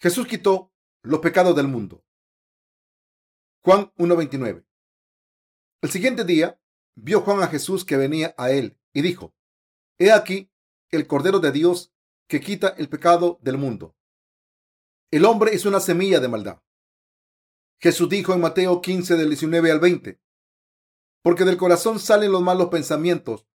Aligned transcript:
Jesús 0.00 0.26
quitó 0.26 0.72
los 1.02 1.20
pecados 1.20 1.54
del 1.54 1.68
mundo. 1.68 2.02
Juan 3.62 3.92
1.29. 3.96 4.64
El 5.82 5.90
siguiente 5.90 6.24
día 6.24 6.58
vio 6.94 7.20
Juan 7.20 7.42
a 7.42 7.48
Jesús 7.48 7.84
que 7.84 7.98
venía 7.98 8.34
a 8.38 8.50
él 8.50 8.78
y 8.94 9.02
dijo, 9.02 9.34
He 9.98 10.10
aquí 10.10 10.50
el 10.90 11.06
Cordero 11.06 11.38
de 11.38 11.52
Dios 11.52 11.92
que 12.28 12.40
quita 12.40 12.68
el 12.68 12.88
pecado 12.88 13.38
del 13.42 13.58
mundo. 13.58 13.94
El 15.10 15.26
hombre 15.26 15.54
es 15.54 15.66
una 15.66 15.80
semilla 15.80 16.20
de 16.20 16.28
maldad. 16.28 16.62
Jesús 17.78 18.08
dijo 18.08 18.32
en 18.32 18.40
Mateo 18.40 18.80
15 18.80 19.16
del 19.16 19.28
19 19.28 19.70
al 19.70 19.80
20, 19.80 20.18
porque 21.22 21.44
del 21.44 21.58
corazón 21.58 21.98
salen 21.98 22.32
los 22.32 22.40
malos 22.40 22.68
pensamientos, 22.68 23.46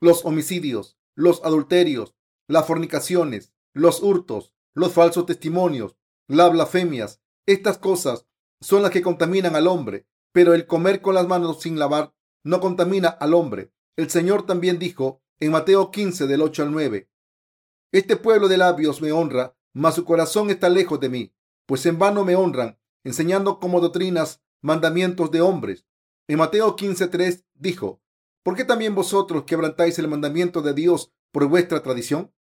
los 0.00 0.24
homicidios, 0.24 0.98
los 1.14 1.44
adulterios, 1.44 2.16
las 2.48 2.66
fornicaciones, 2.66 3.52
los 3.72 4.02
hurtos, 4.02 4.52
los 4.74 4.92
falsos 4.92 5.26
testimonios, 5.26 5.96
las 6.28 6.50
blasfemias. 6.52 7.20
Estas 7.46 7.78
cosas 7.78 8.26
son 8.60 8.82
las 8.82 8.90
que 8.90 9.02
contaminan 9.02 9.56
al 9.56 9.66
hombre, 9.66 10.06
pero 10.32 10.54
el 10.54 10.66
comer 10.66 11.00
con 11.00 11.14
las 11.14 11.26
manos 11.26 11.60
sin 11.60 11.78
lavar 11.78 12.14
no 12.44 12.60
contamina 12.60 13.08
al 13.08 13.34
hombre. 13.34 13.72
El 13.96 14.10
Señor 14.10 14.46
también 14.46 14.78
dijo 14.78 15.22
en 15.40 15.52
Mateo 15.52 15.90
15 15.90 16.26
del 16.26 16.42
8 16.42 16.62
al 16.62 16.72
9, 16.72 17.10
Este 17.92 18.16
pueblo 18.16 18.48
de 18.48 18.56
labios 18.56 19.02
me 19.02 19.12
honra, 19.12 19.56
mas 19.74 19.94
su 19.94 20.04
corazón 20.04 20.50
está 20.50 20.68
lejos 20.68 21.00
de 21.00 21.08
mí, 21.08 21.34
pues 21.66 21.84
en 21.86 21.98
vano 21.98 22.24
me 22.24 22.36
honran, 22.36 22.78
enseñando 23.04 23.58
como 23.58 23.80
doctrinas 23.80 24.42
mandamientos 24.60 25.30
de 25.30 25.40
hombres. 25.40 25.86
En 26.28 26.38
Mateo 26.38 26.76
15.3 26.76 27.44
dijo, 27.54 28.00
¿por 28.42 28.56
qué 28.56 28.64
también 28.64 28.94
vosotros 28.94 29.44
quebrantáis 29.44 29.98
el 29.98 30.08
mandamiento 30.08 30.62
de 30.62 30.72
Dios 30.72 31.12
por 31.32 31.46
vuestra 31.46 31.82
tradición? 31.82 32.32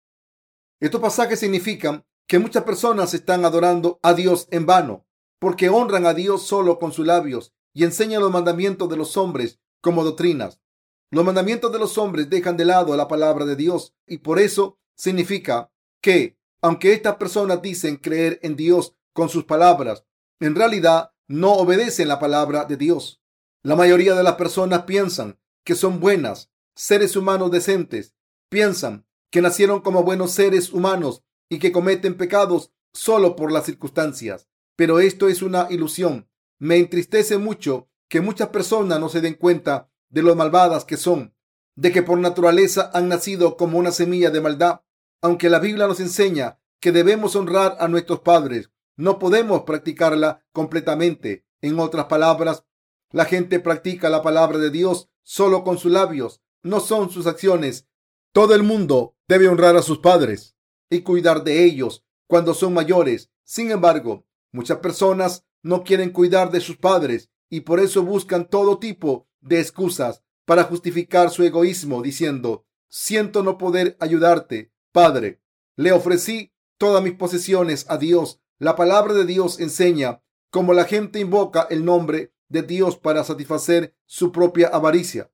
Estos 0.79 1.01
pasajes 1.01 1.39
significan 1.39 2.05
que 2.31 2.39
muchas 2.39 2.63
personas 2.63 3.13
están 3.13 3.43
adorando 3.43 3.99
a 4.01 4.13
Dios 4.13 4.47
en 4.51 4.65
vano, 4.65 5.05
porque 5.37 5.67
honran 5.67 6.05
a 6.05 6.13
Dios 6.13 6.47
solo 6.47 6.79
con 6.79 6.93
sus 6.93 7.05
labios 7.05 7.53
y 7.73 7.83
enseñan 7.83 8.21
los 8.21 8.31
mandamientos 8.31 8.87
de 8.87 8.95
los 8.95 9.17
hombres 9.17 9.59
como 9.81 10.05
doctrinas. 10.05 10.61
Los 11.09 11.25
mandamientos 11.25 11.73
de 11.73 11.79
los 11.79 11.97
hombres 11.97 12.29
dejan 12.29 12.55
de 12.55 12.63
lado 12.63 12.95
la 12.95 13.09
palabra 13.09 13.43
de 13.43 13.57
Dios 13.57 13.97
y 14.07 14.19
por 14.19 14.39
eso 14.39 14.79
significa 14.95 15.73
que, 15.99 16.37
aunque 16.61 16.93
estas 16.93 17.17
personas 17.17 17.61
dicen 17.61 17.97
creer 17.97 18.39
en 18.43 18.55
Dios 18.55 18.95
con 19.11 19.27
sus 19.27 19.43
palabras, 19.43 20.05
en 20.39 20.55
realidad 20.55 21.11
no 21.27 21.51
obedecen 21.55 22.07
la 22.07 22.19
palabra 22.19 22.63
de 22.63 22.77
Dios. 22.77 23.21
La 23.61 23.75
mayoría 23.75 24.15
de 24.15 24.23
las 24.23 24.35
personas 24.35 24.83
piensan 24.83 25.37
que 25.65 25.75
son 25.75 25.99
buenas, 25.99 26.49
seres 26.77 27.17
humanos 27.17 27.51
decentes, 27.51 28.15
piensan 28.47 29.05
que 29.29 29.41
nacieron 29.41 29.81
como 29.81 30.03
buenos 30.03 30.31
seres 30.31 30.71
humanos 30.71 31.25
y 31.51 31.59
que 31.59 31.73
cometen 31.73 32.15
pecados 32.15 32.71
solo 32.93 33.35
por 33.35 33.51
las 33.51 33.65
circunstancias. 33.65 34.47
Pero 34.77 35.01
esto 35.01 35.27
es 35.27 35.41
una 35.41 35.67
ilusión. 35.69 36.29
Me 36.59 36.77
entristece 36.77 37.37
mucho 37.37 37.89
que 38.07 38.21
muchas 38.21 38.47
personas 38.47 39.01
no 39.01 39.09
se 39.09 39.19
den 39.19 39.33
cuenta 39.33 39.89
de 40.09 40.21
lo 40.21 40.33
malvadas 40.33 40.85
que 40.85 40.95
son, 40.95 41.35
de 41.75 41.91
que 41.91 42.03
por 42.03 42.17
naturaleza 42.17 42.89
han 42.93 43.09
nacido 43.09 43.57
como 43.57 43.77
una 43.77 43.91
semilla 43.91 44.29
de 44.29 44.39
maldad. 44.39 44.81
Aunque 45.21 45.49
la 45.49 45.59
Biblia 45.59 45.87
nos 45.87 45.99
enseña 45.99 46.57
que 46.79 46.93
debemos 46.93 47.35
honrar 47.35 47.75
a 47.81 47.89
nuestros 47.89 48.21
padres, 48.21 48.71
no 48.95 49.19
podemos 49.19 49.63
practicarla 49.63 50.45
completamente. 50.53 51.45
En 51.59 51.77
otras 51.79 52.05
palabras, 52.05 52.63
la 53.11 53.25
gente 53.25 53.59
practica 53.59 54.09
la 54.09 54.21
palabra 54.21 54.57
de 54.57 54.69
Dios 54.69 55.09
solo 55.21 55.65
con 55.65 55.77
sus 55.77 55.91
labios, 55.91 56.41
no 56.63 56.79
son 56.79 57.09
sus 57.09 57.27
acciones. 57.27 57.89
Todo 58.31 58.55
el 58.55 58.63
mundo 58.63 59.17
debe 59.27 59.49
honrar 59.49 59.75
a 59.75 59.81
sus 59.81 59.97
padres 59.97 60.55
y 60.91 61.01
cuidar 61.01 61.43
de 61.43 61.63
ellos 61.63 62.05
cuando 62.27 62.53
son 62.53 62.73
mayores. 62.73 63.31
Sin 63.43 63.71
embargo, 63.71 64.27
muchas 64.51 64.77
personas 64.77 65.43
no 65.63 65.83
quieren 65.83 66.11
cuidar 66.11 66.51
de 66.51 66.59
sus 66.59 66.77
padres 66.77 67.31
y 67.49 67.61
por 67.61 67.79
eso 67.79 68.03
buscan 68.03 68.47
todo 68.47 68.77
tipo 68.77 69.27
de 69.39 69.59
excusas 69.59 70.23
para 70.45 70.65
justificar 70.65 71.31
su 71.31 71.43
egoísmo 71.43 72.01
diciendo, 72.01 72.65
siento 72.89 73.41
no 73.41 73.57
poder 73.57 73.97
ayudarte, 73.99 74.71
padre. 74.91 75.41
Le 75.75 75.93
ofrecí 75.93 76.53
todas 76.77 77.01
mis 77.01 77.13
posesiones 77.13 77.85
a 77.89 77.97
Dios. 77.97 78.41
La 78.59 78.75
palabra 78.75 79.13
de 79.13 79.25
Dios 79.25 79.59
enseña 79.59 80.21
cómo 80.49 80.73
la 80.73 80.85
gente 80.85 81.19
invoca 81.19 81.67
el 81.69 81.85
nombre 81.85 82.33
de 82.49 82.63
Dios 82.63 82.97
para 82.97 83.23
satisfacer 83.23 83.95
su 84.05 84.31
propia 84.31 84.67
avaricia. 84.67 85.31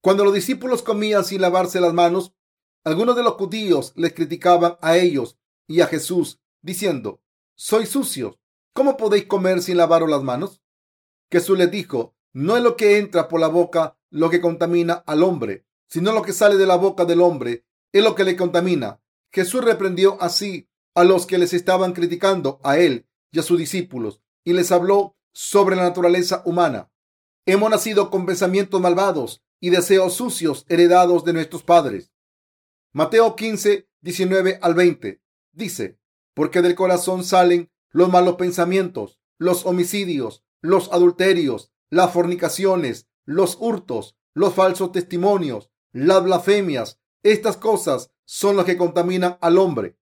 Cuando 0.00 0.24
los 0.24 0.34
discípulos 0.34 0.82
comían 0.82 1.24
sin 1.24 1.40
lavarse 1.40 1.80
las 1.80 1.92
manos, 1.92 2.32
algunos 2.88 3.16
de 3.16 3.22
los 3.22 3.34
judíos 3.34 3.92
les 3.96 4.14
criticaban 4.14 4.78
a 4.80 4.96
ellos 4.96 5.38
y 5.66 5.80
a 5.80 5.86
Jesús, 5.86 6.40
diciendo, 6.62 7.20
sois 7.54 7.88
sucios, 7.88 8.38
¿cómo 8.72 8.96
podéis 8.96 9.26
comer 9.26 9.62
sin 9.62 9.76
lavaros 9.76 10.08
las 10.08 10.22
manos? 10.22 10.62
Jesús 11.30 11.58
les 11.58 11.70
dijo, 11.70 12.14
no 12.32 12.56
es 12.56 12.62
lo 12.62 12.76
que 12.76 12.98
entra 12.98 13.28
por 13.28 13.40
la 13.40 13.48
boca 13.48 13.98
lo 14.10 14.30
que 14.30 14.40
contamina 14.40 14.94
al 15.06 15.22
hombre, 15.22 15.66
sino 15.86 16.12
lo 16.12 16.22
que 16.22 16.32
sale 16.32 16.56
de 16.56 16.66
la 16.66 16.76
boca 16.76 17.04
del 17.04 17.20
hombre 17.20 17.66
es 17.92 18.02
lo 18.02 18.14
que 18.14 18.24
le 18.24 18.36
contamina. 18.36 19.00
Jesús 19.30 19.62
reprendió 19.62 20.20
así 20.20 20.68
a 20.94 21.04
los 21.04 21.26
que 21.26 21.38
les 21.38 21.52
estaban 21.52 21.92
criticando 21.92 22.60
a 22.62 22.78
él 22.78 23.06
y 23.30 23.38
a 23.38 23.42
sus 23.42 23.58
discípulos 23.58 24.20
y 24.44 24.54
les 24.54 24.72
habló 24.72 25.16
sobre 25.32 25.76
la 25.76 25.82
naturaleza 25.82 26.42
humana. 26.44 26.90
Hemos 27.46 27.70
nacido 27.70 28.10
con 28.10 28.26
pensamientos 28.26 28.80
malvados 28.80 29.42
y 29.60 29.70
deseos 29.70 30.14
sucios 30.14 30.64
heredados 30.68 31.24
de 31.24 31.32
nuestros 31.32 31.62
padres. 31.62 32.12
Mateo 32.92 33.36
15, 33.36 33.86
19 34.00 34.58
al 34.62 34.74
20 34.74 35.20
dice, 35.52 35.98
porque 36.34 36.62
del 36.62 36.74
corazón 36.74 37.22
salen 37.22 37.70
los 37.90 38.08
malos 38.08 38.36
pensamientos, 38.36 39.18
los 39.36 39.66
homicidios, 39.66 40.44
los 40.62 40.90
adulterios, 40.92 41.72
las 41.90 42.12
fornicaciones, 42.12 43.08
los 43.24 43.56
hurtos, 43.60 44.16
los 44.34 44.54
falsos 44.54 44.92
testimonios, 44.92 45.70
las 45.92 46.22
blasfemias. 46.22 46.98
Estas 47.22 47.56
cosas 47.56 48.10
son 48.24 48.56
las 48.56 48.64
que 48.64 48.78
contaminan 48.78 49.36
al 49.40 49.58
hombre. 49.58 49.98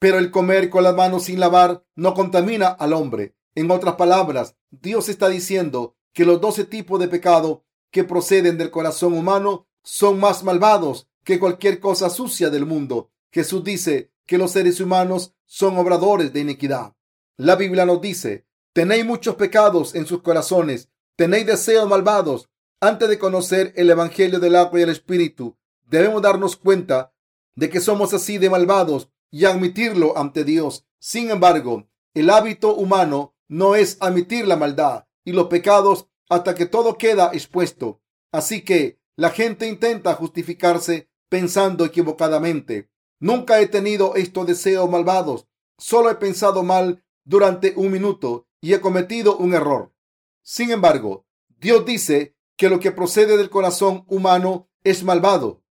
Pero 0.00 0.18
el 0.18 0.30
comer 0.30 0.70
con 0.70 0.84
las 0.84 0.94
manos 0.94 1.24
sin 1.24 1.38
lavar 1.38 1.84
no 1.94 2.14
contamina 2.14 2.68
al 2.68 2.92
hombre. 2.92 3.36
En 3.54 3.70
otras 3.70 3.94
palabras, 3.94 4.56
Dios 4.70 5.08
está 5.08 5.28
diciendo 5.28 5.96
que 6.12 6.24
los 6.24 6.40
doce 6.40 6.64
tipos 6.64 6.98
de 6.98 7.08
pecado 7.08 7.64
que 7.90 8.04
proceden 8.04 8.58
del 8.58 8.70
corazón 8.70 9.12
humano 9.12 9.68
son 9.82 10.18
más 10.18 10.42
malvados 10.44 11.08
que 11.28 11.38
cualquier 11.38 11.78
cosa 11.78 12.08
sucia 12.08 12.48
del 12.48 12.64
mundo. 12.64 13.10
Jesús 13.30 13.62
dice 13.62 14.10
que 14.24 14.38
los 14.38 14.52
seres 14.52 14.80
humanos 14.80 15.34
son 15.44 15.76
obradores 15.76 16.32
de 16.32 16.40
iniquidad. 16.40 16.94
La 17.36 17.54
Biblia 17.54 17.84
nos 17.84 18.00
dice, 18.00 18.46
tenéis 18.72 19.04
muchos 19.04 19.34
pecados 19.34 19.94
en 19.94 20.06
sus 20.06 20.22
corazones, 20.22 20.88
tenéis 21.16 21.44
deseos 21.44 21.86
malvados. 21.86 22.48
Antes 22.80 23.10
de 23.10 23.18
conocer 23.18 23.74
el 23.76 23.90
Evangelio 23.90 24.40
del 24.40 24.56
agua 24.56 24.80
y 24.80 24.84
el 24.84 24.88
Espíritu, 24.88 25.54
debemos 25.84 26.22
darnos 26.22 26.56
cuenta 26.56 27.12
de 27.56 27.68
que 27.68 27.80
somos 27.80 28.14
así 28.14 28.38
de 28.38 28.48
malvados 28.48 29.10
y 29.30 29.44
admitirlo 29.44 30.16
ante 30.16 30.44
Dios. 30.44 30.86
Sin 30.98 31.30
embargo, 31.30 31.90
el 32.14 32.30
hábito 32.30 32.74
humano 32.74 33.34
no 33.48 33.74
es 33.74 33.98
admitir 34.00 34.46
la 34.46 34.56
maldad 34.56 35.04
y 35.26 35.32
los 35.32 35.48
pecados 35.48 36.06
hasta 36.30 36.54
que 36.54 36.64
todo 36.64 36.96
queda 36.96 37.32
expuesto. 37.34 38.00
Así 38.32 38.62
que 38.62 38.98
la 39.14 39.28
gente 39.28 39.66
intenta 39.66 40.14
justificarse 40.14 41.07
pensando 41.28 41.84
equivocadamente. 41.84 42.90
Nunca 43.20 43.60
he 43.60 43.66
tenido 43.66 44.14
estos 44.14 44.46
deseos 44.46 44.88
malvados. 44.88 45.46
Solo 45.76 46.10
he 46.10 46.14
pensado 46.16 46.62
mal 46.62 47.04
durante 47.24 47.74
un 47.76 47.90
minuto 47.90 48.46
y 48.60 48.74
he 48.74 48.80
cometido 48.80 49.36
un 49.36 49.54
error. 49.54 49.92
Sin 50.42 50.70
embargo, 50.70 51.26
Dios 51.60 51.84
dice 51.84 52.36
que 52.56 52.68
lo 52.68 52.80
que 52.80 52.92
procede 52.92 53.36
del 53.36 53.50
corazón 53.50 54.04
humano 54.08 54.68
es 54.82 55.04
malvado 55.04 55.62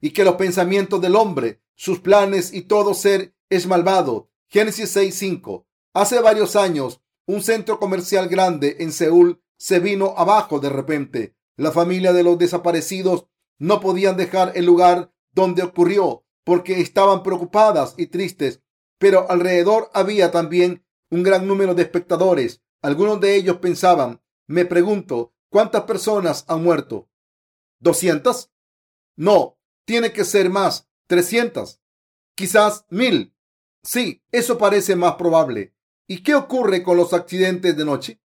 y 0.00 0.10
que 0.10 0.24
los 0.24 0.36
pensamientos 0.36 1.00
del 1.00 1.16
hombre, 1.16 1.62
sus 1.74 2.00
planes 2.00 2.52
y 2.52 2.62
todo 2.62 2.94
ser 2.94 3.34
es 3.50 3.66
malvado. 3.66 4.30
Génesis 4.48 4.94
6:5. 4.96 5.66
Hace 5.94 6.20
varios 6.20 6.56
años, 6.56 7.00
un 7.26 7.42
centro 7.42 7.78
comercial 7.78 8.28
grande 8.28 8.76
en 8.80 8.92
Seúl 8.92 9.42
se 9.56 9.80
vino 9.80 10.14
abajo 10.16 10.60
de 10.60 10.70
repente. 10.70 11.34
La 11.56 11.72
familia 11.72 12.12
de 12.12 12.22
los 12.22 12.38
desaparecidos 12.38 13.26
no 13.58 13.80
podían 13.80 14.16
dejar 14.16 14.52
el 14.54 14.64
lugar 14.66 15.12
donde 15.32 15.62
ocurrió 15.62 16.24
porque 16.44 16.80
estaban 16.80 17.22
preocupadas 17.22 17.94
y 17.96 18.06
tristes, 18.06 18.62
pero 18.98 19.30
alrededor 19.30 19.90
había 19.92 20.30
también 20.30 20.84
un 21.10 21.22
gran 21.22 21.46
número 21.46 21.74
de 21.74 21.82
espectadores. 21.82 22.62
Algunos 22.80 23.20
de 23.20 23.34
ellos 23.34 23.58
pensaban, 23.58 24.22
me 24.46 24.64
pregunto, 24.64 25.34
¿cuántas 25.50 25.82
personas 25.82 26.44
han 26.48 26.62
muerto? 26.62 27.10
¿Doscientas? 27.80 28.50
No, 29.16 29.58
tiene 29.84 30.12
que 30.12 30.24
ser 30.24 30.48
más, 30.48 30.88
trescientas, 31.06 31.80
quizás 32.34 32.86
mil. 32.88 33.34
Sí, 33.82 34.22
eso 34.32 34.58
parece 34.58 34.96
más 34.96 35.14
probable. 35.14 35.74
¿Y 36.06 36.22
qué 36.22 36.34
ocurre 36.34 36.82
con 36.82 36.96
los 36.96 37.12
accidentes 37.12 37.76
de 37.76 37.84
noche? 37.84 38.20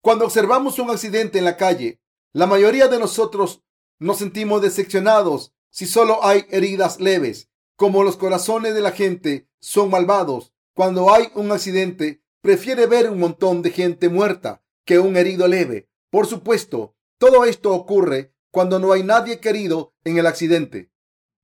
Cuando 0.00 0.24
observamos 0.24 0.78
un 0.78 0.90
accidente 0.90 1.38
en 1.38 1.44
la 1.44 1.56
calle, 1.56 2.00
la 2.32 2.46
mayoría 2.46 2.88
de 2.88 2.98
nosotros 2.98 3.62
nos 3.98 4.18
sentimos 4.18 4.62
decepcionados 4.62 5.52
si 5.70 5.86
solo 5.86 6.24
hay 6.24 6.46
heridas 6.50 7.00
leves. 7.00 7.48
Como 7.76 8.02
los 8.02 8.16
corazones 8.16 8.74
de 8.74 8.80
la 8.80 8.92
gente 8.92 9.48
son 9.60 9.90
malvados, 9.90 10.52
cuando 10.74 11.12
hay 11.12 11.28
un 11.34 11.52
accidente, 11.52 12.22
prefiere 12.40 12.86
ver 12.86 13.10
un 13.10 13.18
montón 13.18 13.62
de 13.62 13.70
gente 13.70 14.08
muerta 14.08 14.62
que 14.84 14.98
un 14.98 15.16
herido 15.16 15.46
leve. 15.48 15.88
Por 16.10 16.26
supuesto, 16.26 16.96
todo 17.18 17.44
esto 17.44 17.74
ocurre 17.74 18.32
cuando 18.50 18.78
no 18.78 18.92
hay 18.92 19.02
nadie 19.02 19.40
querido 19.40 19.94
en 20.04 20.18
el 20.18 20.26
accidente. 20.26 20.90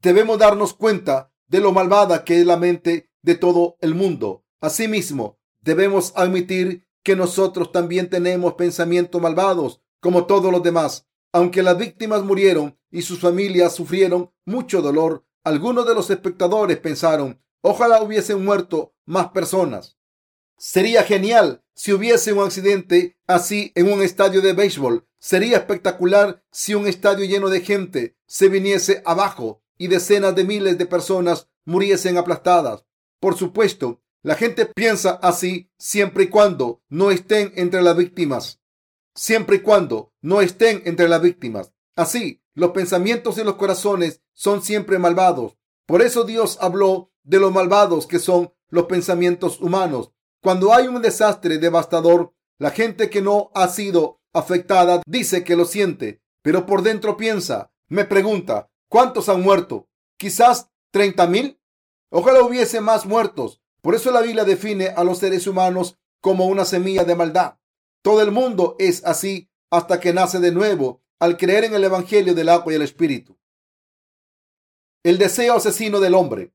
Debemos 0.01 0.39
darnos 0.39 0.75
cuenta 0.75 1.33
de 1.47 1.61
lo 1.61 1.73
malvada 1.73 2.25
que 2.25 2.41
es 2.41 2.47
la 2.47 2.57
mente 2.57 3.11
de 3.23 3.35
todo 3.35 3.77
el 3.81 3.95
mundo. 3.95 4.45
Asimismo, 4.61 5.39
debemos 5.61 6.13
admitir 6.17 6.87
que 7.03 7.17
nosotros 7.17 7.71
también 7.73 8.09
tenemos 8.09 8.55
pensamientos 8.55 9.21
malvados 9.21 9.81
como 10.01 10.27
todos 10.27 10.51
los 10.51 10.63
demás. 10.63 11.07
Aunque 11.35 11.65
las 11.65 11.77
víctimas 11.77 12.23
murieron 12.23 12.79
y 12.93 13.03
sus 13.03 13.19
familias 13.19 13.75
sufrieron 13.75 14.33
mucho 14.45 14.81
dolor, 14.83 15.27
algunos 15.43 15.85
de 15.85 15.93
los 15.93 16.09
espectadores 16.09 16.79
pensaron, 16.79 17.43
ojalá 17.61 18.01
hubiesen 18.03 18.45
muerto 18.45 18.95
más 19.05 19.31
personas. 19.31 19.99
Sería 20.57 21.03
genial 21.03 21.65
si 21.75 21.93
hubiese 21.93 22.33
un 22.33 22.45
accidente 22.45 23.19
así 23.27 23.73
en 23.75 23.93
un 23.93 24.01
estadio 24.01 24.43
de 24.43 24.53
béisbol. 24.53 25.09
Sería 25.19 25.57
espectacular 25.57 26.45
si 26.53 26.77
un 26.77 26.87
estadio 26.87 27.25
lleno 27.25 27.49
de 27.49 27.63
gente 27.63 28.17
se 28.29 28.49
viniese 28.49 29.03
abajo 29.05 29.61
y 29.77 29.89
decenas 29.89 30.37
de 30.37 30.45
miles 30.45 30.79
de 30.79 30.87
personas 30.87 31.49
muriesen 31.65 32.17
aplastadas. 32.17 32.85
Por 33.19 33.37
supuesto, 33.37 34.01
la 34.23 34.37
gente 34.37 34.67
piensa 34.67 35.19
así 35.21 35.69
siempre 35.79 36.25
y 36.25 36.29
cuando 36.29 36.81
no 36.89 37.11
estén 37.11 37.53
entre 37.57 37.83
las 37.83 37.97
víctimas. 37.97 38.61
Siempre 39.17 39.57
y 39.57 39.61
cuando 39.61 40.14
no 40.25 40.41
estén 40.41 40.81
entre 40.87 41.07
las 41.07 41.21
víctimas. 41.21 41.75
Así, 41.97 42.43
los 42.55 42.71
pensamientos 42.71 43.37
y 43.37 43.45
los 43.45 43.57
corazones 43.57 44.23
son 44.33 44.63
siempre 44.63 44.99
malvados. 44.99 45.59
Por 45.87 46.01
eso 46.01 46.25
Dios 46.25 46.57
habló 46.63 47.13
de 47.25 47.39
los 47.39 47.53
malvados 47.53 48.07
que 48.07 48.19
son 48.19 48.55
los 48.71 48.87
pensamientos 48.87 49.61
humanos. 49.61 50.13
Cuando 50.43 50.73
hay 50.73 50.89
un 50.89 51.03
desastre 51.03 51.59
devastador, 51.59 52.33
la 52.59 52.71
gente 52.71 53.11
que 53.11 53.21
no 53.21 53.51
ha 53.55 53.69
sido 53.69 54.23
afectada 54.33 55.03
dice 55.07 55.45
que 55.45 55.57
lo 55.57 55.67
siente, 55.67 56.23
pero 56.41 56.65
por 56.65 56.81
dentro 56.81 57.19
piensa, 57.19 57.71
me 57.89 58.07
pregunta, 58.07 58.71
¿cuántos 58.89 59.29
han 59.29 59.43
muerto? 59.43 59.91
Quizás 60.17 60.71
treinta 60.91 61.27
mil. 61.27 61.61
Ojalá 62.11 62.43
hubiese 62.43 62.81
más 62.81 63.05
muertos. 63.05 63.61
Por 63.83 63.95
eso 63.95 64.11
la 64.11 64.23
Biblia 64.23 64.45
define 64.45 64.89
a 64.89 65.05
los 65.05 65.19
seres 65.19 65.47
humanos 65.47 65.99
como 66.23 66.47
una 66.47 66.65
semilla 66.65 67.05
de 67.05 67.15
maldad. 67.15 67.59
Todo 68.01 68.23
el 68.23 68.31
mundo 68.31 68.75
es 68.79 69.05
así 69.05 69.51
hasta 69.77 70.01
que 70.01 70.13
nace 70.13 70.39
de 70.41 70.53
nuevo 70.53 71.03
al 71.19 71.37
creer 71.37 71.65
en 71.65 71.75
el 71.75 71.85
Evangelio 71.85 72.35
del 72.35 72.49
agua 72.49 72.73
y 72.73 72.77
el 72.77 72.83
Espíritu. 72.83 73.39
El 75.03 75.19
deseo 75.19 75.57
asesino 75.57 76.01
del 76.01 76.15
hombre. 76.15 76.53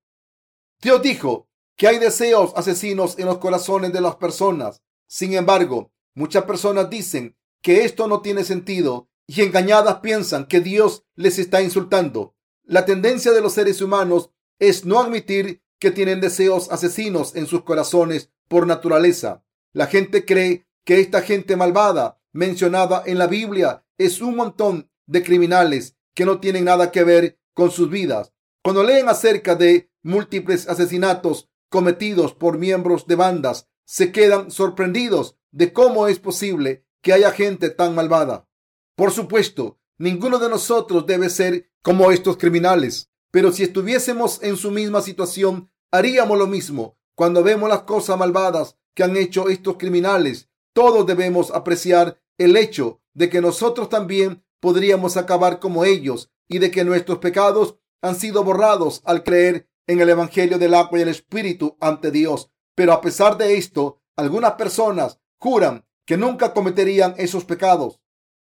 Dios 0.82 1.02
dijo 1.02 1.50
que 1.76 1.88
hay 1.88 2.00
deseos 2.00 2.54
asesinos 2.56 3.18
en 3.20 3.26
los 3.26 3.38
corazones 3.38 3.94
de 3.94 4.02
las 4.02 4.16
personas. 4.16 4.82
Sin 5.08 5.34
embargo, 5.34 5.92
muchas 6.14 6.44
personas 6.44 6.90
dicen 6.90 7.38
que 7.62 7.84
esto 7.84 8.08
no 8.08 8.22
tiene 8.22 8.44
sentido 8.44 9.10
y 9.28 9.42
engañadas 9.42 10.00
piensan 10.00 10.46
que 10.46 10.60
Dios 10.60 11.06
les 11.16 11.40
está 11.40 11.62
insultando. 11.62 12.36
La 12.64 12.86
tendencia 12.86 13.32
de 13.32 13.42
los 13.42 13.54
seres 13.54 13.82
humanos 13.82 14.32
es 14.60 14.86
no 14.86 15.00
admitir 15.00 15.64
que 15.80 15.92
tienen 15.92 16.22
deseos 16.22 16.72
asesinos 16.72 17.36
en 17.36 17.48
sus 17.48 17.64
corazones 17.64 18.32
por 18.48 18.68
naturaleza. 18.68 19.44
La 19.72 19.88
gente 19.88 20.26
cree 20.26 20.68
que 20.84 21.00
esta 21.00 21.22
gente 21.22 21.56
malvada 21.56 22.19
mencionada 22.34 23.04
en 23.06 23.18
la 23.18 23.28
Biblia 23.28 23.84
es 23.98 24.22
un 24.22 24.36
montón 24.36 24.90
de 25.06 25.24
criminales 25.24 25.96
que 26.14 26.26
no 26.26 26.40
tienen 26.40 26.66
nada 26.66 26.92
que 26.92 27.04
ver 27.04 27.40
con 27.54 27.72
sus 27.72 27.90
vidas. 27.90 28.34
Cuando 28.64 28.84
leen 28.84 29.10
acerca 29.10 29.56
de 29.56 29.90
múltiples 30.04 30.68
asesinatos 30.68 31.50
cometidos 31.70 32.34
por 32.34 32.58
miembros 32.58 33.08
de 33.08 33.16
bandas, 33.16 33.68
se 33.86 34.12
quedan 34.12 34.52
sorprendidos 34.52 35.38
de 35.52 35.74
cómo 35.74 36.08
es 36.08 36.20
posible 36.20 36.86
que 37.02 37.14
haya 37.14 37.32
gente 37.32 37.70
tan 37.70 37.96
malvada. 37.96 38.48
Por 38.96 39.12
supuesto, 39.12 39.80
ninguno 39.98 40.40
de 40.40 40.50
nosotros 40.50 41.06
debe 41.06 41.30
ser 41.30 41.72
como 41.82 42.12
estos 42.12 42.38
criminales, 42.38 43.10
pero 43.32 43.52
si 43.52 43.64
estuviésemos 43.64 44.44
en 44.44 44.58
su 44.58 44.72
misma 44.72 45.02
situación, 45.02 45.72
haríamos 45.92 46.38
lo 46.38 46.48
mismo. 46.48 46.98
Cuando 47.16 47.44
vemos 47.44 47.70
las 47.70 47.84
cosas 47.84 48.18
malvadas 48.18 48.76
que 48.94 49.04
han 49.04 49.16
hecho 49.16 49.50
estos 49.50 49.78
criminales, 49.78 50.49
todos 50.74 51.06
debemos 51.06 51.52
apreciar 51.52 52.20
el 52.38 52.56
hecho 52.58 53.02
de 53.14 53.30
que 53.30 53.42
nosotros 53.42 53.90
también 53.90 54.44
podríamos 54.60 55.18
acabar 55.18 55.60
como 55.60 55.86
ellos 55.86 56.32
y 56.48 56.60
de 56.60 56.72
que 56.72 56.84
nuestros 56.84 57.20
pecados 57.20 57.78
han 58.02 58.16
sido 58.16 58.44
borrados 58.44 59.02
al 59.06 59.24
creer 59.24 59.70
en 59.88 60.00
el 60.00 60.10
Evangelio 60.10 60.58
del 60.58 60.74
agua 60.74 61.00
y 61.00 61.02
el 61.02 61.10
Espíritu 61.10 61.78
ante 61.80 62.12
Dios. 62.12 62.52
Pero 62.76 62.94
a 62.94 63.02
pesar 63.02 63.38
de 63.38 63.58
esto, 63.58 64.02
algunas 64.16 64.54
personas 64.54 65.20
juran 65.38 65.86
que 66.06 66.18
nunca 66.18 66.54
cometerían 66.54 67.14
esos 67.18 67.46
pecados 67.46 68.00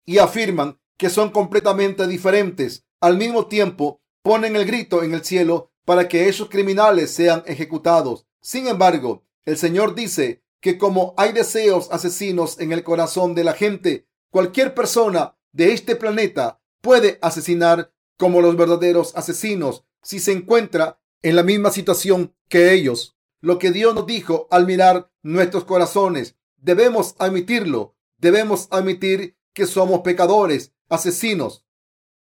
y 0.04 0.18
afirman 0.18 0.78
que 0.96 1.10
son 1.10 1.30
completamente 1.30 2.06
diferentes. 2.06 2.84
Al 3.00 3.16
mismo 3.16 3.46
tiempo, 3.46 4.02
ponen 4.22 4.56
el 4.56 4.66
grito 4.66 5.02
en 5.02 5.14
el 5.14 5.24
cielo 5.24 5.72
para 5.84 6.08
que 6.08 6.28
esos 6.28 6.48
criminales 6.48 7.10
sean 7.10 7.42
ejecutados. 7.46 8.26
Sin 8.40 8.66
embargo, 8.66 9.24
el 9.44 9.56
Señor 9.56 9.94
dice 9.94 10.42
que 10.60 10.78
como 10.78 11.14
hay 11.16 11.32
deseos 11.32 11.88
asesinos 11.90 12.58
en 12.60 12.72
el 12.72 12.82
corazón 12.82 13.34
de 13.34 13.44
la 13.44 13.52
gente, 13.52 14.08
cualquier 14.30 14.74
persona 14.74 15.36
de 15.52 15.72
este 15.72 15.96
planeta 15.96 16.60
puede 16.80 17.18
asesinar 17.22 17.92
como 18.16 18.40
los 18.40 18.56
verdaderos 18.56 19.16
asesinos 19.16 19.84
si 20.02 20.18
se 20.18 20.32
encuentra 20.32 21.00
en 21.22 21.36
la 21.36 21.42
misma 21.42 21.70
situación 21.70 22.34
que 22.48 22.72
ellos. 22.72 23.16
Lo 23.40 23.58
que 23.58 23.70
Dios 23.70 23.94
nos 23.94 24.06
dijo 24.06 24.48
al 24.50 24.66
mirar 24.66 25.10
nuestros 25.22 25.64
corazones, 25.64 26.36
debemos 26.56 27.14
admitirlo. 27.18 27.94
Debemos 28.18 28.66
admitir 28.70 29.36
que 29.52 29.66
somos 29.66 30.00
pecadores, 30.00 30.72
asesinos. 30.88 31.64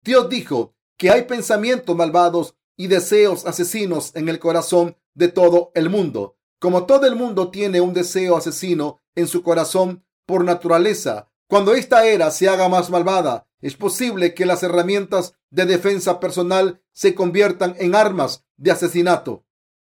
Dios 0.03 0.27
dijo 0.29 0.75
que 0.97 1.11
hay 1.11 1.23
pensamientos 1.23 1.95
malvados 1.95 2.55
y 2.75 2.87
deseos 2.87 3.45
asesinos 3.45 4.15
en 4.15 4.29
el 4.29 4.39
corazón 4.39 4.97
de 5.13 5.27
todo 5.27 5.71
el 5.75 5.89
mundo. 5.89 6.37
Como 6.63 6.85
todo 6.85 7.05
el 7.07 7.17
mundo 7.17 7.51
tiene 7.51 7.81
un 7.81 7.93
deseo 7.93 8.37
asesino 8.37 9.01
en 9.15 9.27
su 9.27 9.43
corazón 9.43 10.05
por 10.25 10.45
naturaleza, 10.45 11.29
cuando 11.49 11.73
esta 11.73 12.05
era 12.05 12.31
se 12.31 12.47
haga 12.47 12.69
más 12.69 12.89
malvada, 12.89 13.45
es 13.59 13.75
posible 13.75 14.33
que 14.33 14.45
las 14.45 14.63
herramientas 14.63 15.33
de 15.49 15.65
defensa 15.65 16.21
personal 16.21 16.81
se 16.93 17.15
conviertan 17.15 17.75
en 17.79 17.95
armas 17.95 18.45
de 18.55 18.71
asesinato. 18.71 19.43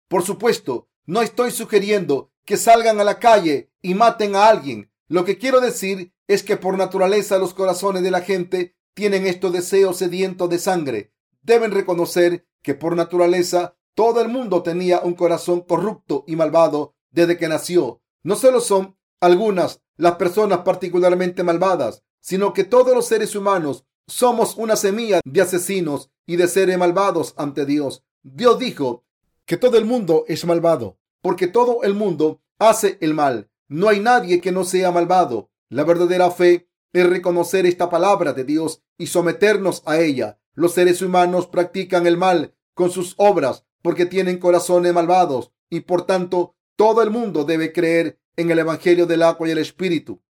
Por 0.09 0.23
supuesto, 0.23 0.89
no 1.05 1.21
estoy 1.21 1.51
sugiriendo 1.51 2.33
que 2.43 2.57
salgan 2.57 2.99
a 2.99 3.05
la 3.05 3.19
calle 3.19 3.71
y 3.81 3.93
maten 3.93 4.35
a 4.35 4.49
alguien. 4.49 4.91
Lo 5.07 5.23
que 5.23 5.37
quiero 5.37 5.61
decir 5.61 6.11
es 6.27 6.43
que 6.43 6.57
por 6.57 6.77
naturaleza 6.77 7.37
los 7.37 7.53
corazones 7.53 8.03
de 8.03 8.11
la 8.11 8.19
gente 8.19 8.75
tienen 8.93 9.27
estos 9.27 9.53
deseos 9.53 9.95
sedientos 9.95 10.49
de 10.49 10.59
sangre. 10.59 11.13
Deben 11.41 11.71
reconocer 11.71 12.45
que 12.61 12.75
por 12.75 12.97
naturaleza 12.97 13.77
todo 13.95 14.21
el 14.21 14.27
mundo 14.27 14.61
tenía 14.61 14.99
un 14.99 15.13
corazón 15.13 15.61
corrupto 15.61 16.25
y 16.27 16.35
malvado 16.35 16.95
desde 17.11 17.37
que 17.37 17.47
nació. 17.47 18.01
No 18.23 18.35
solo 18.35 18.59
son 18.59 18.97
algunas 19.21 19.81
las 19.95 20.15
personas 20.15 20.59
particularmente 20.59 21.43
malvadas, 21.43 22.03
sino 22.19 22.53
que 22.53 22.65
todos 22.65 22.93
los 22.93 23.07
seres 23.07 23.35
humanos 23.35 23.85
somos 24.07 24.55
una 24.57 24.75
semilla 24.75 25.21
de 25.23 25.41
asesinos 25.41 26.11
y 26.25 26.35
de 26.35 26.47
seres 26.47 26.77
malvados 26.77 27.33
ante 27.37 27.65
Dios. 27.65 28.03
Dios 28.21 28.59
dijo 28.59 29.05
que 29.45 29.57
todo 29.57 29.77
el 29.77 29.85
mundo 29.85 30.25
es 30.27 30.43
malvado, 30.45 30.97
porque 31.21 31.47
todo 31.47 31.83
el 31.83 31.93
mundo 31.93 32.41
hace 32.59 32.97
el 32.99 33.13
mal. 33.13 33.49
No 33.67 33.87
hay 33.87 33.99
nadie 33.99 34.41
que 34.41 34.51
no 34.51 34.65
sea 34.65 34.91
malvado. 34.91 35.49
La 35.69 35.83
verdadera 35.83 36.29
fe 36.31 36.67
es 36.91 37.09
reconocer 37.09 37.65
esta 37.65 37.89
palabra 37.89 38.33
de 38.33 38.43
Dios 38.43 38.81
y 38.97 39.07
someternos 39.07 39.83
a 39.85 39.99
ella. 39.99 40.39
Los 40.53 40.73
seres 40.73 41.01
humanos 41.01 41.47
practican 41.47 42.07
el 42.07 42.17
mal 42.17 42.55
con 42.73 42.91
sus 42.91 43.13
obras 43.17 43.65
porque 43.85 44.07
tienen 44.07 44.39
corazones 44.39 44.91
malvados 44.95 45.51
y 45.69 45.81
por 45.81 46.07
tanto 46.07 46.55
todo 46.75 47.03
el 47.03 47.11
mundo 47.11 47.43
debe 47.43 47.71
creer 47.71 48.19
en 48.35 48.49
el 48.49 48.57
Evangelio 48.57 49.05
del 49.05 49.21
agua 49.21 49.47
y 49.47 49.51
el 49.51 49.59
Espíritu, 49.59 50.23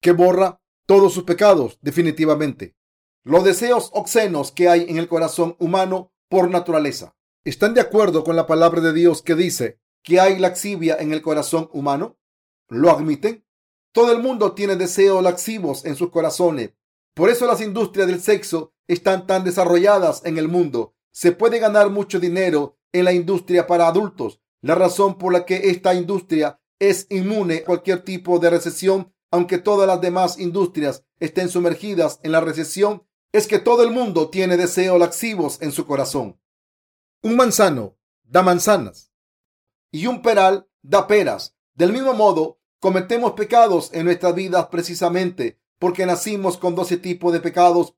que 0.00 0.12
borra 0.12 0.62
todos 0.86 1.12
sus 1.12 1.24
pecados 1.24 1.78
definitivamente. 1.82 2.74
Los 3.22 3.44
deseos 3.44 3.90
obscenos 3.92 4.50
que 4.50 4.70
hay 4.70 4.86
en 4.88 4.96
el 4.96 5.08
corazón 5.08 5.56
humano 5.58 6.14
por 6.30 6.48
naturaleza. 6.48 7.14
¿Están 7.44 7.74
de 7.74 7.82
acuerdo 7.82 8.24
con 8.24 8.34
la 8.34 8.46
palabra 8.46 8.80
de 8.80 8.94
Dios 8.94 9.20
que 9.20 9.34
dice 9.34 9.78
que 10.02 10.18
hay 10.18 10.38
laxivia 10.38 10.96
en 10.98 11.12
el 11.12 11.20
corazón 11.20 11.68
humano? 11.74 12.18
¿Lo 12.70 12.90
admiten? 12.90 13.44
Todo 13.92 14.10
el 14.10 14.22
mundo 14.22 14.54
tiene 14.54 14.76
deseos 14.76 15.22
laxivos 15.22 15.84
en 15.84 15.96
sus 15.96 16.08
corazones. 16.08 16.70
Por 17.12 17.28
eso 17.28 17.46
las 17.46 17.60
industrias 17.60 18.06
del 18.06 18.22
sexo 18.22 18.72
están 18.88 19.26
tan 19.26 19.44
desarrolladas 19.44 20.24
en 20.24 20.38
el 20.38 20.48
mundo. 20.48 20.94
Se 21.12 21.32
puede 21.32 21.58
ganar 21.58 21.90
mucho 21.90 22.20
dinero 22.20 22.78
en 22.92 23.04
la 23.04 23.12
industria 23.12 23.66
para 23.66 23.88
adultos. 23.88 24.40
La 24.62 24.74
razón 24.74 25.18
por 25.18 25.32
la 25.32 25.44
que 25.44 25.70
esta 25.70 25.94
industria 25.94 26.60
es 26.78 27.06
inmune 27.10 27.56
a 27.56 27.64
cualquier 27.64 28.04
tipo 28.04 28.38
de 28.38 28.50
recesión, 28.50 29.12
aunque 29.30 29.58
todas 29.58 29.86
las 29.86 30.00
demás 30.00 30.38
industrias 30.38 31.04
estén 31.18 31.48
sumergidas 31.48 32.20
en 32.22 32.32
la 32.32 32.40
recesión, 32.40 33.06
es 33.32 33.46
que 33.46 33.58
todo 33.58 33.84
el 33.84 33.90
mundo 33.90 34.30
tiene 34.30 34.56
deseos 34.56 34.98
laxivos 34.98 35.62
en 35.62 35.72
su 35.72 35.86
corazón. 35.86 36.40
Un 37.22 37.36
manzano 37.36 37.96
da 38.24 38.42
manzanas 38.42 39.12
y 39.92 40.06
un 40.06 40.22
peral 40.22 40.68
da 40.82 41.06
peras. 41.06 41.56
Del 41.74 41.92
mismo 41.92 42.14
modo, 42.14 42.60
cometemos 42.80 43.32
pecados 43.32 43.90
en 43.92 44.06
nuestras 44.06 44.34
vidas 44.34 44.66
precisamente 44.66 45.60
porque 45.78 46.06
nacimos 46.06 46.56
con 46.56 46.74
doce 46.74 46.96
tipos 46.96 47.32
de 47.32 47.40
pecados 47.40 47.94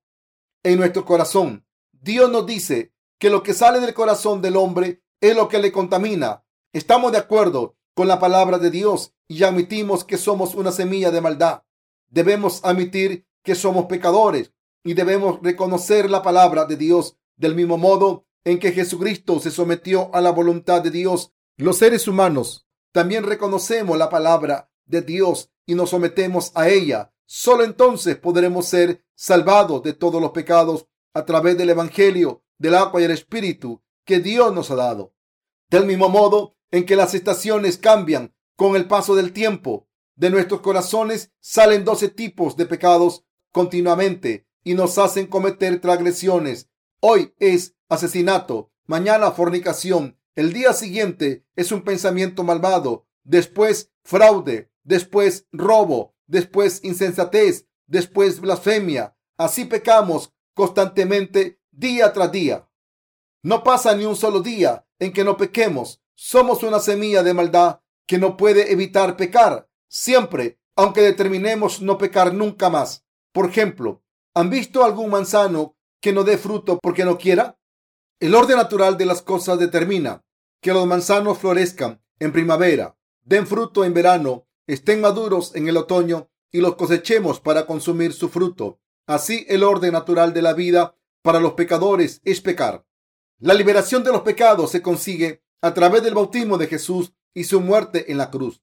en 0.63 0.79
nuestro 0.79 1.05
corazón. 1.05 1.67
Dios 1.93 2.31
nos 2.31 2.47
dice 2.47 2.92
que 3.23 3.31
lo 3.31 3.45
que 3.45 3.55
sale 3.55 3.79
del 3.79 3.95
corazón 3.95 4.43
del 4.43 4.57
hombre 4.57 5.01
es 5.21 5.37
lo 5.37 5.47
que 5.49 5.61
le 5.61 5.71
contamina. 5.71 6.45
Estamos 6.73 7.13
de 7.13 7.19
acuerdo 7.19 7.77
con 7.95 8.09
la 8.09 8.19
palabra 8.19 8.59
de 8.59 8.69
Dios 8.69 9.15
y 9.29 9.45
admitimos 9.45 10.03
que 10.03 10.19
somos 10.19 10.57
una 10.57 10.73
semilla 10.73 11.13
de 11.13 11.21
maldad. 11.21 11.63
Debemos 12.09 12.65
admitir 12.65 13.25
que 13.45 13.55
somos 13.55 13.87
pecadores 13.87 14.53
y 14.83 14.95
debemos 14.95 15.39
reconocer 15.41 16.11
la 16.11 16.21
palabra 16.21 16.65
de 16.65 16.75
Dios 16.75 17.17
del 17.37 17.55
mismo 17.55 17.79
modo 17.79 18.27
en 18.43 18.59
que 18.59 18.73
Jesucristo 18.73 19.39
se 19.39 19.53
sometió 19.53 20.13
a 20.13 20.21
la 20.21 20.33
voluntad 20.33 20.83
de 20.83 20.91
Dios. 20.91 21.33
Los 21.57 21.77
seres 21.77 22.09
humanos 22.09 22.67
también 22.91 23.23
reconocemos 23.23 23.97
la 23.97 24.11
palabra 24.11 24.69
de 24.85 25.01
Dios 25.01 25.53
y 25.65 25.77
nos 25.77 25.91
sometemos 25.91 26.51
a 26.57 26.69
ella. 26.69 27.13
Solo 27.25 27.63
entonces 27.63 28.17
podremos 28.17 28.67
ser 28.67 29.05
salvados 29.15 29.81
de 29.85 29.93
todos 29.93 30.21
los 30.21 30.33
pecados 30.33 30.89
a 31.15 31.25
través 31.25 31.57
del 31.57 31.71
Evangelio, 31.71 32.43
del 32.63 32.77
agua 32.77 33.01
y 33.01 33.05
el 33.05 33.11
Espíritu 33.11 33.83
que 34.05 34.21
Dios 34.21 34.55
nos 34.55 34.71
ha 34.71 34.77
dado. 34.77 35.13
Del 35.69 35.85
mismo 35.85 36.09
modo 36.09 36.57
en 36.71 36.87
que 36.87 36.95
las 36.95 37.13
estaciones 37.13 37.77
cambian 37.77 38.35
con 38.57 38.77
el 38.77 38.87
paso 38.87 39.17
del 39.17 39.33
tiempo, 39.33 39.89
de 40.15 40.31
nuestros 40.31 40.61
corazones 40.61 41.33
salen 41.41 41.85
doce 41.85 42.09
tipos 42.09 42.57
de 42.57 42.67
pecados 42.67 43.25
continuamente 43.51 44.47
y 44.63 44.75
nos 44.75 44.97
hacen 44.99 45.27
cometer 45.27 45.81
transgresiones. 45.81 46.71
Hoy 47.01 47.35
es 47.41 47.75
asesinato, 47.89 48.71
mañana 48.87 49.33
fornicación, 49.33 50.17
el 50.37 50.53
día 50.53 50.73
siguiente 50.73 51.45
es 51.57 51.73
un 51.73 51.83
pensamiento 51.83 52.45
malvado, 52.45 53.09
después 53.25 53.91
fraude, 54.05 54.71
después 54.85 55.49
robo, 55.51 56.15
después 56.29 56.79
insensatez, 56.85 57.67
después 57.89 58.41
blasfemia. 58.41 59.17
Así 59.37 59.65
pecamos 59.65 60.33
constantemente 60.55 61.59
día 61.83 62.13
tras 62.15 62.33
día. 62.33 62.67
No 63.43 63.63
pasa 63.63 63.95
ni 63.95 64.07
un 64.07 64.17
solo 64.17 64.41
día 64.41 64.87
en 65.01 65.13
que 65.13 65.25
no 65.25 65.37
pequemos. 65.37 66.01
Somos 66.15 66.63
una 66.63 66.79
semilla 66.79 67.23
de 67.23 67.35
maldad 67.35 67.81
que 68.07 68.19
no 68.19 68.37
puede 68.37 68.73
evitar 68.73 69.17
pecar 69.17 69.69
siempre, 69.89 70.61
aunque 70.77 71.03
determinemos 71.03 71.83
no 71.83 71.99
pecar 71.99 72.33
nunca 72.33 72.71
más. 72.71 73.05
Por 73.33 73.47
ejemplo, 73.47 74.03
¿han 74.33 74.49
visto 74.49 74.85
algún 74.85 75.11
manzano 75.11 75.77
que 76.01 76.13
no 76.13 76.23
dé 76.25 76.39
fruto 76.39 76.79
porque 76.81 77.05
no 77.05 77.19
quiera? 77.19 77.59
El 78.21 78.35
orden 78.35 78.57
natural 78.57 78.97
de 78.97 79.07
las 79.07 79.21
cosas 79.21 79.59
determina 79.59 80.25
que 80.61 80.73
los 80.73 80.87
manzanos 80.87 81.39
florezcan 81.39 82.01
en 82.21 82.33
primavera, 82.33 82.97
den 83.25 83.47
fruto 83.49 83.85
en 83.85 83.93
verano, 83.93 84.47
estén 84.69 85.01
maduros 85.01 85.57
en 85.57 85.67
el 85.69 85.77
otoño 85.77 86.31
y 86.53 86.61
los 86.61 86.77
cosechemos 86.77 87.41
para 87.41 87.67
consumir 87.67 88.13
su 88.13 88.29
fruto. 88.29 88.79
Así 89.07 89.45
el 89.49 89.65
orden 89.65 89.93
natural 89.93 90.33
de 90.33 90.43
la 90.43 90.53
vida 90.53 90.95
para 91.23 91.41
los 91.41 91.55
pecadores 91.55 92.21
es 92.25 92.41
pecar. 92.41 92.85
La 93.39 93.55
liberación 93.55 94.05
de 94.05 94.13
los 94.13 94.23
pecados 94.23 94.71
se 94.71 94.83
consigue 94.83 95.43
a 95.61 95.75
través 95.75 96.03
del 96.03 96.15
bautismo 96.15 96.59
de 96.59 96.67
Jesús 96.67 97.15
y 97.35 97.45
su 97.45 97.61
muerte 97.61 98.11
en 98.11 98.19
la 98.19 98.31
cruz. 98.31 98.63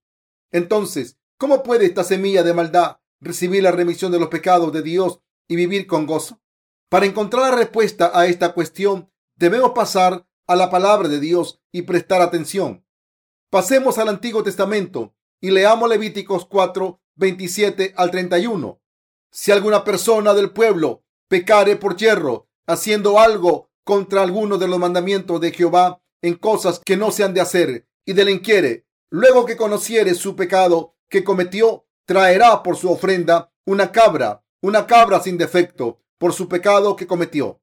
Entonces, 0.51 1.17
¿cómo 1.37 1.63
puede 1.63 1.85
esta 1.85 2.03
semilla 2.03 2.43
de 2.43 2.53
maldad 2.53 2.97
recibir 3.19 3.63
la 3.63 3.71
remisión 3.71 4.11
de 4.11 4.19
los 4.19 4.29
pecados 4.29 4.71
de 4.73 4.81
Dios 4.81 5.21
y 5.47 5.55
vivir 5.55 5.87
con 5.87 6.05
gozo? 6.05 6.41
Para 6.89 7.05
encontrar 7.05 7.51
la 7.51 7.57
respuesta 7.57 8.11
a 8.13 8.25
esta 8.25 8.53
cuestión, 8.53 9.11
debemos 9.35 9.71
pasar 9.71 10.27
a 10.47 10.55
la 10.55 10.69
palabra 10.69 11.07
de 11.07 11.19
Dios 11.19 11.61
y 11.71 11.83
prestar 11.83 12.21
atención. 12.21 12.85
Pasemos 13.49 13.97
al 13.97 14.09
Antiguo 14.09 14.43
Testamento 14.43 15.15
y 15.39 15.51
leamos 15.51 15.89
Levíticos 15.89 16.45
4, 16.45 16.99
27 17.15 17.93
al 17.95 18.11
31. 18.11 18.81
Si 19.31 19.51
alguna 19.51 19.83
persona 19.83 20.33
del 20.33 20.51
pueblo 20.51 21.03
pecare 21.27 21.75
por 21.75 21.95
hierro, 21.95 22.48
haciendo 22.69 23.19
algo 23.19 23.71
contra 23.83 24.21
alguno 24.21 24.59
de 24.59 24.67
los 24.67 24.77
mandamientos 24.77 25.41
de 25.41 25.51
Jehová 25.51 26.01
en 26.21 26.35
cosas 26.35 26.79
que 26.85 26.97
no 26.97 27.11
se 27.11 27.23
han 27.23 27.33
de 27.33 27.41
hacer, 27.41 27.87
y 28.05 28.13
delinquiere, 28.13 28.85
luego 29.09 29.45
que 29.45 29.57
conociere 29.57 30.13
su 30.13 30.35
pecado 30.35 30.95
que 31.09 31.23
cometió, 31.23 31.87
traerá 32.05 32.61
por 32.61 32.77
su 32.77 32.91
ofrenda 32.91 33.51
una 33.65 33.91
cabra, 33.91 34.43
una 34.61 34.85
cabra 34.85 35.19
sin 35.19 35.37
defecto, 35.37 35.99
por 36.19 36.33
su 36.33 36.47
pecado 36.47 36.95
que 36.95 37.07
cometió. 37.07 37.59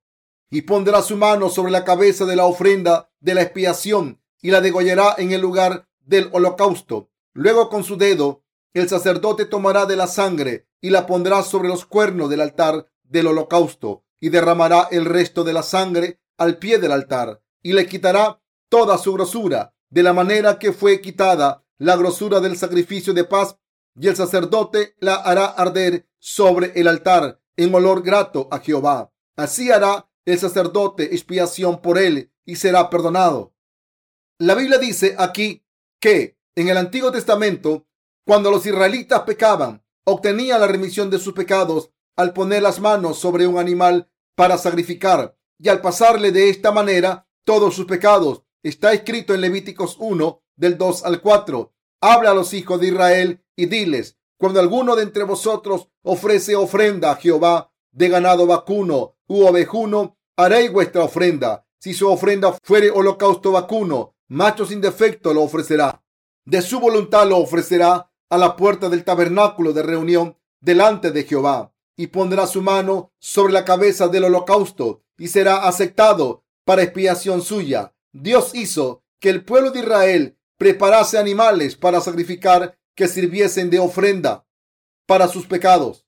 Y 0.51 0.63
pondrá 0.63 1.03
su 1.03 1.17
mano 1.17 1.51
sobre 1.51 1.71
la 1.71 1.85
cabeza 1.85 2.25
de 2.25 2.35
la 2.35 2.47
ofrenda 2.47 3.11
de 3.21 3.35
la 3.35 3.43
expiación 3.43 4.21
y 4.43 4.51
la 4.51 4.61
degollará 4.61 5.15
en 5.19 5.31
el 5.31 5.41
lugar 5.41 5.87
del 6.01 6.31
holocausto. 6.33 7.11
Luego 7.33 7.69
con 7.69 7.85
su 7.85 7.97
dedo 7.97 8.43
el 8.75 8.89
sacerdote 8.89 9.45
tomará 9.45 9.87
de 9.87 9.97
la 9.97 10.07
sangre 10.09 10.67
y 10.81 10.91
la 10.91 11.07
pondrá 11.07 11.43
sobre 11.43 11.69
los 11.69 11.87
cuernos 11.87 12.29
del 12.29 12.41
altar 12.41 12.89
del 13.05 13.29
holocausto 13.29 14.06
y 14.21 14.31
derramará 14.31 14.89
el 14.91 15.05
resto 15.05 15.45
de 15.45 15.53
la 15.53 15.63
sangre 15.63 16.21
al 16.39 16.59
pie 16.59 16.79
del 16.79 16.93
altar 16.93 17.43
y 17.63 17.73
le 17.73 17.87
quitará 17.87 18.41
toda 18.69 18.99
su 18.99 19.13
grosura 19.13 19.75
de 19.91 20.03
la 20.03 20.13
manera 20.13 20.59
que 20.59 20.73
fue 20.73 21.01
quitada 21.01 21.65
la 21.79 21.97
grosura 21.97 22.41
del 22.41 22.57
sacrificio 22.57 23.13
de 23.13 23.25
paz 23.25 23.59
y 23.99 24.09
el 24.09 24.17
sacerdote 24.17 24.95
la 24.99 25.15
hará 25.15 25.47
arder 25.47 26.09
sobre 26.19 26.73
el 26.75 26.89
altar 26.89 27.41
en 27.57 27.75
olor 27.75 28.03
grato 28.03 28.49
a 28.51 28.59
Jehová. 28.59 29.13
Así 29.37 29.71
hará 29.71 30.11
el 30.25 30.39
sacerdote 30.39 31.15
expiación 31.15 31.81
por 31.81 31.99
él 31.99 32.33
y 32.45 32.57
será 32.57 32.91
perdonado. 32.91 33.55
La 34.39 34.55
Biblia 34.55 34.79
dice 34.79 35.15
aquí 35.19 35.65
que 36.01 36.39
en 36.55 36.69
el 36.69 36.77
Antiguo 36.77 37.11
Testamento, 37.11 37.87
cuando 38.27 38.51
los 38.51 38.67
israelitas 38.67 39.23
pecaban, 39.23 39.85
obtenían 40.05 40.61
la 40.61 40.67
remisión 40.67 41.11
de 41.11 41.19
sus 41.19 41.33
pecados 41.33 41.91
al 42.17 42.33
poner 42.33 42.63
las 42.63 42.81
manos 42.81 43.19
sobre 43.19 43.47
un 43.47 43.59
animal 43.59 44.11
para 44.35 44.59
sacrificar 44.59 45.37
y 45.59 45.69
al 45.69 45.81
pasarle 45.81 46.33
de 46.33 46.51
esta 46.51 46.73
manera 46.73 47.29
todos 47.45 47.75
sus 47.75 47.87
pecados. 47.87 48.43
Está 48.63 48.93
escrito 48.93 49.35
en 49.35 49.43
Levíticos 49.43 49.97
1 50.01 50.43
del 50.57 50.79
2 50.79 51.05
al 51.05 51.21
4. 51.21 51.73
Habla 52.01 52.31
a 52.31 52.35
los 52.35 52.53
hijos 52.55 52.81
de 52.81 52.89
Israel 52.89 53.45
y 53.55 53.67
diles, 53.67 54.19
cuando 54.39 54.61
alguno 54.61 54.97
de 54.97 55.03
entre 55.03 55.25
vosotros 55.25 55.89
ofrece 56.03 56.57
ofrenda 56.57 57.13
a 57.13 57.17
Jehová 57.17 57.73
de 57.93 58.09
ganado 58.09 58.47
vacuno 58.47 59.17
u 59.29 59.47
ovejuno, 59.47 60.19
haréis 60.37 60.73
vuestra 60.73 61.05
ofrenda. 61.05 61.67
Si 61.79 61.95
su 61.95 62.09
ofrenda 62.11 62.57
fuere 62.63 62.91
holocausto 62.91 63.53
vacuno, 63.53 64.15
macho 64.29 64.67
sin 64.67 64.81
defecto 64.81 65.33
lo 65.33 65.43
ofrecerá. 65.43 66.03
De 66.45 66.61
su 66.63 66.81
voluntad 66.81 67.29
lo 67.29 67.39
ofrecerá 67.39 68.11
a 68.29 68.39
la 68.39 68.57
puerta 68.57 68.89
del 68.89 69.05
tabernáculo 69.05 69.73
de 69.73 69.83
reunión 69.83 70.37
delante 70.61 71.11
de 71.13 71.25
Jehová 71.25 71.73
y 71.97 72.09
pondrá 72.09 72.47
su 72.47 72.63
mano 72.63 73.13
sobre 73.19 73.53
la 73.53 73.65
cabeza 73.65 74.09
del 74.09 74.25
holocausto 74.25 75.03
y 75.19 75.29
será 75.29 75.67
aceptado 75.67 76.45
para 76.65 76.83
expiación 76.83 77.43
suya. 77.43 77.95
Dios 78.13 78.55
hizo 78.55 79.03
que 79.21 79.31
el 79.31 79.45
pueblo 79.45 79.71
de 79.71 79.81
Israel 79.81 80.39
preparase 80.59 81.19
animales 81.19 81.77
para 81.77 82.01
sacrificar 82.01 82.79
que 82.95 83.09
sirviesen 83.09 83.71
de 83.71 83.79
ofrenda 83.79 84.47
para 85.07 85.29
sus 85.29 85.47
pecados. 85.47 86.07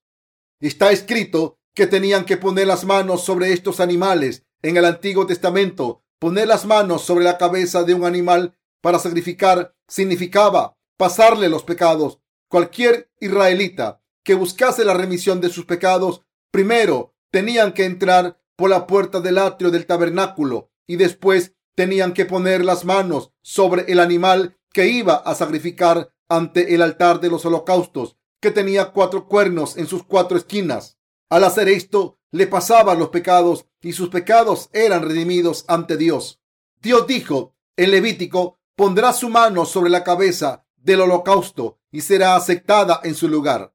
Está 0.60 0.90
escrito 0.90 1.58
que 1.74 1.86
tenían 1.86 2.24
que 2.24 2.36
poner 2.36 2.66
las 2.66 2.84
manos 2.84 3.24
sobre 3.24 3.52
estos 3.52 3.80
animales 3.80 4.44
en 4.62 4.76
el 4.76 4.84
Antiguo 4.84 5.26
Testamento. 5.26 6.02
Poner 6.18 6.48
las 6.48 6.66
manos 6.66 7.02
sobre 7.02 7.24
la 7.24 7.38
cabeza 7.38 7.84
de 7.84 7.94
un 7.94 8.04
animal 8.04 8.58
para 8.80 8.98
sacrificar 8.98 9.76
significaba 9.86 10.76
pasarle 10.96 11.48
los 11.48 11.62
pecados. 11.62 12.18
Cualquier 12.48 13.10
israelita 13.20 14.02
que 14.28 14.34
buscase 14.34 14.84
la 14.84 14.92
remisión 14.92 15.40
de 15.40 15.48
sus 15.48 15.64
pecados, 15.64 16.20
primero 16.50 17.14
tenían 17.30 17.72
que 17.72 17.86
entrar 17.86 18.38
por 18.56 18.68
la 18.68 18.86
puerta 18.86 19.20
del 19.20 19.38
atrio 19.38 19.70
del 19.70 19.86
tabernáculo 19.86 20.70
y 20.86 20.96
después 20.96 21.54
tenían 21.74 22.12
que 22.12 22.26
poner 22.26 22.62
las 22.62 22.84
manos 22.84 23.32
sobre 23.40 23.90
el 23.90 23.98
animal 23.98 24.58
que 24.70 24.88
iba 24.88 25.14
a 25.14 25.34
sacrificar 25.34 26.12
ante 26.28 26.74
el 26.74 26.82
altar 26.82 27.20
de 27.20 27.30
los 27.30 27.46
holocaustos, 27.46 28.18
que 28.38 28.50
tenía 28.50 28.90
cuatro 28.92 29.28
cuernos 29.28 29.78
en 29.78 29.86
sus 29.86 30.02
cuatro 30.02 30.36
esquinas. 30.36 30.98
Al 31.30 31.44
hacer 31.44 31.70
esto, 31.70 32.18
le 32.30 32.46
pasaban 32.46 32.98
los 32.98 33.08
pecados 33.08 33.64
y 33.80 33.94
sus 33.94 34.10
pecados 34.10 34.68
eran 34.74 35.08
redimidos 35.08 35.64
ante 35.68 35.96
Dios. 35.96 36.38
Dios 36.82 37.06
dijo 37.06 37.54
en 37.78 37.92
Levítico, 37.92 38.58
pondrá 38.76 39.14
su 39.14 39.30
mano 39.30 39.64
sobre 39.64 39.88
la 39.88 40.04
cabeza 40.04 40.66
del 40.76 41.00
holocausto 41.00 41.78
y 41.90 42.02
será 42.02 42.36
aceptada 42.36 43.00
en 43.04 43.14
su 43.14 43.26
lugar. 43.26 43.72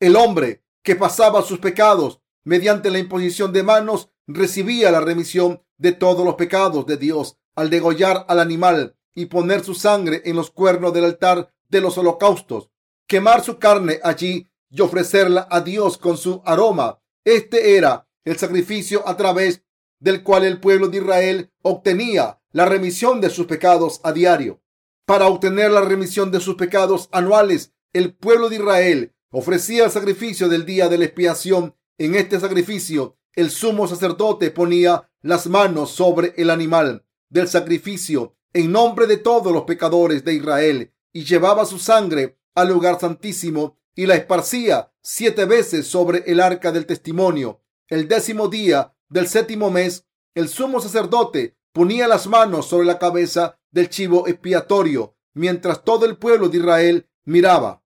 El 0.00 0.16
hombre 0.16 0.64
que 0.82 0.96
pasaba 0.96 1.42
sus 1.42 1.58
pecados 1.58 2.22
mediante 2.42 2.90
la 2.90 2.98
imposición 2.98 3.52
de 3.52 3.62
manos 3.62 4.08
recibía 4.26 4.90
la 4.90 5.02
remisión 5.02 5.62
de 5.76 5.92
todos 5.92 6.24
los 6.24 6.36
pecados 6.36 6.86
de 6.86 6.96
Dios 6.96 7.36
al 7.54 7.68
degollar 7.68 8.24
al 8.26 8.40
animal 8.40 8.96
y 9.14 9.26
poner 9.26 9.62
su 9.62 9.74
sangre 9.74 10.22
en 10.24 10.36
los 10.36 10.50
cuernos 10.50 10.94
del 10.94 11.04
altar 11.04 11.52
de 11.68 11.82
los 11.82 11.98
holocaustos, 11.98 12.70
quemar 13.06 13.44
su 13.44 13.58
carne 13.58 14.00
allí 14.02 14.48
y 14.70 14.80
ofrecerla 14.80 15.46
a 15.50 15.60
Dios 15.60 15.98
con 15.98 16.16
su 16.16 16.40
aroma. 16.46 17.02
Este 17.22 17.76
era 17.76 18.08
el 18.24 18.38
sacrificio 18.38 19.06
a 19.06 19.18
través 19.18 19.64
del 19.98 20.22
cual 20.22 20.44
el 20.44 20.60
pueblo 20.60 20.88
de 20.88 20.96
Israel 20.96 21.52
obtenía 21.60 22.40
la 22.52 22.64
remisión 22.64 23.20
de 23.20 23.28
sus 23.28 23.46
pecados 23.46 24.00
a 24.02 24.12
diario. 24.12 24.62
para 25.06 25.26
obtener 25.26 25.72
la 25.72 25.80
remisión 25.80 26.30
de 26.30 26.38
sus 26.38 26.54
pecados 26.54 27.08
anuales. 27.10 27.74
El 27.92 28.14
pueblo 28.14 28.48
de 28.48 28.56
Israel 28.56 29.14
ofrecía 29.30 29.84
el 29.84 29.90
sacrificio 29.90 30.48
del 30.48 30.66
día 30.66 30.88
de 30.88 30.98
la 30.98 31.04
expiación. 31.04 31.74
En 31.98 32.14
este 32.14 32.40
sacrificio, 32.40 33.18
el 33.34 33.50
sumo 33.50 33.86
sacerdote 33.86 34.50
ponía 34.50 35.10
las 35.22 35.46
manos 35.46 35.90
sobre 35.90 36.34
el 36.36 36.50
animal 36.50 37.04
del 37.28 37.48
sacrificio 37.48 38.36
en 38.52 38.72
nombre 38.72 39.06
de 39.06 39.16
todos 39.16 39.52
los 39.52 39.62
pecadores 39.62 40.24
de 40.24 40.34
Israel 40.34 40.92
y 41.12 41.24
llevaba 41.24 41.64
su 41.64 41.78
sangre 41.78 42.38
al 42.54 42.68
lugar 42.68 42.98
santísimo 42.98 43.78
y 43.94 44.06
la 44.06 44.16
esparcía 44.16 44.92
siete 45.02 45.44
veces 45.44 45.86
sobre 45.86 46.24
el 46.26 46.40
arca 46.40 46.72
del 46.72 46.86
testimonio. 46.86 47.62
El 47.88 48.08
décimo 48.08 48.48
día 48.48 48.94
del 49.08 49.28
séptimo 49.28 49.70
mes, 49.70 50.06
el 50.34 50.48
sumo 50.48 50.80
sacerdote 50.80 51.56
ponía 51.72 52.08
las 52.08 52.26
manos 52.26 52.66
sobre 52.66 52.86
la 52.86 52.98
cabeza 52.98 53.58
del 53.70 53.88
chivo 53.88 54.26
expiatorio, 54.26 55.16
mientras 55.34 55.84
todo 55.84 56.06
el 56.06 56.16
pueblo 56.16 56.48
de 56.48 56.58
Israel 56.58 57.08
miraba 57.24 57.84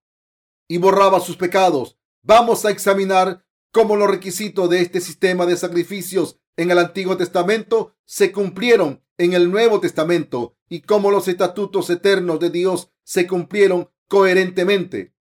y 0.69 0.79
borraba 0.79 1.21
sus 1.21 1.37
pecados. 1.37 1.99
Vamos 2.23 2.65
a 2.65 2.71
examinar 2.71 3.45
cómo 3.71 3.97
los 3.97 4.09
requisitos 4.09 4.71
de 4.71 4.81
este 4.81 5.01
sistema 5.01 5.47
de 5.47 5.57
sacrificios 5.57 6.39
en 6.57 6.71
el 6.71 6.79
Antiguo 6.79 7.17
Testamento 7.17 7.97
se 8.05 8.33
cumplieron 8.33 9.05
en 9.19 9.33
el 9.33 9.51
Nuevo 9.51 9.81
Testamento 9.81 10.57
y 10.69 10.83
cómo 10.83 11.11
los 11.11 11.29
estatutos 11.29 11.91
eternos 11.91 12.41
de 12.41 12.51
Dios 12.51 12.91
se 13.03 13.27
cumplieron 13.27 13.91
coherentemente. 14.09 15.15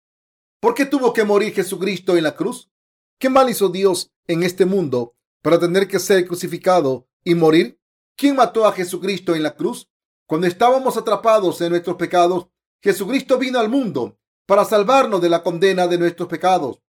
¿Por 0.59 0.73
qué 0.73 0.85
tuvo 0.85 1.13
que 1.13 1.23
morir 1.23 1.53
Jesucristo 1.53 2.15
en 2.15 2.23
la 2.23 2.35
cruz? 2.35 2.71
¿Qué 3.19 3.29
mal 3.29 3.49
hizo 3.49 3.69
Dios 3.69 4.11
en 4.27 4.43
este 4.43 4.65
mundo 4.65 5.15
para 5.41 5.59
tener 5.59 5.87
que 5.87 5.99
ser 5.99 6.25
crucificado 6.25 7.07
y 7.23 7.35
morir? 7.35 7.79
¿Quién 8.15 8.35
mató 8.35 8.65
a 8.65 8.71
Jesucristo 8.71 9.35
en 9.35 9.43
la 9.43 9.55
cruz? 9.55 9.89
Cuando 10.25 10.47
estábamos 10.47 10.95
atrapados 10.97 11.59
en 11.61 11.71
nuestros 11.71 11.97
pecados, 11.97 12.47
Jesucristo 12.81 13.37
vino 13.37 13.59
al 13.59 13.69
mundo 13.69 14.19
para 14.45 14.65
salvarnos 14.65 15.21
de 15.21 15.29
la 15.29 15.43
condena 15.43 15.87
de 15.87 15.97
nuestros 15.97 16.27
pecados, 16.27 16.81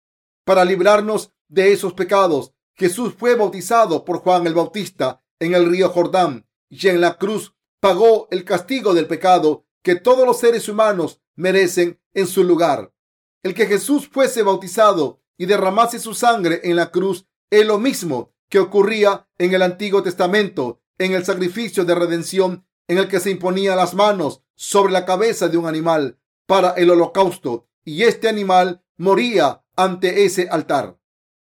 para 0.45 0.65
librarnos 0.65 1.33
de 1.49 1.73
esos 1.73 1.93
pecados. 1.93 2.53
Jesús 2.75 3.15
fue 3.17 3.35
bautizado 3.35 4.05
por 4.05 4.19
Juan 4.19 4.47
el 4.47 4.55
Bautista 4.55 5.23
en 5.39 5.55
el 5.55 5.69
río 5.69 5.91
Jordán 5.91 6.47
y 6.69 6.89
en 6.89 7.01
la 7.01 7.19
cruz 7.19 7.55
pagó 7.81 8.29
el 8.31 8.45
castigo 8.45 8.95
del 8.95 9.07
pecado 9.07 9.67
que 9.83 9.97
todos 9.97 10.27
los 10.27 10.39
seres 10.39 10.69
humanos 10.69 11.21
merecen 11.35 12.01
en 12.15 12.27
su 12.27 12.45
lugar. 12.45 12.93
El 13.43 13.55
que 13.55 13.67
Jesús 13.67 14.09
fuese 14.09 14.43
bautizado 14.43 15.21
y 15.37 15.47
derramase 15.47 15.99
su 15.99 16.15
sangre 16.15 16.61
en 16.65 16.77
la 16.77 16.91
cruz 16.91 17.27
es 17.51 17.67
lo 17.67 17.79
mismo 17.79 18.33
que 18.49 18.61
ocurría 18.61 19.29
en 19.39 19.53
el 19.53 19.63
Antiguo 19.63 20.03
Testamento, 20.03 20.81
en 20.99 21.13
el 21.13 21.25
sacrificio 21.25 21.85
de 21.85 21.95
redención 21.95 22.67
en 22.87 22.99
el 22.99 23.09
que 23.09 23.21
se 23.21 23.31
imponía 23.31 23.75
las 23.75 23.95
manos 23.95 24.43
sobre 24.55 24.93
la 24.93 25.05
cabeza 25.05 25.49
de 25.49 25.57
un 25.57 25.67
animal 25.67 26.19
para 26.47 26.71
el 26.73 26.91
holocausto 26.91 27.69
y 27.85 28.03
este 28.03 28.29
animal 28.29 28.85
moría 28.97 29.65
ante 29.77 30.25
ese 30.25 30.49
altar. 30.49 30.99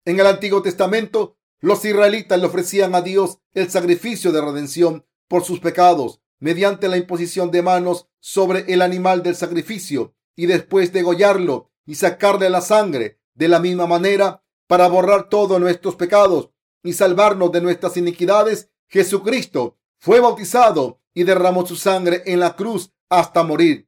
En 0.04 0.18
el 0.20 0.26
Antiguo 0.26 0.62
Testamento, 0.62 1.36
los 1.60 1.84
israelitas 1.84 2.38
le 2.38 2.46
ofrecían 2.46 2.94
a 2.94 3.02
Dios 3.02 3.38
el 3.52 3.70
sacrificio 3.70 4.32
de 4.32 4.40
redención 4.40 5.06
por 5.26 5.44
sus 5.44 5.60
pecados 5.60 6.20
mediante 6.38 6.88
la 6.88 6.96
imposición 6.96 7.50
de 7.50 7.62
manos 7.62 8.08
sobre 8.20 8.72
el 8.72 8.82
animal 8.82 9.22
del 9.22 9.34
sacrificio 9.34 10.14
y 10.36 10.46
después 10.46 10.92
degollarlo 10.92 11.72
y 11.84 11.96
sacarle 11.96 12.48
la 12.48 12.60
sangre 12.60 13.20
de 13.34 13.48
la 13.48 13.58
misma 13.58 13.86
manera 13.86 14.44
para 14.66 14.88
borrar 14.88 15.28
todos 15.28 15.60
nuestros 15.60 15.96
pecados 15.96 16.50
y 16.82 16.92
salvarnos 16.92 17.50
de 17.50 17.60
nuestras 17.60 17.96
iniquidades. 17.96 18.70
Jesucristo 18.86 19.78
fue 19.98 20.20
bautizado 20.20 21.00
y 21.12 21.24
derramó 21.24 21.66
su 21.66 21.76
sangre 21.76 22.22
en 22.26 22.40
la 22.40 22.54
cruz 22.54 22.92
hasta 23.08 23.42
morir. 23.42 23.87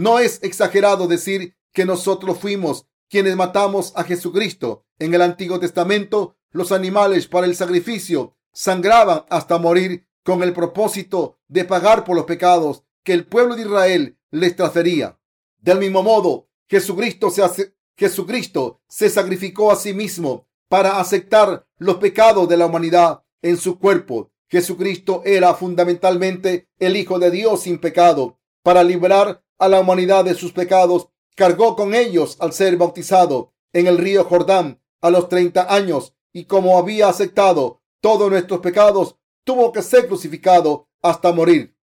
No 0.00 0.18
es 0.18 0.42
exagerado 0.42 1.08
decir 1.08 1.58
que 1.74 1.84
nosotros 1.84 2.38
fuimos 2.38 2.86
quienes 3.10 3.36
matamos 3.36 3.92
a 3.96 4.02
Jesucristo. 4.02 4.86
En 4.98 5.12
el 5.12 5.20
Antiguo 5.20 5.60
Testamento, 5.60 6.38
los 6.52 6.72
animales 6.72 7.26
para 7.26 7.46
el 7.46 7.54
sacrificio 7.54 8.34
sangraban 8.50 9.26
hasta 9.28 9.58
morir 9.58 10.08
con 10.24 10.42
el 10.42 10.54
propósito 10.54 11.38
de 11.48 11.66
pagar 11.66 12.04
por 12.04 12.16
los 12.16 12.24
pecados 12.24 12.82
que 13.04 13.12
el 13.12 13.26
pueblo 13.26 13.56
de 13.56 13.60
Israel 13.64 14.18
les 14.30 14.56
transfería. 14.56 15.20
Del 15.58 15.78
mismo 15.78 16.02
modo, 16.02 16.48
Jesucristo 16.66 17.28
se, 17.28 17.74
Jesucristo 17.94 18.80
se 18.88 19.10
sacrificó 19.10 19.70
a 19.70 19.76
sí 19.76 19.92
mismo 19.92 20.48
para 20.70 20.98
aceptar 20.98 21.66
los 21.76 21.96
pecados 21.96 22.48
de 22.48 22.56
la 22.56 22.64
humanidad 22.64 23.22
en 23.42 23.58
su 23.58 23.78
cuerpo. 23.78 24.32
Jesucristo 24.48 25.20
era 25.26 25.52
fundamentalmente 25.52 26.70
el 26.78 26.96
Hijo 26.96 27.18
de 27.18 27.30
Dios 27.30 27.64
sin 27.64 27.78
pecado. 27.78 28.38
Para 28.62 28.82
librar 28.82 29.42
a 29.60 29.68
la 29.68 29.78
humanidad 29.78 30.24
de 30.24 30.34
sus 30.34 30.52
pecados, 30.52 31.08
cargó 31.36 31.76
con 31.76 31.94
ellos 31.94 32.36
al 32.40 32.52
ser 32.52 32.76
bautizado 32.76 33.52
en 33.72 33.86
el 33.86 33.98
río 33.98 34.24
Jordán 34.24 34.82
a 35.00 35.10
los 35.10 35.28
30 35.28 35.72
años 35.72 36.14
y 36.32 36.44
como 36.44 36.78
había 36.78 37.08
aceptado 37.08 37.80
todos 38.00 38.30
nuestros 38.30 38.60
pecados, 38.60 39.16
tuvo 39.44 39.72
que 39.72 39.82
ser 39.82 40.08
crucificado 40.08 40.88
hasta 41.02 41.32
morir. 41.32 41.76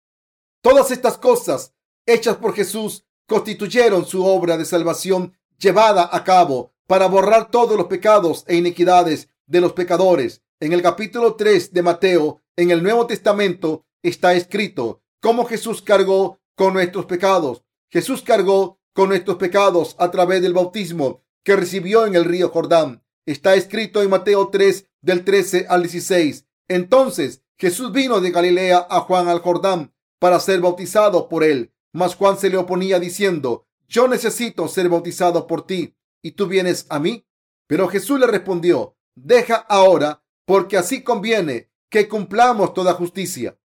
Todas 0.62 0.90
estas 0.90 1.18
cosas 1.18 1.74
hechas 2.06 2.36
por 2.36 2.54
Jesús 2.54 3.04
constituyeron 3.26 4.04
su 4.04 4.24
obra 4.24 4.56
de 4.56 4.64
salvación 4.64 5.36
llevada 5.58 6.08
a 6.10 6.24
cabo 6.24 6.72
para 6.86 7.06
borrar 7.06 7.50
todos 7.50 7.76
los 7.76 7.86
pecados 7.86 8.44
e 8.46 8.56
iniquidades 8.56 9.28
de 9.46 9.60
los 9.60 9.72
pecadores. 9.72 10.42
En 10.60 10.72
el 10.72 10.82
capítulo 10.82 11.34
3 11.34 11.72
de 11.72 11.82
Mateo, 11.82 12.40
en 12.56 12.70
el 12.70 12.82
Nuevo 12.82 13.06
Testamento, 13.06 13.84
está 14.02 14.34
escrito 14.34 15.02
cómo 15.20 15.44
Jesús 15.44 15.82
cargó 15.82 16.40
con 16.54 16.72
nuestros 16.74 17.06
pecados. 17.06 17.62
Jesús 17.90 18.22
cargó 18.22 18.80
con 18.92 19.10
nuestros 19.10 19.36
pecados 19.36 19.94
a 19.98 20.10
través 20.10 20.42
del 20.42 20.54
bautismo 20.54 21.22
que 21.44 21.56
recibió 21.56 22.06
en 22.06 22.14
el 22.14 22.24
río 22.24 22.48
Jordán. 22.48 23.04
Está 23.26 23.54
escrito 23.54 24.02
en 24.02 24.10
Mateo 24.10 24.48
3 24.48 24.88
del 25.00 25.24
13 25.24 25.66
al 25.68 25.82
16. 25.82 26.46
Entonces 26.68 27.42
Jesús 27.58 27.92
vino 27.92 28.20
de 28.20 28.30
Galilea 28.30 28.86
a 28.88 29.00
Juan 29.00 29.28
al 29.28 29.40
Jordán 29.40 29.94
para 30.18 30.40
ser 30.40 30.60
bautizado 30.60 31.28
por 31.28 31.44
él. 31.44 31.72
Mas 31.92 32.14
Juan 32.14 32.38
se 32.38 32.50
le 32.50 32.56
oponía 32.56 32.98
diciendo, 32.98 33.66
yo 33.88 34.08
necesito 34.08 34.68
ser 34.68 34.88
bautizado 34.88 35.46
por 35.46 35.66
ti 35.66 35.96
y 36.22 36.32
tú 36.32 36.46
vienes 36.46 36.86
a 36.88 36.98
mí. 36.98 37.26
Pero 37.66 37.88
Jesús 37.88 38.20
le 38.20 38.26
respondió, 38.26 38.96
deja 39.14 39.56
ahora, 39.56 40.22
porque 40.44 40.76
así 40.76 41.02
conviene 41.02 41.70
que 41.90 42.08
cumplamos 42.08 42.74
toda 42.74 42.94
justicia. 42.94 43.58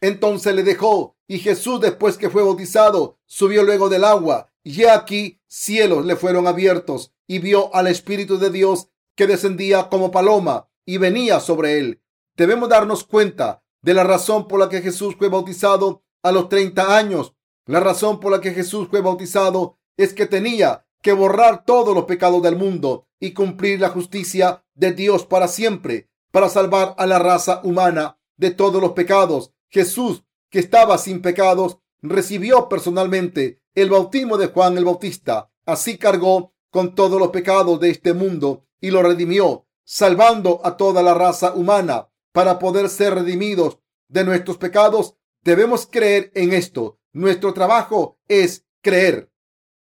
Entonces 0.00 0.54
le 0.54 0.62
dejó 0.62 1.16
y 1.26 1.38
Jesús 1.38 1.80
después 1.80 2.18
que 2.18 2.30
fue 2.30 2.42
bautizado 2.42 3.18
subió 3.26 3.62
luego 3.62 3.88
del 3.88 4.04
agua 4.04 4.52
y 4.62 4.84
aquí 4.84 5.40
cielos 5.46 6.04
le 6.04 6.16
fueron 6.16 6.46
abiertos 6.46 7.12
y 7.26 7.38
vio 7.38 7.74
al 7.74 7.86
Espíritu 7.86 8.38
de 8.38 8.50
Dios 8.50 8.88
que 9.14 9.26
descendía 9.26 9.88
como 9.88 10.10
paloma 10.10 10.68
y 10.84 10.98
venía 10.98 11.40
sobre 11.40 11.78
él 11.78 12.02
debemos 12.36 12.68
darnos 12.68 13.04
cuenta 13.04 13.62
de 13.82 13.94
la 13.94 14.04
razón 14.04 14.48
por 14.48 14.60
la 14.60 14.68
que 14.68 14.80
Jesús 14.80 15.16
fue 15.18 15.28
bautizado 15.28 16.02
a 16.22 16.32
los 16.32 16.48
30 16.48 16.96
años. 16.96 17.34
La 17.66 17.80
razón 17.80 18.20
por 18.20 18.32
la 18.32 18.40
que 18.40 18.52
Jesús 18.52 18.88
fue 18.88 19.00
bautizado 19.00 19.78
es 19.96 20.14
que 20.14 20.26
tenía 20.26 20.86
que 21.00 21.12
borrar 21.12 21.64
todos 21.64 21.94
los 21.94 22.04
pecados 22.04 22.42
del 22.42 22.56
mundo 22.56 23.06
y 23.20 23.32
cumplir 23.32 23.80
la 23.80 23.88
justicia 23.88 24.64
de 24.74 24.92
Dios 24.92 25.26
para 25.26 25.48
siempre, 25.48 26.08
para 26.30 26.48
salvar 26.48 26.94
a 26.96 27.06
la 27.06 27.18
raza 27.18 27.60
humana 27.64 28.18
de 28.36 28.50
todos 28.50 28.80
los 28.80 28.92
pecados. 28.92 29.52
Jesús, 29.68 30.24
que 30.52 30.60
estaba 30.60 30.98
sin 30.98 31.22
pecados, 31.22 31.78
recibió 32.02 32.68
personalmente 32.68 33.62
el 33.74 33.88
bautismo 33.88 34.36
de 34.36 34.48
Juan 34.48 34.76
el 34.76 34.84
Bautista. 34.84 35.50
Así 35.64 35.96
cargó 35.96 36.54
con 36.70 36.94
todos 36.94 37.18
los 37.18 37.30
pecados 37.30 37.80
de 37.80 37.90
este 37.90 38.12
mundo 38.12 38.66
y 38.78 38.90
lo 38.90 39.02
redimió, 39.02 39.66
salvando 39.82 40.60
a 40.62 40.76
toda 40.76 41.02
la 41.02 41.14
raza 41.14 41.54
humana 41.54 42.10
para 42.32 42.58
poder 42.58 42.90
ser 42.90 43.14
redimidos 43.14 43.78
de 44.08 44.24
nuestros 44.24 44.58
pecados, 44.58 45.16
debemos 45.42 45.88
creer 45.90 46.30
en 46.34 46.52
esto. 46.52 46.98
Nuestro 47.12 47.54
trabajo 47.54 48.18
es 48.28 48.66
creer. 48.82 49.32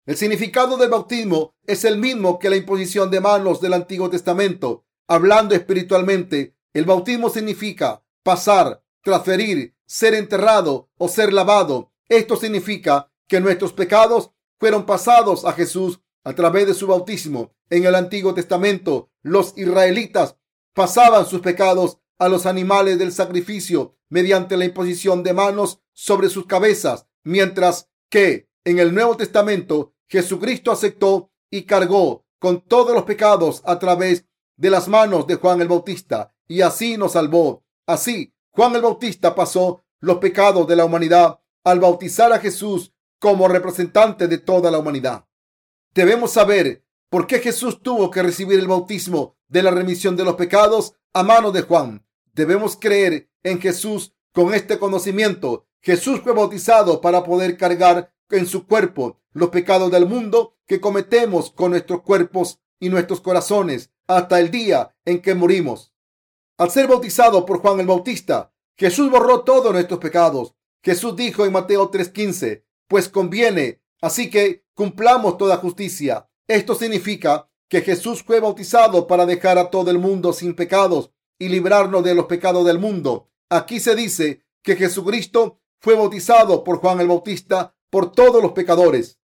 El 0.04 0.16
significado 0.16 0.76
del 0.76 0.90
bautismo 0.90 1.54
es 1.64 1.84
el 1.84 1.96
mismo 1.96 2.38
que 2.38 2.50
la 2.50 2.56
imposición 2.56 3.10
de 3.10 3.20
manos 3.20 3.60
del 3.62 3.72
Antiguo 3.72 4.10
Testamento. 4.10 4.84
Hablando 5.06 5.54
espiritualmente, 5.54 6.56
el 6.74 6.84
bautismo 6.84 7.30
significa 7.30 8.02
pasar, 8.22 8.82
transferir, 9.02 9.77
ser 9.88 10.14
enterrado 10.14 10.90
o 10.98 11.08
ser 11.08 11.32
lavado. 11.32 11.90
Esto 12.08 12.36
significa 12.36 13.10
que 13.26 13.40
nuestros 13.40 13.72
pecados 13.72 14.30
fueron 14.60 14.86
pasados 14.86 15.44
a 15.44 15.52
Jesús 15.52 16.00
a 16.24 16.34
través 16.34 16.66
de 16.66 16.74
su 16.74 16.86
bautismo. 16.86 17.54
En 17.70 17.84
el 17.84 17.94
Antiguo 17.94 18.34
Testamento, 18.34 19.10
los 19.22 19.56
israelitas 19.56 20.36
pasaban 20.74 21.26
sus 21.26 21.40
pecados 21.40 21.98
a 22.18 22.28
los 22.28 22.46
animales 22.46 22.98
del 22.98 23.12
sacrificio 23.12 23.96
mediante 24.08 24.56
la 24.56 24.64
imposición 24.64 25.22
de 25.22 25.32
manos 25.32 25.80
sobre 25.92 26.28
sus 26.28 26.46
cabezas, 26.46 27.06
mientras 27.24 27.88
que 28.10 28.48
en 28.64 28.78
el 28.78 28.94
Nuevo 28.94 29.16
Testamento 29.16 29.94
Jesucristo 30.08 30.70
aceptó 30.70 31.30
y 31.50 31.62
cargó 31.62 32.26
con 32.38 32.60
todos 32.60 32.94
los 32.94 33.04
pecados 33.04 33.62
a 33.64 33.78
través 33.78 34.26
de 34.56 34.70
las 34.70 34.88
manos 34.88 35.26
de 35.26 35.36
Juan 35.36 35.60
el 35.60 35.68
Bautista 35.68 36.34
y 36.46 36.62
así 36.62 36.96
nos 36.96 37.12
salvó. 37.12 37.64
Así, 37.86 38.34
Juan 38.58 38.74
el 38.74 38.82
Bautista 38.82 39.36
pasó 39.36 39.84
los 40.00 40.16
pecados 40.16 40.66
de 40.66 40.74
la 40.74 40.84
humanidad 40.84 41.38
al 41.62 41.78
bautizar 41.78 42.32
a 42.32 42.40
Jesús 42.40 42.92
como 43.20 43.46
representante 43.46 44.26
de 44.26 44.38
toda 44.38 44.72
la 44.72 44.80
humanidad. 44.80 45.26
Debemos 45.94 46.32
saber 46.32 46.84
por 47.08 47.28
qué 47.28 47.38
Jesús 47.38 47.80
tuvo 47.84 48.10
que 48.10 48.20
recibir 48.20 48.58
el 48.58 48.66
bautismo 48.66 49.36
de 49.46 49.62
la 49.62 49.70
remisión 49.70 50.16
de 50.16 50.24
los 50.24 50.34
pecados 50.34 50.94
a 51.12 51.22
mano 51.22 51.52
de 51.52 51.62
Juan. 51.62 52.04
Debemos 52.32 52.76
creer 52.76 53.30
en 53.44 53.60
Jesús 53.60 54.12
con 54.32 54.52
este 54.52 54.80
conocimiento. 54.80 55.68
Jesús 55.80 56.20
fue 56.24 56.32
bautizado 56.32 57.00
para 57.00 57.22
poder 57.22 57.56
cargar 57.56 58.12
en 58.28 58.44
su 58.46 58.66
cuerpo 58.66 59.20
los 59.34 59.50
pecados 59.50 59.92
del 59.92 60.06
mundo 60.06 60.56
que 60.66 60.80
cometemos 60.80 61.52
con 61.52 61.70
nuestros 61.70 62.02
cuerpos 62.02 62.58
y 62.80 62.88
nuestros 62.88 63.20
corazones 63.20 63.92
hasta 64.08 64.40
el 64.40 64.50
día 64.50 64.96
en 65.04 65.22
que 65.22 65.36
morimos. 65.36 65.92
Al 66.58 66.72
ser 66.72 66.88
bautizado 66.88 67.46
por 67.46 67.60
Juan 67.60 67.78
el 67.78 67.86
Bautista, 67.86 68.52
Jesús 68.76 69.08
borró 69.12 69.42
todos 69.42 69.72
nuestros 69.72 70.00
pecados. 70.00 70.56
Jesús 70.82 71.14
dijo 71.14 71.46
en 71.46 71.52
Mateo 71.52 71.88
3:15, 71.88 72.64
pues 72.88 73.08
conviene, 73.08 73.80
así 74.00 74.28
que 74.28 74.64
cumplamos 74.74 75.38
toda 75.38 75.58
justicia. 75.58 76.28
Esto 76.48 76.74
significa 76.74 77.48
que 77.68 77.82
Jesús 77.82 78.24
fue 78.24 78.40
bautizado 78.40 79.06
para 79.06 79.24
dejar 79.24 79.56
a 79.56 79.70
todo 79.70 79.92
el 79.92 79.98
mundo 79.98 80.32
sin 80.32 80.54
pecados 80.54 81.12
y 81.38 81.48
librarnos 81.48 82.02
de 82.02 82.16
los 82.16 82.26
pecados 82.26 82.66
del 82.66 82.80
mundo. 82.80 83.30
Aquí 83.50 83.78
se 83.78 83.94
dice 83.94 84.42
que 84.62 84.74
Jesucristo 84.74 85.60
fue 85.80 85.94
bautizado 85.94 86.64
por 86.64 86.78
Juan 86.78 87.00
el 87.00 87.06
Bautista 87.06 87.76
por 87.88 88.10
todos 88.10 88.42
los 88.42 88.52
pecadores. 88.52 89.20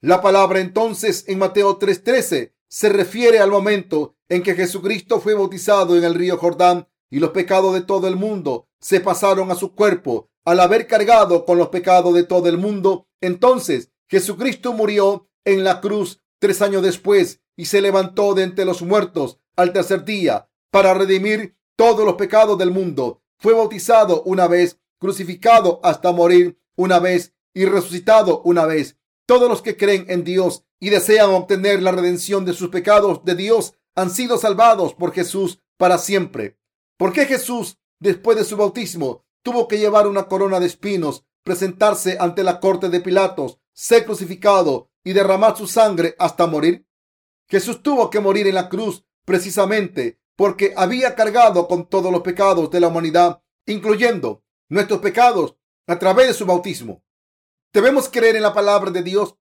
La 0.00 0.22
palabra 0.22 0.60
entonces 0.60 1.24
en 1.28 1.38
Mateo 1.38 1.78
3:13 1.78 2.54
se 2.66 2.88
refiere 2.88 3.40
al 3.40 3.50
momento 3.50 4.16
en 4.28 4.42
que 4.42 4.54
Jesucristo 4.54 5.20
fue 5.20 5.34
bautizado 5.34 5.96
en 5.96 6.04
el 6.04 6.14
río 6.14 6.36
Jordán 6.36 6.88
y 7.10 7.18
los 7.18 7.30
pecados 7.30 7.74
de 7.74 7.82
todo 7.82 8.08
el 8.08 8.16
mundo 8.16 8.68
se 8.80 9.00
pasaron 9.00 9.50
a 9.50 9.54
su 9.54 9.74
cuerpo. 9.74 10.30
Al 10.44 10.60
haber 10.60 10.86
cargado 10.86 11.44
con 11.44 11.58
los 11.58 11.68
pecados 11.68 12.14
de 12.14 12.24
todo 12.24 12.48
el 12.48 12.58
mundo, 12.58 13.06
entonces 13.20 13.90
Jesucristo 14.08 14.72
murió 14.72 15.28
en 15.44 15.64
la 15.64 15.80
cruz 15.80 16.20
tres 16.38 16.62
años 16.62 16.82
después 16.82 17.40
y 17.56 17.66
se 17.66 17.80
levantó 17.80 18.34
de 18.34 18.44
entre 18.44 18.64
los 18.64 18.82
muertos 18.82 19.38
al 19.56 19.72
tercer 19.72 20.04
día 20.04 20.48
para 20.70 20.94
redimir 20.94 21.56
todos 21.76 22.04
los 22.04 22.14
pecados 22.14 22.58
del 22.58 22.70
mundo. 22.70 23.22
Fue 23.38 23.54
bautizado 23.54 24.22
una 24.22 24.46
vez, 24.46 24.78
crucificado 24.98 25.80
hasta 25.82 26.12
morir 26.12 26.58
una 26.76 26.98
vez 26.98 27.34
y 27.54 27.64
resucitado 27.64 28.42
una 28.42 28.66
vez. 28.66 28.96
Todos 29.26 29.48
los 29.48 29.62
que 29.62 29.76
creen 29.76 30.06
en 30.08 30.24
Dios 30.24 30.64
y 30.80 30.90
desean 30.90 31.30
obtener 31.30 31.82
la 31.82 31.92
redención 31.92 32.44
de 32.44 32.52
sus 32.52 32.68
pecados 32.68 33.24
de 33.24 33.34
Dios 33.34 33.74
han 33.98 34.10
sido 34.10 34.38
salvados 34.38 34.94
por 34.94 35.12
Jesús 35.12 35.60
para 35.76 35.98
siempre. 35.98 36.56
¿Por 36.96 37.12
qué 37.12 37.26
Jesús, 37.26 37.78
después 37.98 38.38
de 38.38 38.44
su 38.44 38.56
bautismo, 38.56 39.24
tuvo 39.42 39.66
que 39.66 39.78
llevar 39.78 40.06
una 40.06 40.28
corona 40.28 40.60
de 40.60 40.66
espinos, 40.66 41.24
presentarse 41.42 42.16
ante 42.20 42.44
la 42.44 42.60
corte 42.60 42.90
de 42.90 43.00
Pilatos, 43.00 43.58
ser 43.72 44.04
crucificado 44.04 44.92
y 45.02 45.14
derramar 45.14 45.56
su 45.56 45.66
sangre 45.66 46.14
hasta 46.20 46.46
morir? 46.46 46.86
Jesús 47.48 47.82
tuvo 47.82 48.08
que 48.08 48.20
morir 48.20 48.46
en 48.46 48.54
la 48.54 48.68
cruz 48.68 49.04
precisamente 49.24 50.20
porque 50.36 50.74
había 50.76 51.16
cargado 51.16 51.66
con 51.66 51.88
todos 51.88 52.12
los 52.12 52.22
pecados 52.22 52.70
de 52.70 52.78
la 52.78 52.88
humanidad, 52.88 53.42
incluyendo 53.66 54.44
nuestros 54.68 55.00
pecados 55.00 55.56
a 55.88 55.98
través 55.98 56.28
de 56.28 56.34
su 56.34 56.46
bautismo. 56.46 57.02
Debemos 57.72 58.08
creer 58.08 58.36
en 58.36 58.42
la 58.42 58.54
palabra 58.54 58.92
de 58.92 59.02
Dios 59.02 59.34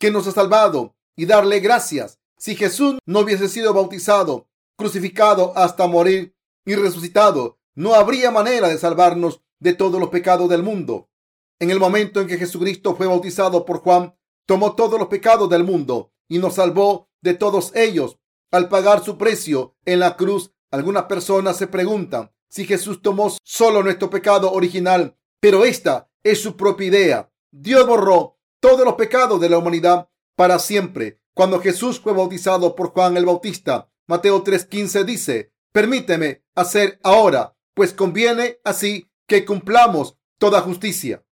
que 0.00 0.10
nos 0.10 0.26
ha 0.26 0.32
salvado 0.32 0.96
y 1.14 1.26
darle 1.26 1.60
gracias. 1.60 2.19
Si 2.40 2.56
Jesús 2.56 2.98
no 3.04 3.20
hubiese 3.20 3.50
sido 3.50 3.74
bautizado, 3.74 4.48
crucificado 4.78 5.52
hasta 5.56 5.86
morir 5.86 6.34
y 6.64 6.74
resucitado, 6.74 7.58
no 7.74 7.92
habría 7.94 8.30
manera 8.30 8.68
de 8.68 8.78
salvarnos 8.78 9.42
de 9.58 9.74
todos 9.74 10.00
los 10.00 10.08
pecados 10.08 10.48
del 10.48 10.62
mundo. 10.62 11.10
En 11.58 11.70
el 11.70 11.78
momento 11.78 12.18
en 12.18 12.26
que 12.26 12.38
Jesucristo 12.38 12.96
fue 12.96 13.06
bautizado 13.06 13.66
por 13.66 13.80
Juan, 13.80 14.16
tomó 14.46 14.74
todos 14.74 14.98
los 14.98 15.08
pecados 15.08 15.50
del 15.50 15.64
mundo 15.64 16.14
y 16.28 16.38
nos 16.38 16.54
salvó 16.54 17.10
de 17.20 17.34
todos 17.34 17.76
ellos. 17.76 18.18
Al 18.50 18.70
pagar 18.70 19.04
su 19.04 19.18
precio 19.18 19.76
en 19.84 20.00
la 20.00 20.16
cruz, 20.16 20.54
algunas 20.70 21.04
personas 21.04 21.58
se 21.58 21.66
preguntan 21.66 22.32
si 22.48 22.64
Jesús 22.64 23.02
tomó 23.02 23.36
solo 23.44 23.82
nuestro 23.82 24.08
pecado 24.08 24.50
original, 24.50 25.14
pero 25.40 25.66
esta 25.66 26.10
es 26.22 26.40
su 26.40 26.56
propia 26.56 26.86
idea. 26.86 27.32
Dios 27.50 27.86
borró 27.86 28.38
todos 28.60 28.86
los 28.86 28.94
pecados 28.94 29.42
de 29.42 29.50
la 29.50 29.58
humanidad 29.58 30.08
para 30.36 30.58
siempre. 30.58 31.20
Cuando 31.40 31.58
Jesús 31.58 31.98
fue 31.98 32.12
bautizado 32.12 32.76
por 32.76 32.90
Juan 32.90 33.16
el 33.16 33.24
Bautista, 33.24 33.90
Mateo 34.06 34.44
3:15 34.44 35.04
dice, 35.06 35.54
permíteme 35.72 36.44
hacer 36.54 37.00
ahora, 37.02 37.56
pues 37.72 37.94
conviene 37.94 38.58
así 38.62 39.10
que 39.26 39.46
cumplamos 39.46 40.18
toda 40.36 40.60
justicia. 40.60 41.24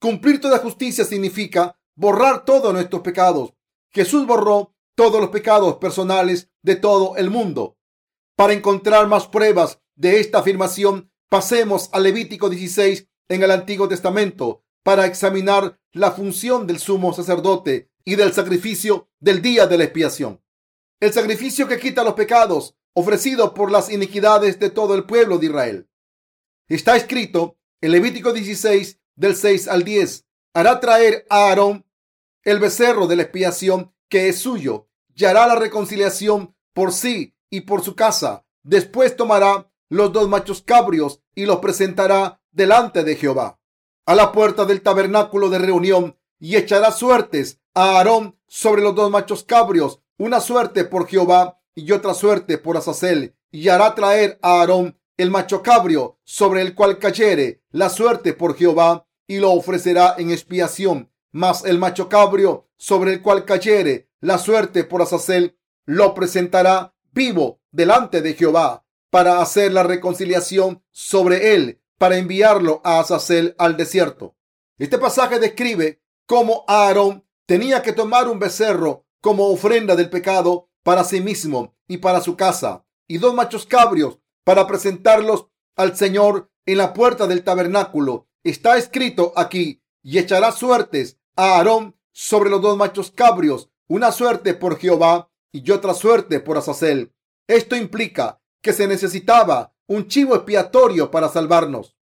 Cumplir 0.00 0.40
toda 0.40 0.58
justicia 0.58 1.04
significa 1.04 1.78
borrar 1.94 2.44
todos 2.44 2.72
nuestros 2.72 3.02
pecados. 3.02 3.54
Jesús 3.92 4.26
borró 4.26 4.74
todos 4.96 5.20
los 5.20 5.30
pecados 5.30 5.76
personales 5.76 6.50
de 6.62 6.74
todo 6.74 7.16
el 7.16 7.30
mundo. 7.30 7.78
Para 8.34 8.52
encontrar 8.52 9.06
más 9.06 9.28
pruebas 9.28 9.80
de 9.94 10.18
esta 10.18 10.40
afirmación, 10.40 11.12
pasemos 11.30 11.88
a 11.92 12.00
Levítico 12.00 12.50
16 12.50 13.06
en 13.28 13.44
el 13.44 13.52
Antiguo 13.52 13.86
Testamento 13.86 14.64
para 14.82 15.06
examinar 15.06 15.78
la 15.92 16.10
función 16.10 16.66
del 16.66 16.80
sumo 16.80 17.12
sacerdote 17.12 17.92
y 18.06 18.14
del 18.14 18.32
sacrificio 18.32 19.10
del 19.20 19.42
día 19.42 19.66
de 19.66 19.76
la 19.76 19.84
expiación. 19.84 20.40
El 21.00 21.12
sacrificio 21.12 21.68
que 21.68 21.78
quita 21.78 22.04
los 22.04 22.14
pecados 22.14 22.76
ofrecido 22.94 23.52
por 23.52 23.70
las 23.70 23.90
iniquidades 23.90 24.58
de 24.58 24.70
todo 24.70 24.94
el 24.94 25.04
pueblo 25.04 25.36
de 25.36 25.46
Israel. 25.46 25.90
Está 26.68 26.96
escrito 26.96 27.58
en 27.82 27.92
Levítico 27.92 28.32
16 28.32 29.00
del 29.16 29.36
6 29.36 29.68
al 29.68 29.84
10. 29.84 30.24
Hará 30.54 30.80
traer 30.80 31.26
a 31.28 31.48
Aarón 31.48 31.84
el 32.42 32.60
becerro 32.60 33.06
de 33.06 33.16
la 33.16 33.22
expiación 33.24 33.92
que 34.08 34.28
es 34.28 34.38
suyo 34.38 34.88
y 35.14 35.24
hará 35.24 35.46
la 35.48 35.56
reconciliación 35.56 36.54
por 36.72 36.92
sí 36.92 37.34
y 37.50 37.62
por 37.62 37.82
su 37.82 37.96
casa. 37.96 38.46
Después 38.62 39.16
tomará 39.16 39.70
los 39.88 40.12
dos 40.12 40.28
machos 40.28 40.62
cabrios 40.62 41.20
y 41.34 41.44
los 41.44 41.58
presentará 41.58 42.40
delante 42.52 43.02
de 43.02 43.16
Jehová 43.16 43.60
a 44.06 44.14
la 44.14 44.30
puerta 44.30 44.64
del 44.64 44.82
tabernáculo 44.82 45.50
de 45.50 45.58
reunión 45.58 46.16
y 46.38 46.54
echará 46.54 46.92
suertes 46.92 47.60
a 47.76 47.98
Aarón 47.98 48.36
sobre 48.48 48.82
los 48.82 48.96
dos 48.96 49.10
machos 49.10 49.44
cabrios, 49.44 50.00
una 50.18 50.40
suerte 50.40 50.84
por 50.84 51.06
Jehová 51.06 51.60
y 51.76 51.92
otra 51.92 52.14
suerte 52.14 52.58
por 52.58 52.76
Azazel, 52.76 53.36
y 53.52 53.68
hará 53.68 53.94
traer 53.94 54.40
a 54.42 54.60
Aarón 54.60 54.98
el 55.16 55.30
macho 55.30 55.62
cabrio 55.62 56.18
sobre 56.24 56.62
el 56.62 56.74
cual 56.74 56.98
cayere 56.98 57.62
la 57.70 57.88
suerte 57.88 58.32
por 58.32 58.56
Jehová 58.56 59.06
y 59.28 59.38
lo 59.38 59.52
ofrecerá 59.52 60.16
en 60.18 60.32
expiación 60.32 61.10
mas 61.36 61.66
el 61.66 61.78
macho 61.78 62.08
cabrio 62.08 62.66
sobre 62.78 63.12
el 63.12 63.20
cual 63.20 63.44
cayere 63.44 64.08
la 64.20 64.38
suerte 64.38 64.84
por 64.84 65.02
Azazel 65.02 65.58
lo 65.84 66.14
presentará 66.14 66.94
vivo 67.12 67.60
delante 67.72 68.22
de 68.22 68.32
Jehová 68.32 68.86
para 69.10 69.42
hacer 69.42 69.70
la 69.70 69.82
reconciliación 69.82 70.82
sobre 70.92 71.54
él, 71.54 71.82
para 71.98 72.16
enviarlo 72.16 72.80
a 72.84 73.00
Azazel 73.00 73.54
al 73.58 73.76
desierto. 73.76 74.34
Este 74.78 74.96
pasaje 74.96 75.38
describe 75.38 76.00
cómo 76.24 76.64
Aarón 76.68 77.25
tenía 77.46 77.82
que 77.82 77.92
tomar 77.92 78.28
un 78.28 78.38
becerro 78.38 79.06
como 79.20 79.48
ofrenda 79.48 79.96
del 79.96 80.10
pecado 80.10 80.68
para 80.82 81.04
sí 81.04 81.20
mismo 81.20 81.74
y 81.88 81.98
para 81.98 82.20
su 82.20 82.36
casa, 82.36 82.84
y 83.08 83.18
dos 83.18 83.34
machos 83.34 83.66
cabrios 83.66 84.18
para 84.44 84.66
presentarlos 84.66 85.48
al 85.76 85.96
Señor 85.96 86.50
en 86.66 86.78
la 86.78 86.92
puerta 86.92 87.26
del 87.26 87.42
tabernáculo. 87.42 88.28
Está 88.44 88.76
escrito 88.76 89.32
aquí, 89.36 89.82
y 90.02 90.18
echará 90.18 90.52
suertes 90.52 91.18
a 91.34 91.56
Aarón 91.56 91.96
sobre 92.12 92.50
los 92.50 92.62
dos 92.62 92.76
machos 92.76 93.10
cabrios, 93.10 93.70
una 93.88 94.12
suerte 94.12 94.54
por 94.54 94.78
Jehová 94.78 95.30
y 95.50 95.68
otra 95.70 95.94
suerte 95.94 96.38
por 96.38 96.56
Azazel. 96.56 97.12
Esto 97.48 97.74
implica 97.74 98.40
que 98.62 98.72
se 98.72 98.86
necesitaba 98.86 99.74
un 99.88 100.06
chivo 100.06 100.34
expiatorio 100.34 101.10
para 101.10 101.28
salvarnos. 101.28 101.96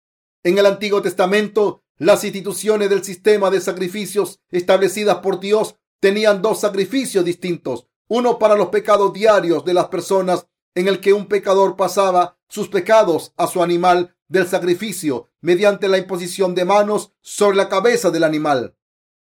En 0.42 0.58
el 0.58 0.66
Antiguo 0.66 1.00
Testamento, 1.02 1.81
las 1.98 2.24
instituciones 2.24 2.90
del 2.90 3.04
sistema 3.04 3.50
de 3.50 3.60
sacrificios 3.60 4.40
establecidas 4.50 5.18
por 5.18 5.40
Dios 5.40 5.76
tenían 6.00 6.42
dos 6.42 6.60
sacrificios 6.60 7.24
distintos, 7.24 7.86
uno 8.08 8.38
para 8.38 8.56
los 8.56 8.68
pecados 8.68 9.12
diarios 9.12 9.64
de 9.64 9.74
las 9.74 9.86
personas 9.88 10.46
en 10.74 10.88
el 10.88 11.00
que 11.00 11.12
un 11.12 11.26
pecador 11.26 11.76
pasaba 11.76 12.38
sus 12.48 12.68
pecados 12.68 13.32
a 13.36 13.46
su 13.46 13.62
animal 13.62 14.16
del 14.28 14.46
sacrificio 14.46 15.28
mediante 15.40 15.88
la 15.88 15.98
imposición 15.98 16.54
de 16.54 16.64
manos 16.64 17.12
sobre 17.20 17.56
la 17.56 17.68
cabeza 17.68 18.10
del 18.10 18.24
animal. 18.24 18.76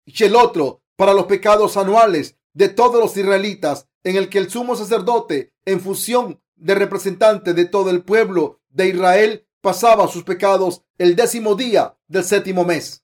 Y 0.05 0.25
el 0.25 0.37
otro 0.37 0.83
para 0.97 1.15
los 1.15 1.27
pecados 1.27 1.77
anuales 1.77 2.37
de 2.53 2.69
todos 2.69 3.01
los 3.01 3.17
israelitas, 3.17 3.89
en 4.03 4.17
el 4.17 4.29
que 4.29 4.39
el 4.39 4.51
sumo 4.51 4.77
sacerdote, 4.77 5.53
en 5.65 5.81
función 5.81 6.41
de 6.55 6.75
representante 6.75 7.53
de 7.55 7.67
todo 7.67 7.91
el 7.91 8.03
pueblo 8.03 8.61
de 8.71 8.89
Israel, 8.89 9.46
pasaba 9.67 10.07
sus 10.07 10.23
pecados 10.23 10.85
el 10.97 11.17
décimo 11.17 11.57
día 11.57 11.99
del 12.07 12.23
séptimo 12.23 12.65
mes. 12.65 13.03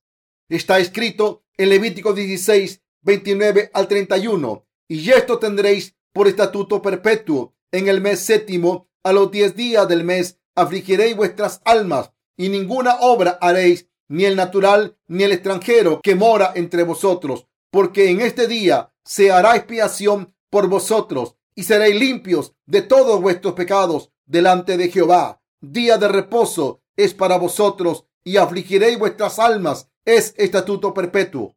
Está 0.49 0.79
escrito 0.79 1.43
en 1.57 1.71
Levítico 1.71 2.13
16, 2.13 2.81
29 3.01 3.73
al 3.75 3.89
31. 3.89 4.65
Y 4.87 5.11
esto 5.11 5.41
tendréis 5.41 5.97
por 6.13 6.29
estatuto 6.29 6.81
perpetuo 6.81 7.57
en 7.73 7.89
el 7.89 8.01
mes 8.01 8.21
séptimo, 8.21 8.89
a 9.03 9.13
los 9.13 9.33
diez 9.33 9.57
días 9.57 9.89
del 9.89 10.05
mes 10.05 10.39
afligiréis 10.55 11.17
vuestras 11.17 11.61
almas 11.65 12.13
y 12.37 12.49
ninguna 12.49 12.99
obra 13.01 13.39
haréis, 13.41 13.89
ni 14.07 14.25
el 14.25 14.37
natural, 14.37 14.97
ni 15.09 15.25
el 15.25 15.33
extranjero 15.33 16.01
que 16.01 16.15
mora 16.15 16.53
entre 16.55 16.85
vosotros, 16.85 17.49
porque 17.73 18.09
en 18.09 18.21
este 18.21 18.47
día 18.47 18.95
se 19.05 19.33
hará 19.33 19.57
expiación 19.57 20.33
por 20.49 20.69
vosotros 20.69 21.35
y 21.57 21.65
seréis 21.65 21.97
limpios 21.97 22.55
de 22.67 22.83
todos 22.83 23.21
vuestros 23.21 23.55
pecados 23.55 24.13
delante 24.27 24.77
de 24.77 24.91
Jehová. 24.91 25.42
Día 25.65 25.97
de 25.97 26.09
reposo 26.09 26.83
es 26.97 27.15
para 27.15 27.39
vosotros 27.39 28.05
y 28.25 28.37
afligiréis 28.37 28.99
vuestras 28.99 29.39
almas. 29.39 29.89
Es 30.05 30.35
estatuto 30.37 30.93
perpetuo. 30.93 31.55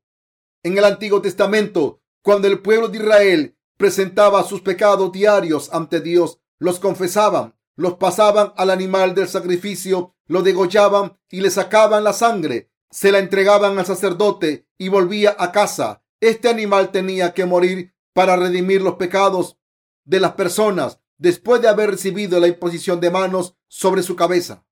En 0.62 0.78
el 0.78 0.86
Antiguo 0.86 1.24
Testamento, 1.24 2.02
cuando 2.22 2.48
el 2.48 2.62
pueblo 2.62 2.88
de 2.88 3.00
Israel 3.00 3.58
presentaba 3.78 4.44
sus 4.44 4.62
pecados 4.62 5.12
diarios 5.12 5.74
ante 5.74 6.02
Dios, 6.02 6.40
los 6.60 6.80
confesaban, 6.80 7.56
los 7.76 7.96
pasaban 7.96 8.54
al 8.58 8.70
animal 8.70 9.16
del 9.16 9.28
sacrificio, 9.28 10.14
lo 10.28 10.44
degollaban 10.44 11.18
y 11.32 11.42
le 11.42 11.50
sacaban 11.50 12.04
la 12.04 12.14
sangre, 12.14 12.70
se 12.92 13.12
la 13.12 13.18
entregaban 13.18 13.80
al 13.80 13.88
sacerdote 13.88 14.68
y 14.78 14.90
volvía 14.90 15.36
a 15.40 15.52
casa. 15.52 16.04
Este 16.20 16.48
animal 16.48 16.92
tenía 16.92 17.34
que 17.34 17.46
morir 17.46 17.96
para 18.14 18.36
redimir 18.36 18.84
los 18.84 18.98
pecados 18.98 19.58
de 20.04 20.20
las 20.20 20.34
personas 20.34 21.00
después 21.18 21.62
de 21.62 21.68
haber 21.68 21.92
recibido 21.92 22.40
la 22.40 22.48
imposición 22.48 23.00
de 23.00 23.12
manos 23.12 23.56
sobre 23.68 24.04
su 24.04 24.16
cabeza. 24.16 24.66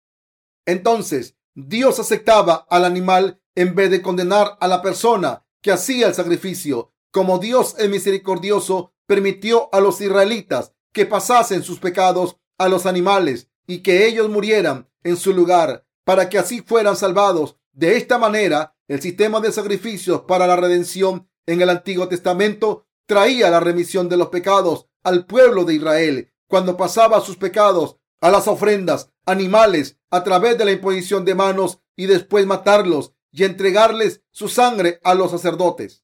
Entonces, 0.66 1.36
Dios 1.56 2.00
aceptaba 2.00 2.66
al 2.70 2.86
animal 2.86 3.42
en 3.56 3.76
vez 3.76 3.92
de 3.92 4.02
condenar 4.02 4.58
a 4.60 4.68
la 4.68 4.82
persona 4.82 5.46
que 5.62 5.72
hacía 5.72 6.08
el 6.08 6.14
sacrificio. 6.14 6.94
Como 7.12 7.38
Dios 7.38 7.76
es 7.78 7.90
misericordioso, 7.90 8.94
permitió 9.06 9.70
a 9.74 9.80
los 9.80 10.02
israelitas 10.02 10.74
que 10.92 11.06
pasasen 11.06 11.64
sus 11.64 11.80
pecados 11.80 12.38
a 12.58 12.70
los 12.70 12.86
animales 12.86 13.50
y 13.68 13.80
que 13.80 14.08
ellos 14.08 14.30
murieran 14.30 14.90
en 15.04 15.18
su 15.18 15.34
lugar 15.34 15.86
para 16.04 16.30
que 16.30 16.38
así 16.38 16.62
fueran 16.62 16.96
salvados. 16.96 17.58
De 17.72 17.98
esta 17.98 18.18
manera, 18.18 18.76
el 18.88 19.02
sistema 19.02 19.40
de 19.40 19.52
sacrificios 19.52 20.22
para 20.22 20.48
la 20.48 20.56
redención 20.56 21.30
en 21.46 21.62
el 21.62 21.70
Antiguo 21.70 22.08
Testamento 22.08 22.88
traía 23.06 23.50
la 23.50 23.60
remisión 23.60 24.10
de 24.10 24.18
los 24.18 24.30
pecados 24.30 24.88
al 25.04 25.26
pueblo 25.26 25.66
de 25.66 25.76
Israel 25.76 26.33
cuando 26.54 26.78
pasaba 26.78 27.20
sus 27.20 27.36
pecados 27.36 27.98
a 28.22 28.30
las 28.30 28.48
ofrendas 28.48 29.10
animales 29.26 29.98
a 30.12 30.24
través 30.24 30.56
de 30.56 30.66
la 30.66 30.72
imposición 30.72 31.26
de 31.26 31.34
manos 31.34 31.80
y 31.96 32.06
después 32.06 32.46
matarlos 32.46 33.16
y 33.32 33.44
entregarles 33.44 34.22
su 34.30 34.48
sangre 34.48 35.00
a 35.04 35.16
los 35.16 35.32
sacerdotes. 35.32 36.04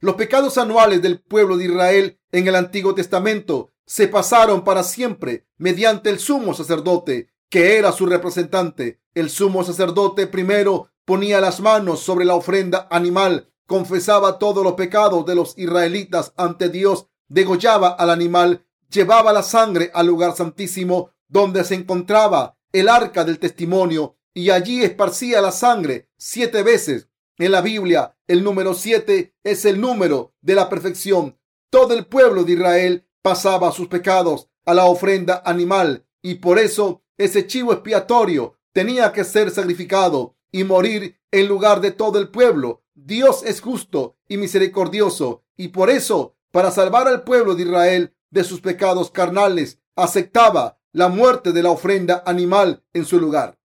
Los 0.00 0.16
pecados 0.16 0.58
anuales 0.58 1.02
del 1.02 1.20
pueblo 1.20 1.56
de 1.56 1.66
Israel 1.66 2.20
en 2.32 2.48
el 2.48 2.56
Antiguo 2.56 2.96
Testamento 2.96 3.70
se 3.84 4.08
pasaron 4.08 4.64
para 4.64 4.82
siempre 4.82 5.46
mediante 5.56 6.10
el 6.10 6.18
sumo 6.18 6.52
sacerdote, 6.52 7.28
que 7.48 7.78
era 7.78 7.92
su 7.92 8.06
representante. 8.06 9.00
El 9.14 9.30
sumo 9.30 9.62
sacerdote 9.62 10.26
primero 10.26 10.90
ponía 11.04 11.40
las 11.40 11.60
manos 11.60 12.00
sobre 12.00 12.24
la 12.24 12.34
ofrenda 12.34 12.88
animal, 12.90 13.52
confesaba 13.68 14.40
todos 14.40 14.64
los 14.64 14.72
pecados 14.72 15.24
de 15.26 15.36
los 15.36 15.56
israelitas 15.56 16.32
ante 16.36 16.70
Dios, 16.70 17.06
degollaba 17.28 17.90
al 17.90 18.10
animal, 18.10 18.65
llevaba 18.90 19.32
la 19.32 19.42
sangre 19.42 19.90
al 19.94 20.06
lugar 20.06 20.36
santísimo 20.36 21.10
donde 21.28 21.64
se 21.64 21.74
encontraba 21.74 22.56
el 22.72 22.88
arca 22.88 23.24
del 23.24 23.38
testimonio 23.38 24.16
y 24.34 24.50
allí 24.50 24.82
esparcía 24.82 25.40
la 25.40 25.52
sangre 25.52 26.10
siete 26.16 26.62
veces. 26.62 27.08
En 27.38 27.52
la 27.52 27.60
Biblia, 27.60 28.16
el 28.26 28.42
número 28.42 28.74
siete 28.74 29.34
es 29.44 29.64
el 29.64 29.80
número 29.80 30.34
de 30.40 30.54
la 30.54 30.68
perfección. 30.68 31.38
Todo 31.70 31.94
el 31.94 32.06
pueblo 32.06 32.44
de 32.44 32.52
Israel 32.52 33.08
pasaba 33.22 33.72
sus 33.72 33.88
pecados 33.88 34.48
a 34.64 34.74
la 34.74 34.84
ofrenda 34.84 35.42
animal 35.44 36.06
y 36.22 36.36
por 36.36 36.58
eso 36.58 37.02
ese 37.18 37.46
chivo 37.46 37.72
expiatorio 37.72 38.58
tenía 38.72 39.12
que 39.12 39.24
ser 39.24 39.50
sacrificado 39.50 40.36
y 40.52 40.64
morir 40.64 41.18
en 41.30 41.48
lugar 41.48 41.80
de 41.80 41.92
todo 41.92 42.18
el 42.18 42.28
pueblo. 42.28 42.82
Dios 42.94 43.42
es 43.44 43.60
justo 43.60 44.16
y 44.28 44.36
misericordioso 44.36 45.44
y 45.56 45.68
por 45.68 45.90
eso, 45.90 46.36
para 46.50 46.70
salvar 46.70 47.08
al 47.08 47.24
pueblo 47.24 47.54
de 47.54 47.62
Israel 47.62 48.15
de 48.30 48.44
sus 48.44 48.60
pecados 48.60 49.10
carnales, 49.10 49.80
aceptaba 49.94 50.78
la 50.92 51.08
muerte 51.08 51.52
de 51.52 51.62
la 51.62 51.70
ofrenda 51.70 52.22
animal 52.26 52.84
en 52.92 53.04
su 53.04 53.20
lugar. 53.20 53.58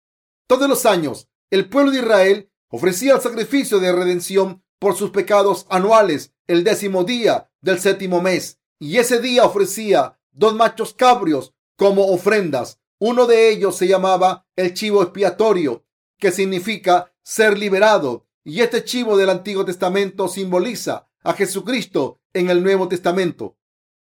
Todos 0.46 0.68
los 0.68 0.86
años, 0.86 1.28
el 1.50 1.68
pueblo 1.68 1.92
de 1.92 1.98
Israel 1.98 2.50
ofrecía 2.68 3.14
el 3.14 3.20
sacrificio 3.20 3.78
de 3.78 3.92
redención 3.92 4.64
por 4.78 4.96
sus 4.96 5.10
pecados 5.10 5.66
anuales 5.68 6.32
el 6.46 6.64
décimo 6.64 7.04
día 7.04 7.50
del 7.60 7.78
séptimo 7.78 8.20
mes, 8.20 8.58
y 8.78 8.96
ese 8.96 9.20
día 9.20 9.44
ofrecía 9.44 10.18
dos 10.32 10.54
machos 10.54 10.94
cabrios 10.94 11.54
como 11.76 12.06
ofrendas. 12.06 12.80
Uno 12.98 13.26
de 13.26 13.50
ellos 13.50 13.76
se 13.76 13.86
llamaba 13.86 14.46
el 14.56 14.74
chivo 14.74 15.02
expiatorio, 15.02 15.84
que 16.18 16.32
significa 16.32 17.12
ser 17.22 17.58
liberado, 17.58 18.26
y 18.42 18.60
este 18.60 18.84
chivo 18.84 19.16
del 19.16 19.30
Antiguo 19.30 19.64
Testamento 19.64 20.28
simboliza 20.28 21.08
a 21.22 21.34
Jesucristo 21.34 22.20
en 22.32 22.50
el 22.50 22.62
Nuevo 22.62 22.88
Testamento. 22.88 23.56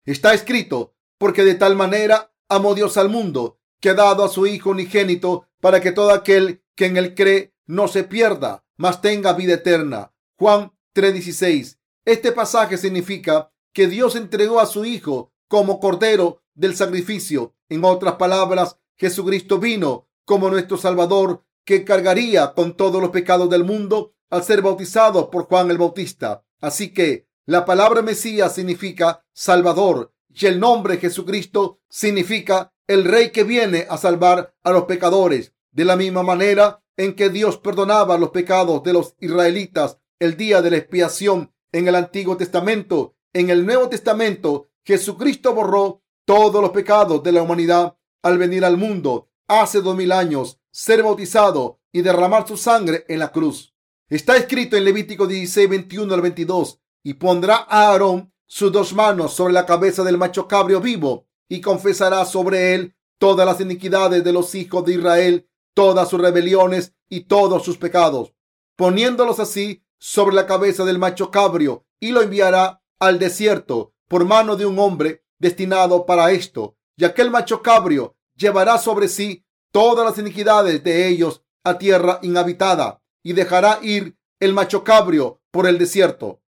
Está 0.05 0.33
escrito, 0.33 0.93
porque 1.17 1.43
de 1.43 1.55
tal 1.55 1.75
manera 1.75 2.31
amó 2.47 2.75
Dios 2.75 2.97
al 2.97 3.09
mundo, 3.09 3.59
que 3.81 3.89
ha 3.89 3.93
dado 3.95 4.23
a 4.23 4.29
su 4.29 4.45
Hijo 4.45 4.69
unigénito, 4.69 5.47
para 5.59 5.81
que 5.81 5.91
todo 5.91 6.11
aquel 6.11 6.63
que 6.75 6.85
en 6.85 6.97
él 6.97 7.15
cree 7.15 7.55
no 7.65 7.87
se 7.87 8.03
pierda, 8.03 8.63
mas 8.77 9.01
tenga 9.01 9.33
vida 9.33 9.55
eterna. 9.55 10.13
Juan 10.37 10.73
3:16. 10.93 11.79
Este 12.05 12.31
pasaje 12.31 12.77
significa 12.77 13.51
que 13.73 13.87
Dios 13.87 14.15
entregó 14.15 14.59
a 14.59 14.67
su 14.67 14.85
Hijo 14.85 15.33
como 15.47 15.79
Cordero 15.79 16.43
del 16.53 16.75
sacrificio. 16.75 17.55
En 17.67 17.83
otras 17.83 18.15
palabras, 18.15 18.77
Jesucristo 18.95 19.57
vino 19.57 20.07
como 20.23 20.49
nuestro 20.49 20.77
Salvador, 20.77 21.43
que 21.65 21.83
cargaría 21.83 22.53
con 22.53 22.77
todos 22.77 23.01
los 23.01 23.09
pecados 23.09 23.49
del 23.49 23.63
mundo 23.63 24.13
al 24.29 24.43
ser 24.43 24.61
bautizado 24.61 25.31
por 25.31 25.45
Juan 25.45 25.71
el 25.71 25.77
Bautista. 25.77 26.45
Así 26.61 26.93
que 26.93 27.27
la 27.47 27.63
palabra 27.63 28.01
Mesías 28.01 28.55
significa 28.55 29.23
Salvador 29.31 30.13
y 30.29 30.47
el 30.47 30.59
nombre 30.59 30.97
Jesucristo 30.97 31.79
significa 31.87 32.73
el 32.87 33.05
rey 33.05 33.31
que 33.31 33.43
viene 33.43 33.85
a 33.87 33.97
salvar 33.97 34.55
a 34.63 34.71
los 34.71 34.85
pecadores. 34.85 35.53
De 35.71 35.85
la 35.85 35.95
misma 35.95 36.23
manera 36.23 36.81
en 36.97 37.15
que 37.15 37.29
Dios 37.29 37.57
perdonaba 37.57 38.17
los 38.17 38.29
pecados 38.29 38.81
de 38.83 38.93
los 38.93 39.15
israelitas 39.19 39.99
el 40.19 40.37
día 40.37 40.61
de 40.61 40.71
la 40.71 40.77
expiación 40.77 41.53
en 41.71 41.87
el 41.87 41.95
Antiguo 41.95 42.35
Testamento, 42.35 43.15
en 43.33 43.49
el 43.49 43.65
Nuevo 43.65 43.89
Testamento 43.89 44.69
Jesucristo 44.83 45.53
borró 45.53 46.01
todos 46.25 46.61
los 46.61 46.71
pecados 46.71 47.21
de 47.21 47.31
la 47.31 47.43
humanidad 47.43 47.95
al 48.23 48.37
venir 48.37 48.65
al 48.65 48.77
mundo 48.77 49.29
hace 49.47 49.81
dos 49.81 49.95
mil 49.95 50.11
años, 50.11 50.59
ser 50.71 51.03
bautizado 51.03 51.79
y 51.91 52.01
derramar 52.01 52.47
su 52.47 52.57
sangre 52.57 53.05
en 53.07 53.19
la 53.19 53.31
cruz. 53.31 53.75
Está 54.09 54.35
escrito 54.37 54.77
en 54.77 54.85
Levítico 54.85 55.27
16, 55.27 55.69
21 55.69 56.13
al 56.13 56.21
22, 56.21 56.79
y 57.05 57.13
pondrá 57.13 57.67
a 57.69 57.91
Aarón 57.91 58.33
sus 58.47 58.71
dos 58.71 58.93
manos 58.93 59.33
sobre 59.33 59.53
la 59.53 59.67
cabeza 59.67 60.03
del 60.03 60.17
macho 60.17 60.47
cabrio 60.47 60.81
vivo 60.81 61.27
y 61.47 61.61
confesará 61.61 62.25
sobre 62.25 62.73
él 62.73 62.95
todas 63.19 63.45
las 63.45 63.61
iniquidades 63.61 64.23
de 64.23 64.33
los 64.33 64.55
hijos 64.55 64.83
de 64.85 64.95
Israel, 64.95 65.47
todas 65.75 66.09
sus 66.09 66.19
rebeliones 66.19 66.95
y 67.07 67.21
todos 67.21 67.63
sus 67.63 67.77
pecados, 67.77 68.33
poniéndolos 68.75 69.39
así 69.39 69.83
sobre 69.99 70.35
la 70.35 70.47
cabeza 70.47 70.83
del 70.83 70.97
macho 70.97 71.29
cabrio 71.29 71.85
y 71.99 72.09
lo 72.09 72.23
enviará 72.23 72.81
al 72.99 73.19
desierto 73.19 73.93
por 74.07 74.25
mano 74.25 74.55
de 74.55 74.65
un 74.65 74.79
hombre 74.79 75.23
destinado 75.37 76.07
para 76.07 76.31
esto. 76.31 76.75
Y 76.97 77.05
aquel 77.05 77.29
macho 77.29 77.61
cabrio 77.61 78.15
llevará 78.35 78.79
sobre 78.79 79.09
sí 79.09 79.45
todas 79.71 80.05
las 80.07 80.17
iniquidades 80.17 80.83
de 80.83 81.07
ellos 81.07 81.43
a 81.63 81.77
tierra 81.77 82.17
inhabitada 82.23 83.03
y 83.21 83.33
dejará 83.33 83.77
ir 83.83 84.17
el 84.39 84.53
macho 84.53 84.83
cabrio 84.83 85.39
por 85.51 85.67
el 85.67 85.77
desierto. 85.77 86.41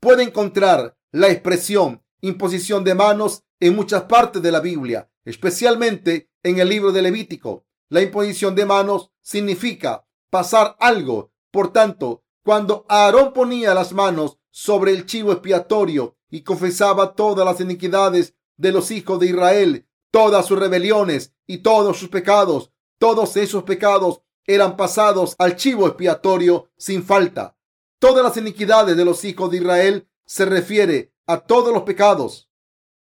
Puede 0.00 0.22
encontrar 0.22 0.96
la 1.10 1.28
expresión 1.28 2.02
imposición 2.20 2.84
de 2.84 2.94
manos 2.94 3.44
en 3.60 3.74
muchas 3.74 4.04
partes 4.04 4.42
de 4.42 4.52
la 4.52 4.60
Biblia, 4.60 5.10
especialmente 5.24 6.30
en 6.42 6.58
el 6.58 6.68
libro 6.68 6.92
de 6.92 7.02
Levítico. 7.02 7.66
La 7.88 8.02
imposición 8.02 8.54
de 8.54 8.66
manos 8.66 9.10
significa 9.22 10.06
pasar 10.30 10.76
algo. 10.80 11.32
Por 11.50 11.72
tanto, 11.72 12.24
cuando 12.44 12.84
Aarón 12.88 13.32
ponía 13.32 13.74
las 13.74 13.92
manos 13.92 14.38
sobre 14.50 14.92
el 14.92 15.06
chivo 15.06 15.32
expiatorio 15.32 16.16
y 16.30 16.42
confesaba 16.42 17.14
todas 17.14 17.46
las 17.46 17.60
iniquidades 17.60 18.34
de 18.56 18.72
los 18.72 18.90
hijos 18.90 19.20
de 19.20 19.26
Israel, 19.26 19.88
todas 20.10 20.46
sus 20.46 20.58
rebeliones 20.58 21.34
y 21.46 21.58
todos 21.58 21.98
sus 21.98 22.08
pecados, 22.08 22.72
todos 22.98 23.36
esos 23.36 23.64
pecados 23.64 24.22
eran 24.46 24.76
pasados 24.76 25.34
al 25.38 25.56
chivo 25.56 25.86
expiatorio 25.86 26.70
sin 26.76 27.02
falta. 27.02 27.55
Todas 27.98 28.22
las 28.22 28.36
iniquidades 28.36 28.96
de 28.96 29.04
los 29.04 29.24
hijos 29.24 29.50
de 29.50 29.58
Israel 29.58 30.08
se 30.26 30.44
refiere 30.44 31.14
a 31.26 31.40
todos 31.40 31.72
los 31.72 31.84
pecados, 31.84 32.50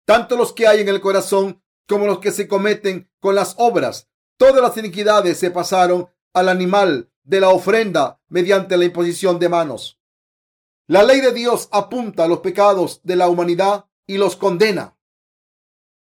tanto 0.04 0.36
los 0.36 0.52
que 0.52 0.68
hay 0.68 0.80
en 0.80 0.88
el 0.88 1.00
corazón 1.00 1.62
como 1.88 2.06
los 2.06 2.20
que 2.20 2.30
se 2.30 2.46
cometen 2.46 3.10
con 3.20 3.34
las 3.34 3.56
obras. 3.58 4.08
Todas 4.36 4.62
las 4.62 4.76
iniquidades 4.76 5.38
se 5.38 5.50
pasaron 5.50 6.08
al 6.32 6.48
animal 6.48 7.10
de 7.24 7.40
la 7.40 7.48
ofrenda 7.48 8.20
mediante 8.28 8.76
la 8.76 8.84
imposición 8.84 9.38
de 9.38 9.48
manos. 9.48 10.00
La 10.86 11.02
ley 11.02 11.20
de 11.20 11.32
Dios 11.32 11.68
apunta 11.72 12.24
a 12.24 12.28
los 12.28 12.40
pecados 12.40 13.00
de 13.02 13.16
la 13.16 13.28
humanidad 13.28 13.86
y 14.06 14.18
los 14.18 14.36
condena. 14.36 14.96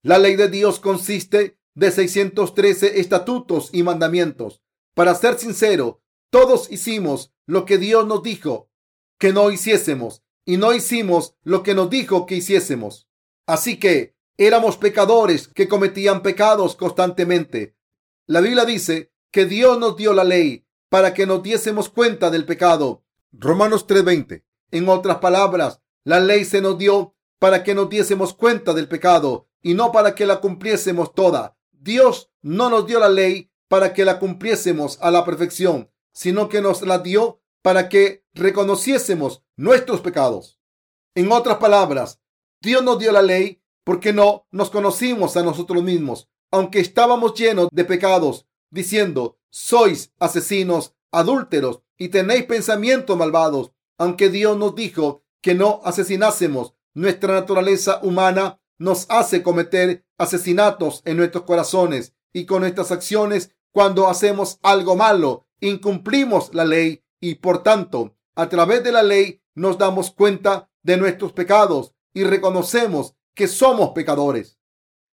La 0.03 0.19
ley 0.19 0.35
de 0.35 0.49
Dios 0.49 0.79
consiste 0.79 1.57
de 1.73 1.91
613 1.91 2.99
estatutos 2.99 3.69
y 3.73 3.83
mandamientos. 3.83 4.61
Para 4.93 5.15
ser 5.15 5.39
sincero, 5.39 6.01
Todos 6.29 6.69
hicimos 6.69 7.31
lo 7.45 7.63
que 7.63 7.77
Dios 7.77 8.05
nos 8.05 8.21
dijo 8.21 8.69
que 9.17 9.34
no 9.34 9.51
hiciésemos 9.51 10.23
y 10.45 10.58
no 10.58 10.73
hicimos 10.73 11.36
lo 11.43 11.63
que 11.63 11.73
nos 11.73 11.89
dijo 11.89 12.25
que 12.25 12.36
hiciésemos. 12.36 13.08
Así 13.47 13.78
que 13.78 14.15
éramos 14.38 14.78
pecadores 14.78 15.47
que 15.47 15.67
cometían 15.67 16.21
pecados 16.21 16.75
constantemente. 16.75 17.75
La 18.28 18.41
Biblia 18.41 18.65
dice 18.65 19.12
que 19.32 19.45
Dios 19.45 19.80
nos 19.80 19.97
dio 19.97 20.13
la 20.13 20.23
ley 20.23 20.65
para 20.89 21.13
que 21.13 21.25
nos 21.25 21.43
diésemos 21.43 21.89
cuenta 21.89 22.30
del 22.30 22.45
pecado. 22.45 23.04
Romanos 23.32 23.88
3:20. 23.88 24.43
En 24.71 24.89
otras 24.89 25.17
palabras, 25.17 25.82
la 26.04 26.19
ley 26.19 26.45
se 26.45 26.62
nos 26.62 26.78
dio 26.78 27.15
para 27.39 27.63
que 27.63 27.75
nos 27.75 27.89
diésemos 27.89 28.34
cuenta 28.34 28.73
del 28.73 28.88
pecado 28.88 29.47
y 29.62 29.73
no 29.73 29.91
para 29.91 30.15
que 30.15 30.25
la 30.25 30.41
cumpliésemos 30.41 31.13
toda. 31.13 31.58
Dios 31.71 32.32
no 32.41 32.69
nos 32.69 32.88
dio 32.88 32.99
la 32.99 33.10
ley 33.10 33.51
para 33.67 33.93
que 33.93 34.06
la 34.06 34.19
cumpliésemos 34.19 34.97
a 35.01 35.12
la 35.12 35.25
perfección, 35.25 35.91
sino 36.12 36.49
que 36.49 36.62
nos 36.62 36.82
la 36.82 36.99
dio 36.99 37.41
para 37.62 37.89
que 37.89 38.24
reconociésemos 38.35 39.43
nuestros 39.55 40.01
pecados. 40.01 40.59
En 41.15 41.31
otras 41.31 41.57
palabras, 41.57 42.21
Dios 42.61 42.83
nos 42.83 42.99
dio 42.99 43.11
la 43.11 43.21
ley 43.21 43.61
porque 43.83 44.13
no 44.13 44.45
nos 44.51 44.69
conocimos 44.69 45.37
a 45.37 45.43
nosotros 45.43 45.81
mismos, 45.83 46.29
aunque 46.51 46.79
estábamos 46.79 47.33
llenos 47.33 47.69
de 47.71 47.85
pecados, 47.85 48.45
diciendo, 48.69 49.37
sois 49.49 50.11
asesinos, 50.19 50.93
adúlteros 51.11 51.81
y 51.97 52.09
tenéis 52.09 52.43
pensamientos 52.43 53.17
malvados, 53.17 53.71
aunque 53.97 54.29
Dios 54.29 54.57
nos 54.57 54.75
dijo 54.75 55.23
que 55.41 55.53
no 55.53 55.79
asesinásemos, 55.83 56.73
nuestra 56.93 57.33
naturaleza 57.33 57.99
humana 58.03 58.59
nos 58.77 59.05
hace 59.09 59.41
cometer 59.43 60.05
asesinatos 60.17 61.01
en 61.05 61.17
nuestros 61.17 61.45
corazones 61.45 62.13
y 62.33 62.45
con 62.45 62.61
nuestras 62.61 62.91
acciones 62.91 63.55
cuando 63.71 64.07
hacemos 64.07 64.59
algo 64.61 64.95
malo, 64.95 65.45
incumplimos 65.61 66.53
la 66.53 66.65
ley 66.65 67.03
y 67.21 67.35
por 67.35 67.63
tanto, 67.63 68.14
a 68.35 68.49
través 68.49 68.83
de 68.83 68.91
la 68.91 69.03
ley 69.03 69.41
nos 69.53 69.77
damos 69.77 70.11
cuenta 70.11 70.69
de 70.83 70.97
nuestros 70.97 71.31
pecados 71.31 71.93
y 72.13 72.23
reconocemos 72.23 73.15
que 73.33 73.47
somos 73.47 73.91
pecadores. 73.91 74.59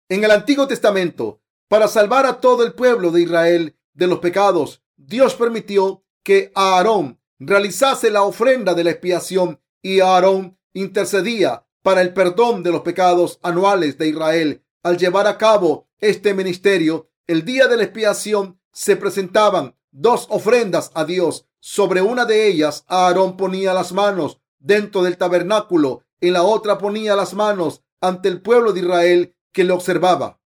En 0.09 0.25
el 0.25 0.31
Antiguo 0.31 0.67
Testamento, 0.67 1.43
para 1.69 1.89
salvar 1.89 2.27
a 2.27 2.41
todo 2.41 2.65
el 2.65 2.73
pueblo 2.73 3.11
de 3.11 3.23
Israel 3.23 3.77
de 3.93 4.07
los 4.07 4.21
pecados, 4.21 4.83
Dios 4.97 5.35
permitió 5.35 6.05
que 6.23 6.51
Aarón 6.55 7.21
realizase 7.39 8.11
la 8.11 8.23
ofrenda 8.23 8.75
de 8.75 8.85
la 8.85 8.91
expiación 8.91 9.61
y 9.83 10.01
Aarón 10.01 10.59
intercedía 10.73 11.67
para 11.83 12.01
el 12.01 12.13
perdón 12.13 12.63
de 12.63 12.71
los 12.71 12.83
pecados 12.83 13.39
anuales 13.43 13.99
de 13.99 14.09
Israel. 14.09 14.65
Al 14.83 14.97
llevar 14.97 15.27
a 15.27 15.39
cabo 15.39 15.89
este 15.99 16.35
ministerio, 16.35 17.11
el 17.27 17.45
día 17.45 17.67
de 17.67 17.77
la 17.77 17.83
expiación 17.85 18.61
se 18.73 18.97
presentaban 18.97 19.77
dos 19.91 20.27
ofrendas 20.31 20.91
a 20.95 21.05
Dios 21.05 21.48
sobre 21.61 22.03
una 22.03 22.25
de 22.25 22.49
ellas, 22.49 22.85
Aarón 22.89 23.37
ponía 23.37 23.75
las 23.75 23.93
manos 23.93 24.41
dentro 24.59 25.03
del 25.03 25.17
tabernáculo, 25.17 26.03
en 26.21 26.33
la 26.33 26.43
otra 26.43 26.79
ponía 26.79 27.17
las 27.17 27.35
manos 27.35 27.83
ante 28.01 28.29
el 28.29 28.41
pueblo 28.41 28.73
de 28.73 28.81
Israel 28.81 29.37
que 29.53 29.65
le 29.65 29.73
observaba 29.73 30.41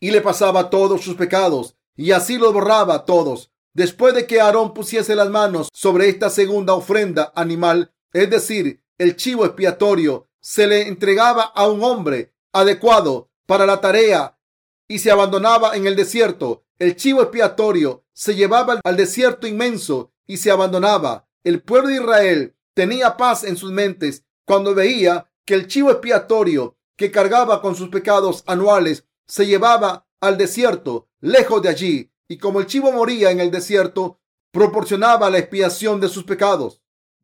y 0.00 0.10
le 0.10 0.20
pasaba 0.20 0.70
todos 0.70 1.02
sus 1.02 1.16
pecados 1.16 1.76
y 1.96 2.12
así 2.12 2.38
los 2.38 2.52
borraba 2.52 3.04
todos. 3.04 3.50
Después 3.72 4.14
de 4.14 4.26
que 4.26 4.40
Aarón 4.40 4.72
pusiese 4.72 5.14
las 5.16 5.30
manos 5.30 5.68
sobre 5.72 6.08
esta 6.08 6.30
segunda 6.30 6.74
ofrenda 6.74 7.32
animal, 7.34 7.92
es 8.12 8.30
decir, 8.30 8.82
el 8.98 9.16
chivo 9.16 9.44
expiatorio, 9.44 10.28
se 10.40 10.66
le 10.66 10.88
entregaba 10.88 11.42
a 11.42 11.66
un 11.66 11.82
hombre 11.82 12.32
adecuado 12.52 13.30
para 13.46 13.66
la 13.66 13.80
tarea 13.80 14.38
y 14.86 14.98
se 14.98 15.10
abandonaba 15.10 15.76
en 15.76 15.86
el 15.86 15.96
desierto. 15.96 16.64
El 16.78 16.96
chivo 16.96 17.22
expiatorio 17.22 18.04
se 18.12 18.34
llevaba 18.34 18.80
al 18.84 18.96
desierto 18.96 19.46
inmenso 19.46 20.12
y 20.26 20.38
se 20.38 20.50
abandonaba. 20.50 21.28
El 21.42 21.62
pueblo 21.62 21.88
de 21.88 21.96
Israel 21.96 22.56
tenía 22.74 23.16
paz 23.16 23.44
en 23.44 23.56
sus 23.56 23.70
mentes 23.70 24.24
cuando 24.44 24.74
veía 24.74 25.30
que 25.44 25.54
el 25.54 25.66
chivo 25.66 25.90
expiatorio 25.90 26.76
que 26.96 27.10
cargaba 27.10 27.60
con 27.60 27.74
sus 27.74 27.88
pecados 27.88 28.44
anuales 28.46 29.06
se 29.26 29.46
llevaba 29.46 30.06
al 30.20 30.38
desierto, 30.38 31.08
lejos 31.20 31.62
de 31.62 31.68
allí, 31.68 32.10
y 32.28 32.38
como 32.38 32.60
el 32.60 32.66
chivo 32.66 32.92
moría 32.92 33.30
en 33.30 33.40
el 33.40 33.50
desierto, 33.50 34.20
proporcionaba 34.50 35.28
la 35.30 35.38
expiación 35.38 36.00
de 36.00 36.08
sus 36.08 36.24
pecados. 36.24 36.80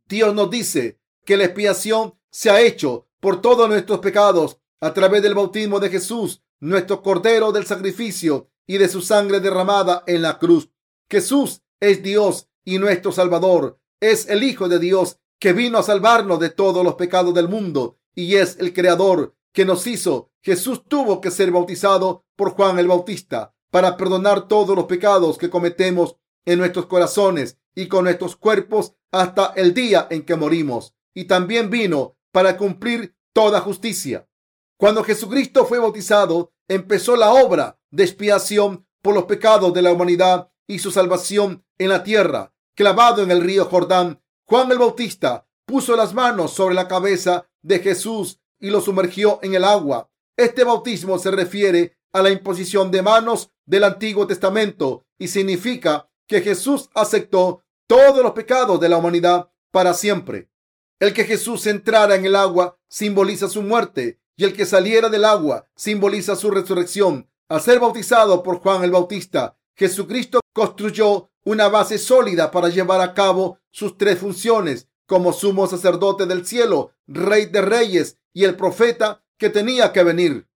Dios 0.07 0.35
nos 0.35 0.51
dice 0.51 0.99
que 1.25 1.37
la 1.37 1.45
expiación 1.45 2.15
se 2.31 2.51
ha 2.51 2.61
hecho 2.61 3.07
por 3.21 3.41
todos 3.41 3.69
nuestros 3.69 4.01
pecados 4.01 4.59
a 4.81 4.93
través 4.93 5.23
del 5.23 5.35
bautismo 5.35 5.79
de 5.79 5.91
Jesús, 5.91 6.43
nuestro 6.59 7.03
Cordero 7.03 7.53
del 7.53 7.67
sacrificio 7.67 8.51
y 8.67 8.79
de 8.79 8.89
su 8.89 9.01
sangre 9.03 9.41
derramada 9.41 10.03
en 10.07 10.23
la 10.23 10.39
cruz. 10.39 10.71
Jesús 11.09 11.63
es 11.81 12.03
Dios 12.03 12.50
y 12.71 12.79
nuestro 12.79 13.11
Salvador. 13.11 13.81
Es 14.01 14.29
el 14.29 14.45
Hijo 14.45 14.69
de 14.69 14.79
Dios 14.79 15.19
que 15.41 15.53
vino 15.53 15.79
a 15.79 15.83
salvarnos 15.83 16.39
de 16.39 16.51
todos 16.51 16.85
los 16.85 16.95
pecados 16.95 17.35
del 17.35 17.49
mundo 17.49 17.99
y 18.15 18.37
es 18.37 18.59
el 18.61 18.73
Creador 18.73 19.35
que 19.53 19.65
nos 19.65 19.89
hizo. 19.89 20.31
Jesús 20.41 20.85
tuvo 20.87 21.21
que 21.21 21.33
ser 21.33 21.51
bautizado 21.51 22.25
por 22.37 22.51
Juan 22.51 22.79
el 22.79 22.87
Bautista 22.87 23.55
para 23.73 23.97
perdonar 23.97 24.47
todos 24.47 24.77
los 24.77 24.85
pecados 24.85 25.37
que 25.37 25.51
cometemos 25.51 26.17
en 26.45 26.61
nuestros 26.61 26.87
corazones 26.87 27.59
y 27.75 27.89
con 27.89 28.05
nuestros 28.05 28.37
cuerpos 28.37 28.95
hasta 29.11 29.53
el 29.57 29.75
día 29.75 30.07
en 30.09 30.25
que 30.25 30.37
morimos. 30.37 30.95
Y 31.13 31.25
también 31.25 31.71
vino 31.71 32.17
para 32.31 32.57
cumplir 32.57 33.17
toda 33.33 33.61
justicia. 33.61 34.29
Cuando 34.77 35.03
Jesucristo 35.03 35.67
fue 35.67 35.81
bautizado, 35.81 36.53
empezó 36.69 37.17
la 37.17 37.33
obra 37.33 37.81
de 37.91 38.05
expiación 38.05 38.87
por 39.03 39.15
los 39.15 39.25
pecados 39.25 39.75
de 39.75 39.83
la 39.83 39.93
humanidad 39.93 40.53
y 40.69 40.79
su 40.79 40.93
salvación 40.93 41.65
en 41.79 41.89
la 41.89 42.05
tierra. 42.05 42.55
Clavado 42.75 43.23
en 43.23 43.31
el 43.31 43.43
río 43.43 43.67
Jordán, 43.67 44.23
Juan 44.45 44.71
el 44.73 44.79
Bautista 44.79 45.47
puso 45.65 45.97
las 45.97 46.15
manos 46.15 46.53
sobre 46.53 46.75
la 46.75 46.89
cabeza 46.89 47.47
de 47.63 47.79
Jesús 47.79 48.41
y 48.59 48.71
lo 48.71 48.81
sumergió 48.81 49.39
en 49.43 49.55
el 49.55 49.65
agua. 49.65 50.11
Este 50.37 50.65
bautismo 50.65 51.19
se 51.19 51.31
refiere 51.31 51.97
a 52.13 52.23
la 52.23 52.31
imposición 52.31 52.91
de 52.91 53.03
manos 53.03 53.53
del 53.67 53.85
Antiguo 53.85 54.27
Testamento 54.27 55.07
y 55.19 55.29
significa 55.29 56.09
que 56.27 56.41
Jesús 56.41 56.91
aceptó 56.95 57.63
todos 57.87 58.23
los 58.23 58.33
pecados 58.33 58.81
de 58.81 58.89
la 58.89 58.97
humanidad 58.97 59.51
para 59.71 59.95
siempre. 59.95 60.51
El 60.99 61.13
que 61.13 61.25
Jesús 61.25 61.67
entrara 61.67 62.15
en 62.15 62.25
el 62.25 62.37
agua 62.37 62.79
simboliza 62.89 63.49
su 63.49 63.63
muerte 63.63 64.21
y 64.37 64.45
el 64.45 64.53
que 64.53 64.67
saliera 64.67 65.09
del 65.09 65.25
agua 65.25 65.67
simboliza 65.77 66.37
su 66.37 66.51
resurrección. 66.51 67.31
Al 67.49 67.61
ser 67.61 67.81
bautizado 67.81 68.43
por 68.43 68.59
Juan 68.59 68.85
el 68.85 68.91
Bautista, 68.91 69.57
Jesucristo 69.75 70.41
construyó 70.53 71.30
una 71.45 71.69
base 71.69 71.99
sólida 71.99 72.51
para 72.51 72.69
llevar 72.69 73.01
a 73.01 73.15
cabo 73.15 73.59
sus 73.71 73.97
tres 73.97 74.19
funciones 74.19 74.89
como 75.07 75.33
sumo 75.33 75.67
sacerdote 75.67 76.27
del 76.27 76.47
cielo, 76.47 76.93
rey 77.07 77.47
de 77.47 77.63
reyes 77.63 78.19
y 78.33 78.45
el 78.45 78.57
profeta 78.57 79.23
que 79.39 79.51
tenía 79.51 79.93
que 79.93 80.05
venir. 80.05 80.47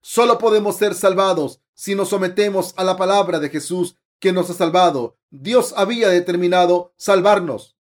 Solo 0.00 0.38
podemos 0.38 0.76
ser 0.76 0.94
salvados 0.94 1.60
si 1.74 1.94
nos 1.94 2.08
sometemos 2.08 2.72
a 2.76 2.84
la 2.84 2.96
palabra 2.96 3.38
de 3.38 3.50
Jesús 3.50 3.96
que 4.18 4.32
nos 4.32 4.48
ha 4.50 4.54
salvado. 4.54 5.16
Dios 5.30 5.74
había 5.76 6.08
determinado 6.08 6.92
salvarnos 6.96 7.76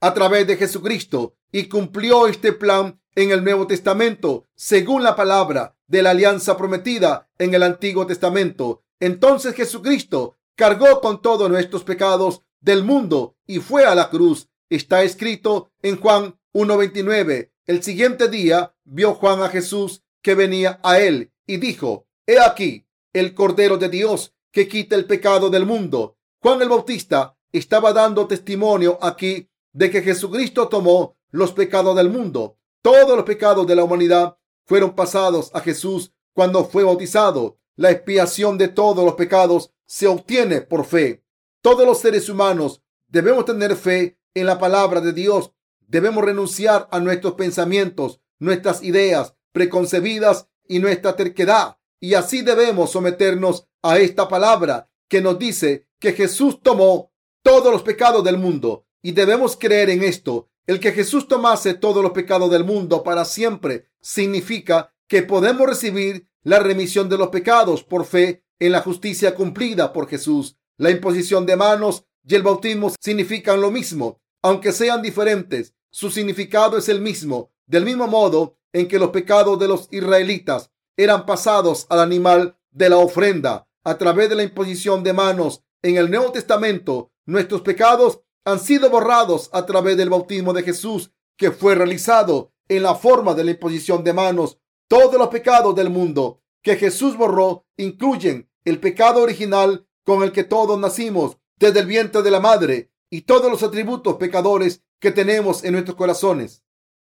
a 0.00 0.14
través 0.14 0.46
de 0.46 0.56
Jesucristo 0.56 1.34
y 1.50 1.68
cumplió 1.68 2.26
este 2.26 2.52
plan 2.52 3.00
en 3.16 3.30
el 3.30 3.42
Nuevo 3.44 3.66
Testamento 3.66 4.46
según 4.54 5.02
la 5.02 5.16
palabra 5.16 5.76
de 5.86 6.02
la 6.02 6.10
alianza 6.10 6.56
prometida 6.56 7.28
en 7.38 7.54
el 7.54 7.62
Antiguo 7.62 8.06
Testamento. 8.06 8.82
Entonces 9.00 9.54
Jesucristo 9.54 10.36
cargó 10.56 11.00
con 11.00 11.20
todos 11.20 11.50
nuestros 11.50 11.84
pecados 11.84 12.42
del 12.60 12.84
mundo 12.84 13.36
y 13.46 13.58
fue 13.60 13.84
a 13.84 13.94
la 13.94 14.10
cruz. 14.10 14.48
Está 14.70 15.02
escrito 15.02 15.70
en 15.82 16.00
Juan 16.00 16.38
1.29. 16.54 17.52
El 17.66 17.82
siguiente 17.82 18.28
día 18.28 18.74
vio 18.84 19.14
Juan 19.14 19.42
a 19.42 19.48
Jesús 19.48 20.02
que 20.22 20.34
venía 20.34 20.80
a 20.82 20.98
él 20.98 21.32
y 21.46 21.58
dijo, 21.58 22.06
He 22.26 22.40
aquí 22.40 22.86
el 23.12 23.34
Cordero 23.34 23.76
de 23.76 23.88
Dios 23.88 24.34
que 24.50 24.68
quita 24.68 24.96
el 24.96 25.06
pecado 25.06 25.50
del 25.50 25.66
mundo. 25.66 26.16
Juan 26.40 26.62
el 26.62 26.68
Bautista 26.68 27.36
estaba 27.52 27.92
dando 27.92 28.26
testimonio 28.26 28.98
aquí 29.02 29.48
de 29.72 29.90
que 29.90 30.02
Jesucristo 30.02 30.68
tomó 30.68 31.16
los 31.30 31.52
pecados 31.52 31.96
del 31.96 32.08
mundo. 32.08 32.58
Todos 32.82 33.16
los 33.16 33.24
pecados 33.24 33.66
de 33.66 33.76
la 33.76 33.84
humanidad 33.84 34.36
fueron 34.66 34.94
pasados 34.94 35.50
a 35.54 35.60
Jesús 35.60 36.12
cuando 36.32 36.64
fue 36.64 36.84
bautizado. 36.84 37.58
La 37.76 37.90
expiación 37.90 38.56
de 38.56 38.68
todos 38.68 39.04
los 39.04 39.14
pecados 39.14 39.72
se 39.86 40.06
obtiene 40.06 40.60
por 40.60 40.84
fe. 40.84 41.24
Todos 41.60 41.86
los 41.86 42.00
seres 42.00 42.28
humanos 42.28 42.82
debemos 43.08 43.44
tener 43.44 43.76
fe 43.76 44.18
en 44.34 44.46
la 44.46 44.58
palabra 44.58 45.00
de 45.00 45.12
Dios. 45.12 45.52
Debemos 45.86 46.24
renunciar 46.24 46.88
a 46.90 47.00
nuestros 47.00 47.34
pensamientos, 47.34 48.20
nuestras 48.38 48.82
ideas 48.82 49.34
preconcebidas 49.52 50.48
y 50.66 50.78
nuestra 50.80 51.16
terquedad. 51.16 51.78
Y 52.00 52.14
así 52.14 52.42
debemos 52.42 52.90
someternos 52.90 53.66
a 53.82 53.98
esta 53.98 54.28
palabra 54.28 54.90
que 55.08 55.20
nos 55.20 55.38
dice 55.38 55.86
que 55.98 56.12
Jesús 56.12 56.60
tomó 56.62 57.12
todos 57.42 57.72
los 57.72 57.82
pecados 57.82 58.24
del 58.24 58.36
mundo. 58.36 58.86
Y 59.00 59.12
debemos 59.12 59.56
creer 59.56 59.90
en 59.90 60.02
esto. 60.02 60.48
El 60.66 60.80
que 60.80 60.92
Jesús 60.92 61.28
tomase 61.28 61.74
todos 61.74 62.02
los 62.02 62.12
pecados 62.12 62.50
del 62.50 62.64
mundo 62.64 63.02
para 63.02 63.24
siempre 63.24 63.86
significa 64.00 64.94
que 65.06 65.22
podemos 65.22 65.66
recibir 65.66 66.28
la 66.42 66.58
remisión 66.58 67.08
de 67.08 67.18
los 67.18 67.28
pecados 67.28 67.84
por 67.84 68.04
fe 68.04 68.43
en 68.58 68.72
la 68.72 68.80
justicia 68.80 69.34
cumplida 69.34 69.92
por 69.92 70.08
Jesús. 70.08 70.56
La 70.76 70.90
imposición 70.90 71.46
de 71.46 71.56
manos 71.56 72.04
y 72.26 72.34
el 72.34 72.42
bautismo 72.42 72.92
significan 73.00 73.60
lo 73.60 73.70
mismo, 73.70 74.20
aunque 74.42 74.72
sean 74.72 75.02
diferentes. 75.02 75.74
Su 75.90 76.10
significado 76.10 76.76
es 76.76 76.88
el 76.88 77.00
mismo, 77.00 77.52
del 77.66 77.84
mismo 77.84 78.06
modo 78.06 78.58
en 78.72 78.88
que 78.88 78.98
los 78.98 79.10
pecados 79.10 79.58
de 79.58 79.68
los 79.68 79.88
israelitas 79.92 80.70
eran 80.96 81.26
pasados 81.26 81.86
al 81.88 82.00
animal 82.00 82.58
de 82.70 82.88
la 82.88 82.98
ofrenda 82.98 83.68
a 83.84 83.98
través 83.98 84.28
de 84.28 84.34
la 84.34 84.42
imposición 84.42 85.02
de 85.04 85.12
manos. 85.12 85.62
En 85.82 85.96
el 85.96 86.10
Nuevo 86.10 86.32
Testamento, 86.32 87.12
nuestros 87.26 87.60
pecados 87.60 88.20
han 88.44 88.58
sido 88.58 88.90
borrados 88.90 89.50
a 89.52 89.64
través 89.66 89.96
del 89.96 90.10
bautismo 90.10 90.52
de 90.52 90.62
Jesús, 90.62 91.12
que 91.36 91.50
fue 91.50 91.74
realizado 91.74 92.52
en 92.68 92.82
la 92.82 92.94
forma 92.94 93.34
de 93.34 93.44
la 93.44 93.52
imposición 93.52 94.04
de 94.04 94.12
manos. 94.12 94.58
Todos 94.88 95.14
los 95.14 95.28
pecados 95.28 95.74
del 95.74 95.90
mundo 95.90 96.42
que 96.64 96.76
Jesús 96.76 97.16
borró 97.16 97.66
incluyen 97.76 98.50
el 98.64 98.80
pecado 98.80 99.22
original 99.22 99.86
con 100.02 100.22
el 100.22 100.32
que 100.32 100.44
todos 100.44 100.78
nacimos 100.78 101.36
desde 101.56 101.80
el 101.80 101.86
vientre 101.86 102.22
de 102.22 102.30
la 102.30 102.40
madre 102.40 102.90
y 103.10 103.22
todos 103.22 103.50
los 103.50 103.62
atributos 103.62 104.16
pecadores 104.16 104.82
que 104.98 105.12
tenemos 105.12 105.62
en 105.62 105.74
nuestros 105.74 105.96
corazones, 105.96 106.64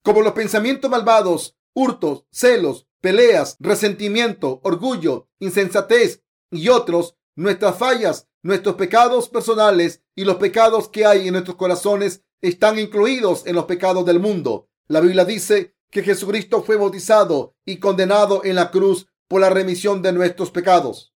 como 0.04 0.22
los 0.22 0.34
pensamientos 0.34 0.90
malvados, 0.90 1.56
hurtos, 1.76 2.26
celos, 2.32 2.88
peleas, 3.02 3.56
resentimiento, 3.60 4.62
orgullo, 4.64 5.30
insensatez 5.40 6.24
y 6.50 6.70
otros, 6.70 7.16
nuestras 7.36 7.78
fallas, 7.78 8.28
nuestros 8.42 8.76
pecados 8.76 9.30
personales 9.30 10.02
y 10.16 10.26
los 10.26 10.38
pecados 10.38 10.90
que 10.90 11.06
hay 11.06 11.28
en 11.28 11.34
nuestros 11.34 11.56
corazones 11.56 12.24
están 12.42 12.80
incluidos 12.80 13.46
en 13.46 13.56
los 13.56 13.66
pecados 13.66 14.06
del 14.06 14.20
mundo. 14.20 14.70
La 14.88 15.02
Biblia 15.02 15.24
dice 15.24 15.76
que 15.92 16.02
Jesucristo 16.02 16.64
fue 16.64 16.78
bautizado 16.78 17.54
y 17.64 17.78
condenado 17.78 18.44
en 18.44 18.56
la 18.56 18.72
cruz 18.72 19.08
por 19.28 19.42
la 19.42 19.50
remisión 19.50 20.02
de 20.02 20.14
nuestros 20.14 20.52
pecados 20.52 21.14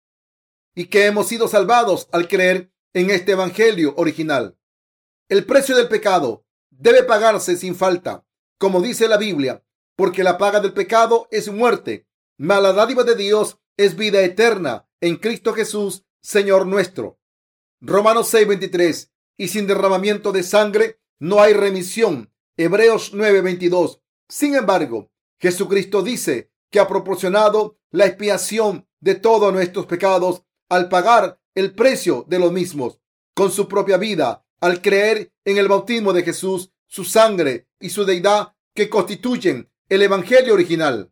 y 0.76 0.86
que 0.86 1.06
hemos 1.06 1.28
sido 1.28 1.48
salvados 1.48 2.08
al 2.12 2.28
creer 2.28 2.72
en 2.94 3.10
este 3.10 3.32
Evangelio 3.32 3.94
original. 3.98 4.58
El 5.28 5.46
precio 5.46 5.76
del 5.76 5.88
pecado 5.88 6.46
debe 6.70 7.04
pagarse 7.04 7.58
sin 7.58 7.76
falta, 7.76 8.26
como 8.60 8.82
dice 8.82 9.08
la 9.08 9.18
Biblia, 9.18 9.64
porque 9.96 10.24
la 10.24 10.38
paga 10.38 10.60
del 10.60 10.74
pecado 10.74 11.28
es 11.32 11.52
muerte, 11.52 12.08
mas 12.38 12.62
la 12.62 12.74
dádiva 12.74 13.04
de 13.04 13.16
Dios 13.16 13.60
es 13.76 13.96
vida 13.96 14.22
eterna 14.22 14.88
en 15.02 15.18
Cristo 15.18 15.54
Jesús, 15.54 16.06
Señor 16.22 16.68
nuestro. 16.68 17.20
Romanos 17.82 18.34
6:23. 18.34 19.12
Y 19.40 19.50
sin 19.50 19.68
derramamiento 19.68 20.32
de 20.32 20.44
sangre 20.44 21.00
no 21.20 21.42
hay 21.42 21.54
remisión. 21.54 22.32
Hebreos 22.58 23.14
9:22. 23.14 24.02
Sin 24.28 24.56
embargo, 24.56 25.12
Jesucristo 25.40 26.02
dice 26.02 26.52
que 26.70 26.80
ha 26.80 26.88
proporcionado 26.88 27.78
la 27.92 28.06
expiación 28.06 28.88
de 29.00 29.16
todos 29.16 29.54
nuestros 29.54 29.86
pecados 29.86 30.44
al 30.70 30.90
pagar 30.90 31.40
el 31.56 31.74
precio 31.74 32.26
de 32.28 32.40
los 32.40 32.52
mismos 32.52 33.00
con 33.34 33.52
su 33.52 33.68
propia 33.68 33.98
vida, 33.98 34.46
al 34.60 34.82
creer 34.82 35.32
en 35.46 35.58
el 35.58 35.68
bautismo 35.68 36.14
de 36.14 36.24
Jesús, 36.24 36.72
su 36.88 37.04
sangre 37.04 37.68
y 37.80 37.90
su 37.90 38.06
deidad 38.06 38.54
que 38.74 38.90
constituyen 38.90 39.72
el 39.90 40.02
Evangelio 40.02 40.54
original. 40.54 41.12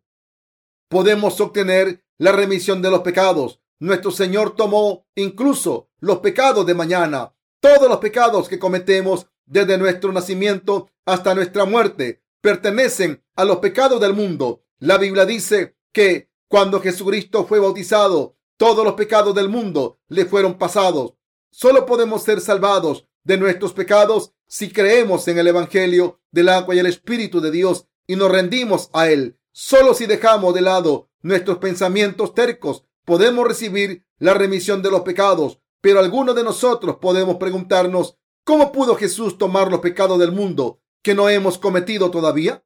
Podemos 0.90 1.40
obtener 1.40 2.04
la 2.18 2.32
remisión 2.32 2.82
de 2.82 2.92
los 2.92 3.02
pecados. 3.02 3.62
Nuestro 3.80 4.12
Señor 4.12 4.56
tomó 4.56 5.08
incluso 5.16 5.90
los 6.00 6.20
pecados 6.20 6.66
de 6.66 6.74
mañana, 6.74 7.36
todos 7.60 7.90
los 7.90 7.98
pecados 7.98 8.48
que 8.48 8.60
cometemos 8.60 9.28
desde 9.46 9.78
nuestro 9.78 10.12
nacimiento 10.12 10.90
hasta 11.06 11.34
nuestra 11.34 11.66
muerte 11.66 12.24
pertenecen 12.42 13.24
a 13.36 13.46
los 13.46 13.58
pecados 13.58 14.00
del 14.00 14.14
mundo. 14.14 14.65
La 14.80 14.98
Biblia 14.98 15.26
dice 15.26 15.78
que 15.92 16.30
cuando 16.48 16.82
Jesucristo 16.82 17.46
fue 17.46 17.60
bautizado, 17.60 18.36
todos 18.58 18.84
los 18.84 18.96
pecados 18.96 19.34
del 19.34 19.50
mundo 19.50 20.00
le 20.10 20.26
fueron 20.26 20.58
pasados. 20.58 21.14
Solo 21.50 21.86
podemos 21.86 22.24
ser 22.24 22.42
salvados 22.42 23.08
de 23.24 23.38
nuestros 23.38 23.74
pecados 23.74 24.34
si 24.48 24.72
creemos 24.72 25.28
en 25.28 25.38
el 25.38 25.48
Evangelio 25.48 26.20
del 26.32 26.50
agua 26.50 26.76
y 26.76 26.80
el 26.80 26.86
Espíritu 26.86 27.42
de 27.42 27.52
Dios 27.52 27.88
y 28.06 28.16
nos 28.16 28.32
rendimos 28.32 28.90
a 28.94 29.10
Él. 29.10 29.40
Solo 29.52 29.94
si 29.94 30.06
dejamos 30.06 30.54
de 30.54 30.62
lado 30.62 31.10
nuestros 31.22 31.58
pensamientos 31.58 32.34
tercos 32.34 32.84
podemos 33.06 33.48
recibir 33.48 34.06
la 34.20 34.34
remisión 34.34 34.82
de 34.82 34.92
los 34.92 35.02
pecados. 35.02 35.60
Pero 35.82 36.00
algunos 36.00 36.36
de 36.36 36.44
nosotros 36.44 36.98
podemos 36.98 37.38
preguntarnos, 37.38 38.18
¿cómo 38.44 38.72
pudo 38.72 38.96
Jesús 38.96 39.38
tomar 39.38 39.72
los 39.72 39.80
pecados 39.80 40.20
del 40.20 40.32
mundo 40.32 40.82
que 41.02 41.14
no 41.14 41.30
hemos 41.30 41.58
cometido 41.58 42.12
todavía? 42.12 42.64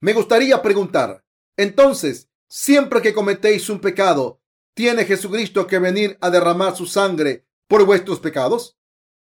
Me 0.00 0.12
gustaría 0.12 0.60
preguntar, 0.62 1.23
entonces, 1.56 2.28
siempre 2.48 3.00
que 3.02 3.14
cometéis 3.14 3.68
un 3.68 3.80
pecado, 3.80 4.40
¿tiene 4.74 5.04
Jesucristo 5.04 5.66
que 5.66 5.78
venir 5.78 6.18
a 6.20 6.30
derramar 6.30 6.76
su 6.76 6.86
sangre 6.86 7.46
por 7.68 7.84
vuestros 7.84 8.20
pecados? 8.20 8.76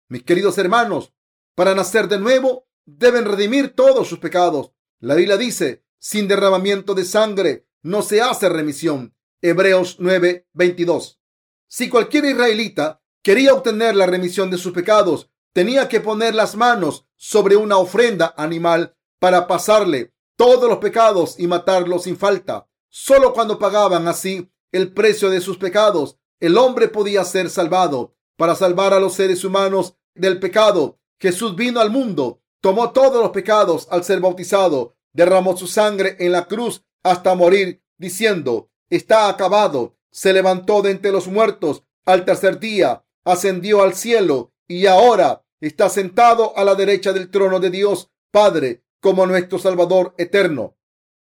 Mis 0.07 0.23
queridos 0.23 0.57
hermanos, 0.57 1.13
para 1.55 1.75
nacer 1.75 2.07
de 2.07 2.19
nuevo, 2.19 2.67
deben 2.85 3.25
redimir 3.25 3.75
todos 3.75 4.07
sus 4.07 4.19
pecados. 4.19 4.71
La 4.99 5.15
Biblia 5.15 5.37
dice, 5.37 5.83
sin 5.99 6.27
derramamiento 6.27 6.93
de 6.93 7.05
sangre 7.05 7.67
no 7.81 8.01
se 8.01 8.21
hace 8.21 8.49
remisión. 8.49 9.15
Hebreos 9.41 9.97
9, 9.99 10.47
22. 10.53 11.19
Si 11.67 11.89
cualquier 11.89 12.25
israelita 12.25 13.01
quería 13.21 13.53
obtener 13.53 13.95
la 13.95 14.05
remisión 14.05 14.49
de 14.49 14.57
sus 14.57 14.73
pecados, 14.73 15.29
tenía 15.53 15.87
que 15.87 16.01
poner 16.01 16.35
las 16.35 16.55
manos 16.55 17.07
sobre 17.15 17.55
una 17.55 17.77
ofrenda 17.77 18.33
animal 18.37 18.95
para 19.19 19.47
pasarle 19.47 20.13
todos 20.39 20.69
los 20.69 20.77
pecados 20.77 21.37
y 21.37 21.47
matarlos 21.47 22.03
sin 22.03 22.15
falta. 22.15 22.65
Solo 22.87 23.33
cuando 23.33 23.59
pagaban 23.59 24.07
así 24.07 24.49
el 24.71 24.93
precio 24.93 25.29
de 25.29 25.41
sus 25.41 25.57
pecados, 25.57 26.17
el 26.39 26.57
hombre 26.57 26.87
podía 26.87 27.25
ser 27.25 27.49
salvado. 27.49 28.15
Para 28.37 28.55
salvar 28.55 28.93
a 28.93 29.01
los 29.01 29.15
seres 29.15 29.43
humanos 29.43 29.97
del 30.15 30.39
pecado, 30.39 30.97
Jesús 31.19 31.57
vino 31.57 31.81
al 31.81 31.89
mundo, 31.89 32.41
tomó 32.61 32.91
todos 32.91 33.21
los 33.21 33.31
pecados 33.31 33.89
al 33.91 34.05
ser 34.05 34.21
bautizado, 34.21 34.95
derramó 35.11 35.57
su 35.57 35.67
sangre 35.67 36.15
en 36.19 36.31
la 36.31 36.45
cruz 36.45 36.85
hasta 37.03 37.35
morir, 37.35 37.83
diciendo, 37.97 38.69
está 38.89 39.27
acabado. 39.27 39.97
Se 40.09 40.31
levantó 40.31 40.81
de 40.81 40.91
entre 40.91 41.11
los 41.11 41.27
muertos 41.27 41.83
al 42.05 42.23
tercer 42.23 42.61
día, 42.61 43.03
ascendió 43.25 43.83
al 43.83 43.93
cielo 43.93 44.53
y 44.69 44.85
ahora 44.85 45.43
está 45.59 45.89
sentado 45.89 46.57
a 46.57 46.63
la 46.63 46.75
derecha 46.75 47.11
del 47.11 47.29
trono 47.29 47.59
de 47.59 47.71
Dios 47.71 48.09
Padre 48.31 48.85
como 48.99 49.25
nuestro 49.25 49.59
Salvador 49.59 50.13
eterno. 50.17 50.75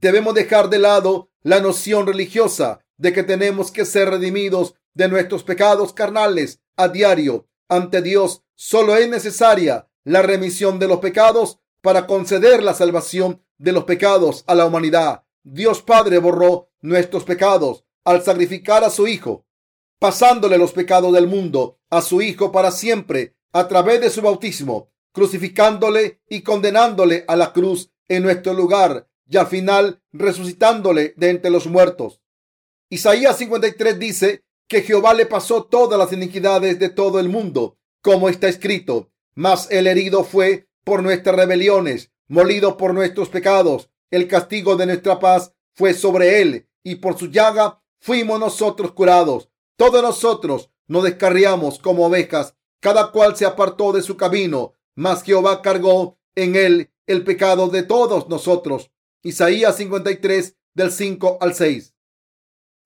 Debemos 0.00 0.34
dejar 0.34 0.70
de 0.70 0.78
lado 0.78 1.30
la 1.42 1.60
noción 1.60 2.06
religiosa 2.06 2.84
de 2.96 3.12
que 3.12 3.22
tenemos 3.22 3.70
que 3.70 3.84
ser 3.84 4.10
redimidos 4.10 4.74
de 4.94 5.08
nuestros 5.08 5.44
pecados 5.44 5.92
carnales 5.92 6.60
a 6.76 6.88
diario 6.88 7.48
ante 7.68 8.02
Dios. 8.02 8.42
Solo 8.54 8.96
es 8.96 9.08
necesaria 9.08 9.88
la 10.04 10.22
remisión 10.22 10.78
de 10.78 10.88
los 10.88 10.98
pecados 10.98 11.60
para 11.80 12.06
conceder 12.06 12.62
la 12.62 12.74
salvación 12.74 13.42
de 13.58 13.72
los 13.72 13.84
pecados 13.84 14.44
a 14.46 14.54
la 14.54 14.66
humanidad. 14.66 15.24
Dios 15.42 15.82
Padre 15.82 16.18
borró 16.18 16.70
nuestros 16.80 17.24
pecados 17.24 17.84
al 18.04 18.22
sacrificar 18.22 18.84
a 18.84 18.90
su 18.90 19.06
Hijo, 19.06 19.46
pasándole 19.98 20.58
los 20.58 20.72
pecados 20.72 21.12
del 21.12 21.26
mundo 21.26 21.78
a 21.90 22.02
su 22.02 22.22
Hijo 22.22 22.52
para 22.52 22.70
siempre 22.70 23.36
a 23.52 23.68
través 23.68 24.00
de 24.00 24.10
su 24.10 24.22
bautismo, 24.22 24.90
crucificándole 25.18 26.20
y 26.28 26.42
condenándole 26.42 27.24
a 27.26 27.34
la 27.34 27.52
cruz 27.52 27.90
en 28.06 28.22
nuestro 28.22 28.54
lugar 28.54 29.08
y 29.28 29.36
al 29.36 29.48
final 29.48 30.00
resucitándole 30.12 31.12
de 31.16 31.30
entre 31.30 31.50
los 31.50 31.66
muertos. 31.66 32.22
Isaías 32.88 33.36
53 33.36 33.98
dice 33.98 34.44
que 34.68 34.82
Jehová 34.82 35.14
le 35.14 35.26
pasó 35.26 35.64
todas 35.64 35.98
las 35.98 36.12
iniquidades 36.12 36.78
de 36.78 36.88
todo 36.88 37.18
el 37.18 37.28
mundo, 37.28 37.78
como 38.00 38.28
está 38.28 38.48
escrito, 38.48 39.10
mas 39.34 39.66
el 39.72 39.88
herido 39.88 40.22
fue 40.22 40.68
por 40.84 41.02
nuestras 41.02 41.34
rebeliones, 41.34 42.12
molido 42.28 42.76
por 42.76 42.94
nuestros 42.94 43.28
pecados. 43.28 43.90
El 44.12 44.28
castigo 44.28 44.76
de 44.76 44.86
nuestra 44.86 45.18
paz 45.18 45.52
fue 45.74 45.94
sobre 45.94 46.40
él, 46.40 46.68
y 46.84 46.94
por 46.94 47.18
su 47.18 47.26
llaga 47.26 47.82
fuimos 47.98 48.38
nosotros 48.38 48.92
curados. 48.92 49.48
Todos 49.76 50.00
nosotros 50.00 50.70
nos 50.86 51.02
descarriamos 51.02 51.80
como 51.80 52.06
ovejas, 52.06 52.54
cada 52.78 53.10
cual 53.10 53.36
se 53.36 53.46
apartó 53.46 53.92
de 53.92 54.02
su 54.02 54.16
camino, 54.16 54.74
mas 54.98 55.22
Jehová 55.22 55.62
cargó 55.62 56.18
en 56.34 56.56
él 56.56 56.90
el 57.06 57.22
pecado 57.22 57.68
de 57.68 57.84
todos 57.84 58.28
nosotros. 58.28 58.90
Isaías 59.22 59.76
53 59.76 60.56
del 60.74 60.90
5 60.90 61.38
al 61.40 61.54
6. 61.54 61.94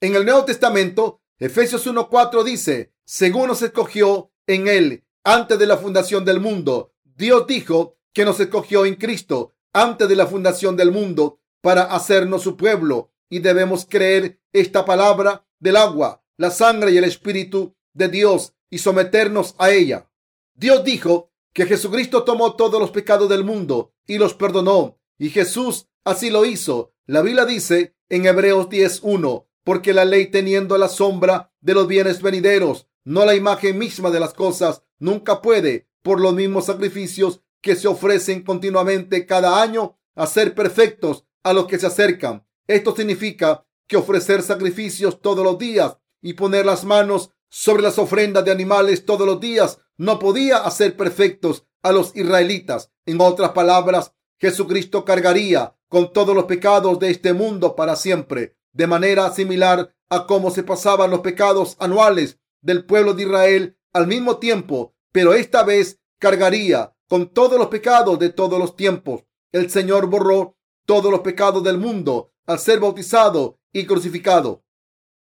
En 0.02 0.14
el 0.14 0.26
Nuevo 0.26 0.44
Testamento, 0.44 1.22
Efesios 1.38 1.86
1.4 1.86 2.44
dice, 2.44 2.92
según 3.06 3.48
nos 3.48 3.62
escogió 3.62 4.30
en 4.46 4.68
él 4.68 5.04
antes 5.24 5.58
de 5.58 5.66
la 5.66 5.78
fundación 5.78 6.26
del 6.26 6.38
mundo, 6.38 6.92
Dios 7.02 7.46
dijo 7.46 7.96
que 8.12 8.26
nos 8.26 8.38
escogió 8.40 8.84
en 8.84 8.96
Cristo 8.96 9.54
antes 9.72 10.06
de 10.06 10.16
la 10.16 10.26
fundación 10.26 10.76
del 10.76 10.92
mundo 10.92 11.40
para 11.62 11.84
hacernos 11.84 12.42
su 12.42 12.58
pueblo 12.58 13.10
y 13.30 13.38
debemos 13.38 13.86
creer 13.88 14.38
esta 14.52 14.84
palabra 14.84 15.46
del 15.60 15.76
agua, 15.76 16.22
la 16.36 16.50
sangre 16.50 16.92
y 16.92 16.98
el 16.98 17.04
espíritu 17.04 17.74
de 17.94 18.08
Dios 18.08 18.52
y 18.68 18.78
someternos 18.78 19.54
a 19.56 19.70
ella. 19.70 20.10
Dios 20.52 20.84
dijo 20.84 21.32
que 21.53 21.66
Jesucristo 21.66 22.24
tomó 22.24 22.57
todos 22.57 22.80
los 22.80 22.90
pecados 22.90 23.28
del 23.28 23.44
mundo 23.44 23.92
y 24.07 24.18
los 24.18 24.34
perdonó 24.34 24.98
y 25.18 25.30
Jesús 25.30 25.88
así 26.05 26.30
lo 26.30 26.44
hizo. 26.44 26.94
La 27.07 27.22
Biblia 27.22 27.44
dice 27.44 27.94
en 28.09 28.26
Hebreos 28.26 28.68
10.1 28.68 29.46
porque 29.64 29.92
la 29.92 30.05
ley 30.05 30.26
teniendo 30.26 30.76
la 30.78 30.88
sombra 30.88 31.53
de 31.61 31.74
los 31.74 31.86
bienes 31.86 32.20
venideros, 32.20 32.88
no 33.05 33.24
la 33.24 33.34
imagen 33.34 33.78
misma 33.78 34.11
de 34.11 34.18
las 34.18 34.34
cosas, 34.34 34.82
nunca 34.98 35.40
puede 35.40 35.88
por 36.03 36.20
los 36.20 36.34
mismos 36.34 36.66
sacrificios 36.66 37.42
que 37.61 37.76
se 37.76 37.86
ofrecen 37.86 38.42
continuamente 38.42 39.26
cada 39.26 39.62
año 39.62 39.96
a 40.16 40.26
ser 40.26 40.55
perfectos 40.55 41.24
a 41.44 41.53
los 41.53 41.66
que 41.66 41.78
se 41.78 41.86
acercan. 41.86 42.44
Esto 42.66 42.94
significa 42.96 43.64
que 43.86 43.96
ofrecer 43.96 44.42
sacrificios 44.42 45.20
todos 45.20 45.44
los 45.44 45.59
días 45.59 45.96
y 46.20 46.34
poner 46.34 46.66
las 46.66 46.84
manos 46.84 47.30
sobre 47.48 47.82
las 47.82 47.98
ofrendas 47.98 48.44
de 48.44 48.50
animales 48.50 49.05
todos 49.05 49.26
los 49.26 49.38
días 49.38 49.78
no 49.97 50.18
podía 50.18 50.59
hacer 50.59 50.97
perfectos 50.97 51.66
a 51.82 51.93
los 51.93 52.14
israelitas. 52.16 52.90
En 53.07 53.20
otras 53.20 53.51
palabras, 53.51 54.14
Jesucristo 54.40 55.05
cargaría 55.05 55.76
con 55.88 56.12
todos 56.12 56.34
los 56.34 56.45
pecados 56.45 56.99
de 56.99 57.11
este 57.11 57.32
mundo 57.32 57.76
para 57.76 57.97
siempre, 57.97 58.57
de 58.72 58.86
manera 58.86 59.30
similar 59.30 59.95
a 60.09 60.26
cómo 60.26 60.51
se 60.51 60.62
pasaban 60.62 61.11
los 61.11 61.20
pecados 61.20 61.76
anuales 61.78 62.38
del 62.61 62.84
pueblo 62.84 63.14
de 63.14 63.24
Israel 63.24 63.78
al 63.93 64.07
mismo 64.07 64.38
tiempo, 64.38 64.95
pero 65.12 65.34
esta 65.34 65.64
vez 65.64 66.01
cargaría 66.18 66.95
con 67.09 67.28
todos 67.28 67.59
los 67.59 67.68
pecados 67.68 68.18
de 68.18 68.30
todos 68.30 68.59
los 68.59 68.76
tiempos. 68.76 69.24
El 69.53 69.70
Señor 69.70 70.07
borró 70.07 70.57
todos 70.86 71.11
los 71.11 71.20
pecados 71.20 71.62
del 71.62 71.78
mundo 71.78 72.32
al 72.47 72.59
ser 72.59 72.80
bautizado 72.80 73.59
y 73.72 73.86
crucificado. 73.86 74.64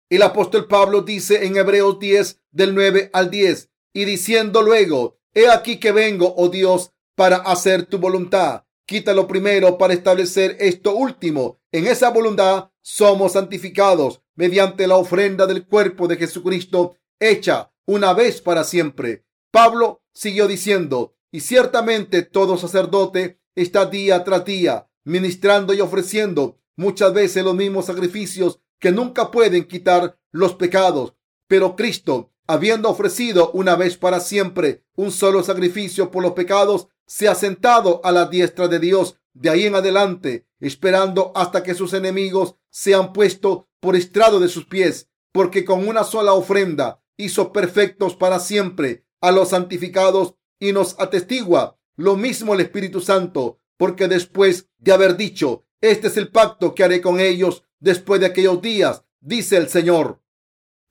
El 0.08 0.22
apóstol 0.22 0.66
Pablo 0.68 1.02
dice 1.02 1.44
en 1.46 1.56
Hebreos 1.56 1.98
10 1.98 2.40
del 2.50 2.74
9 2.74 3.10
al 3.12 3.30
10 3.30 3.71
y 3.92 4.04
diciendo 4.04 4.62
luego, 4.62 5.18
he 5.34 5.48
aquí 5.48 5.78
que 5.78 5.92
vengo, 5.92 6.34
oh 6.36 6.48
Dios, 6.48 6.92
para 7.14 7.36
hacer 7.36 7.86
tu 7.86 7.98
voluntad. 7.98 8.64
Quítalo 8.86 9.26
primero 9.26 9.78
para 9.78 9.94
establecer 9.94 10.56
esto 10.60 10.94
último. 10.94 11.60
En 11.70 11.86
esa 11.86 12.10
voluntad 12.10 12.70
somos 12.80 13.32
santificados 13.32 14.22
mediante 14.34 14.86
la 14.86 14.96
ofrenda 14.96 15.46
del 15.46 15.66
cuerpo 15.66 16.08
de 16.08 16.16
Jesucristo 16.16 16.96
hecha 17.20 17.72
una 17.86 18.12
vez 18.12 18.40
para 18.40 18.64
siempre. 18.64 19.24
Pablo 19.50 20.02
siguió 20.12 20.48
diciendo, 20.48 21.14
y 21.30 21.40
ciertamente 21.40 22.22
todo 22.22 22.56
sacerdote 22.56 23.40
está 23.54 23.86
día 23.86 24.24
tras 24.24 24.44
día 24.44 24.88
ministrando 25.04 25.74
y 25.74 25.80
ofreciendo 25.80 26.58
muchas 26.76 27.12
veces 27.12 27.44
los 27.44 27.54
mismos 27.54 27.86
sacrificios 27.86 28.60
que 28.78 28.92
nunca 28.92 29.30
pueden 29.30 29.64
quitar 29.64 30.18
los 30.30 30.54
pecados. 30.54 31.14
Pero 31.46 31.76
Cristo, 31.76 32.31
habiendo 32.46 32.90
ofrecido 32.90 33.50
una 33.52 33.76
vez 33.76 33.96
para 33.96 34.20
siempre 34.20 34.84
un 34.96 35.10
solo 35.10 35.42
sacrificio 35.42 36.10
por 36.10 36.22
los 36.22 36.32
pecados, 36.32 36.88
se 37.06 37.28
ha 37.28 37.34
sentado 37.34 38.00
a 38.04 38.12
la 38.12 38.26
diestra 38.26 38.68
de 38.68 38.78
Dios 38.78 39.16
de 39.34 39.50
ahí 39.50 39.66
en 39.66 39.74
adelante, 39.74 40.46
esperando 40.60 41.32
hasta 41.34 41.62
que 41.62 41.74
sus 41.74 41.92
enemigos 41.94 42.56
sean 42.70 43.12
puestos 43.12 43.64
por 43.80 43.96
estrado 43.96 44.40
de 44.40 44.48
sus 44.48 44.66
pies, 44.66 45.08
porque 45.32 45.64
con 45.64 45.88
una 45.88 46.04
sola 46.04 46.34
ofrenda 46.34 47.02
hizo 47.16 47.52
perfectos 47.52 48.14
para 48.14 48.38
siempre 48.38 49.04
a 49.20 49.32
los 49.32 49.50
santificados 49.50 50.34
y 50.58 50.72
nos 50.72 50.98
atestigua 51.00 51.78
lo 51.96 52.16
mismo 52.16 52.54
el 52.54 52.60
Espíritu 52.60 53.00
Santo, 53.00 53.58
porque 53.76 54.08
después 54.08 54.68
de 54.78 54.92
haber 54.92 55.16
dicho, 55.16 55.64
este 55.80 56.08
es 56.08 56.16
el 56.16 56.30
pacto 56.30 56.74
que 56.74 56.84
haré 56.84 57.00
con 57.00 57.20
ellos 57.20 57.64
después 57.80 58.20
de 58.20 58.26
aquellos 58.26 58.62
días, 58.62 59.04
dice 59.20 59.56
el 59.56 59.68
Señor. 59.68 60.21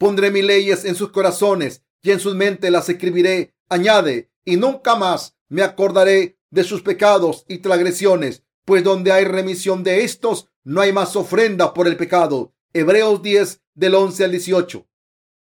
Pondré 0.02 0.32
mis 0.32 0.44
leyes 0.44 0.84
en 0.86 0.96
sus 0.96 1.12
corazones 1.12 1.84
y 2.02 2.10
en 2.10 2.20
sus 2.20 2.34
mentes 2.34 2.72
las 2.72 2.90
escribiré, 2.90 3.54
añade, 3.70 4.32
y 4.44 4.58
nunca 4.58 4.96
más 4.96 5.38
me 5.48 5.62
acordaré 5.62 6.40
de 6.50 6.64
sus 6.64 6.82
pecados 6.82 7.46
y 7.48 7.60
transgresiones, 7.60 8.42
pues 8.66 8.84
donde 8.84 9.12
hay 9.12 9.26
remisión 9.26 9.84
de 9.84 10.04
estos, 10.04 10.48
no 10.64 10.82
hay 10.82 10.92
más 10.92 11.16
ofrenda 11.16 11.76
por 11.76 11.88
el 11.88 11.98
pecado. 11.98 12.52
Hebreos 12.74 13.22
10 13.22 13.62
del 13.76 13.94
11 13.94 14.24
al 14.24 14.32
18. 14.32 14.88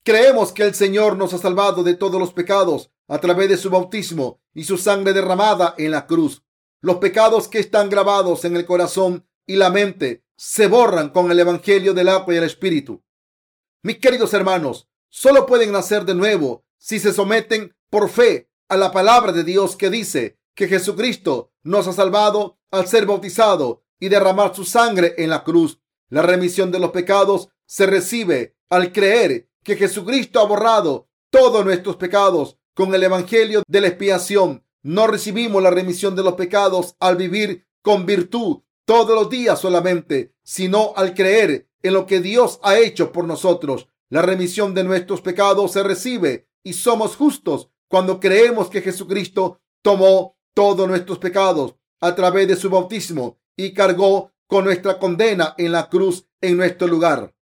Creemos 0.03 0.53
que 0.53 0.65
el 0.65 0.75
Señor 0.75 1.17
nos 1.17 1.33
ha 1.33 1.39
salvado 1.39 1.83
de 1.83 1.95
todos 1.95 2.21
los 2.21 2.35
pecados 2.35 2.91
a 3.09 3.21
través 3.21 3.49
de 3.49 3.57
su 3.57 3.71
bautismo 3.71 4.43
y 4.53 4.65
su 4.65 4.77
sangre 4.77 5.15
derramada 5.15 5.75
en 5.79 5.91
la 5.91 6.07
cruz. 6.07 6.43
Los 6.83 6.97
pecados 6.97 7.49
que 7.49 7.61
están 7.61 7.89
grabados 7.89 8.45
en 8.45 8.57
el 8.57 8.67
corazón 8.67 9.27
y 9.47 9.57
la 9.57 9.71
mente 9.71 10.23
se 10.37 10.67
borran 10.67 11.09
con 11.09 11.31
el 11.31 11.41
Evangelio 11.41 11.95
del 11.95 12.11
agua 12.11 12.35
y 12.35 12.37
el 12.37 12.45
Espíritu. 12.45 13.03
Mis 13.85 13.99
queridos 13.99 14.33
hermanos, 14.33 14.89
solo 15.11 15.45
pueden 15.45 15.71
nacer 15.71 16.07
de 16.07 16.15
nuevo 16.15 16.65
si 16.79 16.99
se 16.99 17.13
someten 17.13 17.77
por 17.91 18.09
fe 18.09 18.49
a 18.71 18.79
la 18.79 18.91
palabra 18.91 19.31
de 19.31 19.45
Dios 19.45 19.77
que 19.77 19.91
dice 19.91 20.39
que 20.55 20.69
Jesucristo 20.69 21.53
nos 21.63 21.87
ha 21.87 21.93
salvado 21.93 22.59
al 22.71 22.89
ser 22.89 23.05
bautizado 23.05 23.85
y 24.01 24.09
derramar 24.09 24.57
su 24.57 24.65
sangre 24.65 25.13
en 25.19 25.29
la 25.29 25.45
cruz. 25.45 25.83
La 26.09 26.23
remisión 26.23 26.73
de 26.73 26.79
los 26.79 26.93
pecados 26.93 27.51
se 27.67 27.85
recibe 27.85 28.57
al 28.71 28.91
creer 28.91 29.51
que 29.63 29.77
Jesucristo 29.77 30.41
ha 30.41 30.47
borrado 30.47 31.11
todos 31.29 31.63
nuestros 31.63 31.97
pecados 31.97 32.57
con 32.73 32.95
el 32.95 33.03
Evangelio 33.03 33.63
de 33.69 33.83
la 33.83 33.89
expiación. 33.89 34.65
No 34.83 35.09
recibimos 35.09 35.63
la 35.63 35.69
remisión 35.69 36.17
de 36.17 36.23
los 36.23 36.37
pecados 36.37 36.97
al 37.01 37.17
vivir 37.17 37.67
con 37.83 38.07
virtud 38.07 38.63
todos 38.85 39.15
los 39.15 39.31
días 39.31 39.61
solamente, 39.61 40.35
sino 40.43 40.93
al 40.97 41.15
creer 41.15 41.69
en 41.83 41.95
lo 41.95 42.07
que 42.07 42.21
Dios 42.21 42.61
ha 42.63 42.79
hecho 42.79 43.13
por 43.13 43.25
nosotros. 43.25 43.89
La 44.09 44.23
remisión 44.23 44.75
de 44.75 44.85
nuestros 44.85 45.21
pecados 45.21 45.73
se 45.73 45.83
recibe 45.83 46.49
y 46.63 46.75
somos 46.75 47.17
justos 47.17 47.71
cuando 47.89 48.21
creemos 48.21 48.71
que 48.71 48.83
Jesucristo 48.83 49.61
tomó 49.83 50.37
todos 50.55 50.89
nuestros 50.89 51.19
pecados 51.19 51.75
a 52.01 52.15
través 52.15 52.49
de 52.49 52.57
su 52.57 52.71
bautismo 52.71 53.39
y 53.57 53.73
cargó 53.73 54.33
con 54.47 54.65
nuestra 54.65 54.99
condena 54.99 55.55
en 55.59 55.73
la 55.73 55.89
cruz 55.89 56.27
en 56.41 56.57
nuestro 56.57 56.87
lugar. 56.87 57.35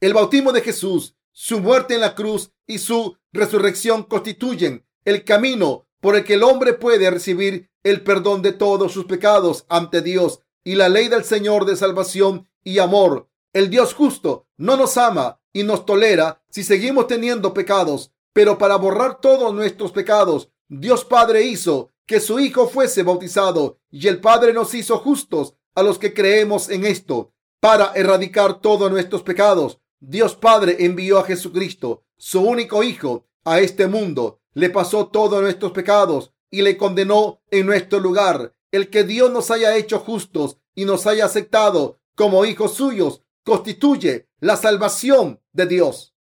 El 0.00 0.14
bautismo 0.14 0.52
de 0.52 0.62
Jesús 0.62 1.16
su 1.38 1.60
muerte 1.60 1.94
en 1.94 2.00
la 2.00 2.14
cruz 2.14 2.50
y 2.66 2.78
su 2.78 3.18
resurrección 3.30 4.04
constituyen 4.04 4.86
el 5.04 5.22
camino 5.22 5.86
por 6.00 6.16
el 6.16 6.24
que 6.24 6.32
el 6.32 6.42
hombre 6.42 6.72
puede 6.72 7.10
recibir 7.10 7.70
el 7.82 8.02
perdón 8.02 8.40
de 8.40 8.52
todos 8.52 8.92
sus 8.92 9.04
pecados 9.04 9.66
ante 9.68 10.00
Dios 10.00 10.40
y 10.66 10.74
la 10.74 10.88
ley 10.88 11.06
del 11.06 11.22
Señor 11.22 11.64
de 11.64 11.76
salvación 11.76 12.48
y 12.64 12.80
amor. 12.80 13.28
El 13.52 13.70
Dios 13.70 13.94
justo 13.94 14.48
no 14.56 14.76
nos 14.76 14.96
ama 14.96 15.40
y 15.52 15.62
nos 15.62 15.86
tolera 15.86 16.42
si 16.50 16.64
seguimos 16.64 17.06
teniendo 17.06 17.54
pecados, 17.54 18.10
pero 18.32 18.58
para 18.58 18.74
borrar 18.74 19.20
todos 19.20 19.54
nuestros 19.54 19.92
pecados, 19.92 20.50
Dios 20.66 21.04
Padre 21.04 21.44
hizo 21.44 21.90
que 22.04 22.18
su 22.18 22.40
Hijo 22.40 22.66
fuese 22.66 23.04
bautizado 23.04 23.78
y 23.92 24.08
el 24.08 24.20
Padre 24.20 24.52
nos 24.52 24.74
hizo 24.74 24.98
justos 24.98 25.54
a 25.76 25.84
los 25.84 26.00
que 26.00 26.12
creemos 26.12 26.68
en 26.68 26.84
esto 26.84 27.32
para 27.60 27.92
erradicar 27.94 28.60
todos 28.60 28.90
nuestros 28.90 29.22
pecados. 29.22 29.78
Dios 30.00 30.34
Padre 30.34 30.78
envió 30.80 31.20
a 31.20 31.24
Jesucristo, 31.24 32.02
su 32.16 32.40
único 32.40 32.82
Hijo, 32.82 33.28
a 33.44 33.60
este 33.60 33.86
mundo, 33.86 34.40
le 34.52 34.70
pasó 34.70 35.06
todos 35.06 35.40
nuestros 35.40 35.70
pecados 35.70 36.32
y 36.50 36.62
le 36.62 36.76
condenó 36.76 37.40
en 37.52 37.66
nuestro 37.66 38.00
lugar. 38.00 38.55
El 38.70 38.90
que 38.90 39.04
Dios 39.04 39.30
nos 39.30 39.50
haya 39.50 39.76
hecho 39.76 40.00
justos 40.00 40.58
y 40.74 40.84
nos 40.84 41.06
haya 41.06 41.24
aceptado 41.24 42.00
como 42.14 42.44
hijos 42.44 42.74
suyos 42.74 43.22
constituye 43.44 44.28
la 44.40 44.56
salvación 44.56 45.40
de 45.52 45.66
Dios, 45.66 46.14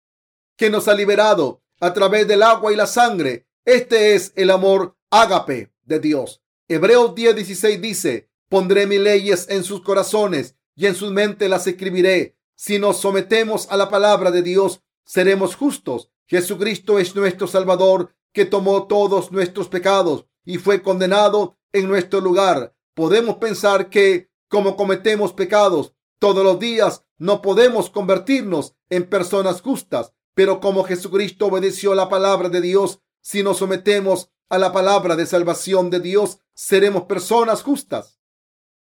que 0.57 0.71
nos 0.71 0.89
ha 0.89 0.95
liberado 0.95 1.63
a 1.81 1.93
través 1.93 2.27
del 2.27 2.43
agua 2.43 2.73
y 2.73 2.77
la 2.77 2.87
sangre. 2.87 3.47
Este 3.65 4.15
es 4.15 4.33
el 4.35 4.51
amor 4.51 4.97
ágape 5.11 5.73
de 5.85 6.01
Dios. 6.01 6.43
Hebreos 6.69 7.15
10:16 7.15 7.81
dice, 7.81 8.31
pondré 8.49 8.87
mis 8.87 9.01
leyes 9.01 9.47
en 9.49 9.65
sus 9.65 9.83
corazones 9.83 10.57
y 10.75 10.87
en 10.87 10.95
sus 10.95 11.13
mentes 11.13 11.49
las 11.49 11.67
escribiré. 11.67 12.37
Si 12.55 12.79
nos 12.79 12.99
sometemos 12.99 13.67
a 13.71 13.77
la 13.77 13.89
palabra 13.89 14.31
de 14.31 14.43
Dios, 14.43 14.83
seremos 15.05 15.55
justos. 15.55 16.11
Jesucristo 16.27 16.99
es 16.99 17.15
nuestro 17.15 17.47
Salvador, 17.47 18.15
que 18.33 18.45
tomó 18.47 18.87
todos 18.87 19.31
nuestros 19.31 19.69
pecados 19.69 20.27
y 20.45 20.59
fue 20.59 20.83
condenado 20.83 21.59
en 21.73 21.89
nuestro 21.89 22.21
lugar. 22.21 22.75
Podemos 22.95 23.37
pensar 23.37 23.89
que, 23.89 24.31
como 24.49 24.77
cometemos 24.77 25.33
pecados 25.33 25.95
todos 26.19 26.45
los 26.45 26.59
días, 26.59 27.05
no 27.19 27.43
podemos 27.43 27.91
convertirnos 27.91 28.75
en 28.91 29.09
personas 29.09 29.61
justas, 29.61 30.13
pero 30.35 30.61
como 30.61 30.85
Jesucristo 30.85 31.47
obedeció 31.47 31.95
la 31.95 32.09
palabra 32.09 32.49
de 32.49 32.61
Dios, 32.61 33.01
si 33.21 33.43
nos 33.43 33.59
sometemos 33.59 34.31
a 34.49 34.59
la 34.59 34.73
palabra 34.73 35.17
de 35.17 35.27
salvación 35.27 35.89
de 35.89 36.01
Dios, 36.01 36.39
seremos 36.55 37.05
personas 37.05 37.63
justas. 37.63 38.19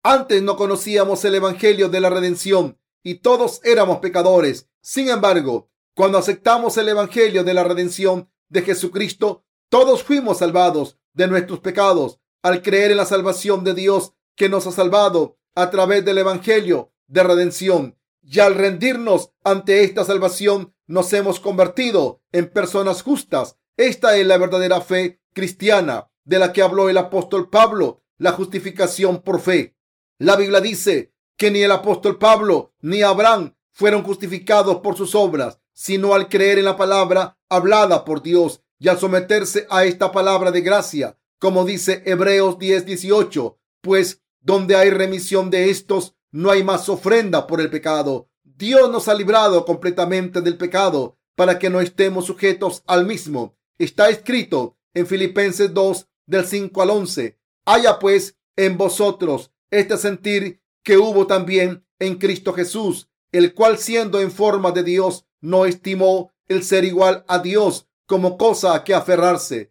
Antes 0.04 0.42
no 0.42 0.56
conocíamos 0.56 1.24
el 1.26 1.36
Evangelio 1.36 1.90
de 1.90 2.00
la 2.00 2.10
redención 2.10 2.80
y 3.04 3.16
todos 3.16 3.60
éramos 3.64 4.00
pecadores. 4.00 4.68
Sin 4.82 5.10
embargo, 5.10 5.70
cuando 5.94 6.18
aceptamos 6.18 6.78
el 6.78 6.90
Evangelio 6.90 7.44
de 7.44 7.54
la 7.54 7.64
redención 7.64 8.32
de 8.50 8.62
Jesucristo, 8.64 9.44
todos 9.70 10.04
fuimos 10.04 10.40
salvados 10.40 10.98
de 11.14 11.28
nuestros 11.28 11.60
pecados 11.60 12.21
al 12.42 12.62
creer 12.62 12.92
en 12.92 12.98
la 12.98 13.06
salvación 13.06 13.64
de 13.64 13.74
Dios 13.74 14.14
que 14.36 14.50
nos 14.50 14.68
ha 14.68 14.72
salvado 14.72 15.38
a 15.56 15.70
través 15.70 16.04
del 16.06 16.18
Evangelio 16.18 16.92
de 17.08 17.24
redención. 17.24 17.98
Y 18.24 18.40
al 18.40 18.56
rendirnos 18.56 19.32
ante 19.44 19.84
esta 19.84 20.04
salvación, 20.04 20.74
nos 20.88 21.12
hemos 21.14 21.40
convertido 21.40 22.22
en 22.32 22.50
personas 22.50 23.02
justas. 23.02 23.58
Esta 23.78 24.18
es 24.18 24.26
la 24.26 24.38
verdadera 24.38 24.82
fe 24.82 25.22
cristiana 25.34 26.10
de 26.24 26.40
la 26.40 26.54
que 26.54 26.62
habló 26.62 26.90
el 26.90 26.98
apóstol 26.98 27.50
Pablo, 27.50 28.04
la 28.18 28.32
justificación 28.32 29.22
por 29.22 29.42
fe. 29.42 29.76
La 30.18 30.36
Biblia 30.36 30.62
dice 30.62 31.14
que 31.38 31.50
ni 31.50 31.62
el 31.62 31.72
apóstol 31.72 32.20
Pablo 32.20 32.74
ni 32.82 33.02
Abraham 33.02 33.56
fueron 33.72 34.04
justificados 34.04 34.78
por 34.78 34.96
sus 34.96 35.16
obras, 35.16 35.60
sino 35.74 36.14
al 36.14 36.30
creer 36.30 36.60
en 36.60 36.66
la 36.66 36.78
palabra 36.78 37.40
hablada 37.50 38.06
por 38.06 38.22
Dios 38.22 38.62
y 38.78 38.88
al 38.90 39.00
someterse 39.00 39.66
a 39.70 39.86
esta 39.86 40.12
palabra 40.12 40.52
de 40.52 40.62
gracia. 40.62 41.18
Como 41.42 41.66
dice 41.66 42.04
Hebreos 42.06 42.60
10, 42.60 42.86
18, 42.86 43.58
pues 43.82 44.22
donde 44.42 44.76
hay 44.76 44.92
remisión 44.92 45.50
de 45.50 45.72
estos, 45.72 46.14
no 46.32 46.52
hay 46.52 46.64
más 46.64 46.88
ofrenda 46.88 47.48
por 47.48 47.60
el 47.60 47.72
pecado. 47.72 48.30
Dios 48.44 48.92
nos 48.92 49.08
ha 49.08 49.16
librado 49.16 49.66
completamente 49.66 50.42
del 50.42 50.56
pecado 50.56 51.18
para 51.36 51.58
que 51.58 51.72
no 51.72 51.82
estemos 51.82 52.26
sujetos 52.26 52.84
al 52.86 53.08
mismo. 53.08 53.58
Está 53.80 54.10
escrito 54.10 54.78
en 54.94 55.08
Filipenses 55.08 55.74
2, 55.74 56.08
del 56.28 56.46
5 56.46 56.80
al 56.80 56.92
11. 56.92 57.40
Haya 57.66 57.98
pues 57.98 58.38
en 58.56 58.78
vosotros 58.78 59.52
este 59.72 59.98
sentir 59.98 60.62
que 60.84 61.00
hubo 61.00 61.26
también 61.26 61.84
en 61.98 62.20
Cristo 62.20 62.54
Jesús, 62.54 63.10
el 63.32 63.56
cual 63.56 63.80
siendo 63.80 64.22
en 64.22 64.32
forma 64.32 64.72
de 64.72 64.84
Dios, 64.84 65.26
no 65.40 65.66
estimó 65.66 66.32
el 66.48 66.62
ser 66.62 66.86
igual 66.86 67.26
a 67.28 67.40
Dios 67.40 67.88
como 68.06 68.38
cosa 68.38 68.76
a 68.76 68.84
que 68.84 68.94
aferrarse, 68.94 69.71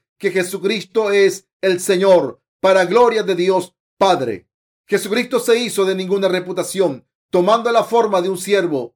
que 0.21 0.29
Jesucristo 0.29 1.09
es 1.09 1.49
el 1.61 1.79
Señor, 1.79 2.43
para 2.59 2.85
gloria 2.85 3.23
de 3.23 3.33
Dios 3.33 3.75
Padre. 3.97 4.47
Jesucristo 4.85 5.39
se 5.39 5.57
hizo 5.57 5.83
de 5.83 5.95
ninguna 5.95 6.27
reputación, 6.27 7.07
tomando 7.31 7.71
la 7.71 7.83
forma 7.83 8.21
de 8.21 8.29
un 8.29 8.37
siervo 8.37 8.95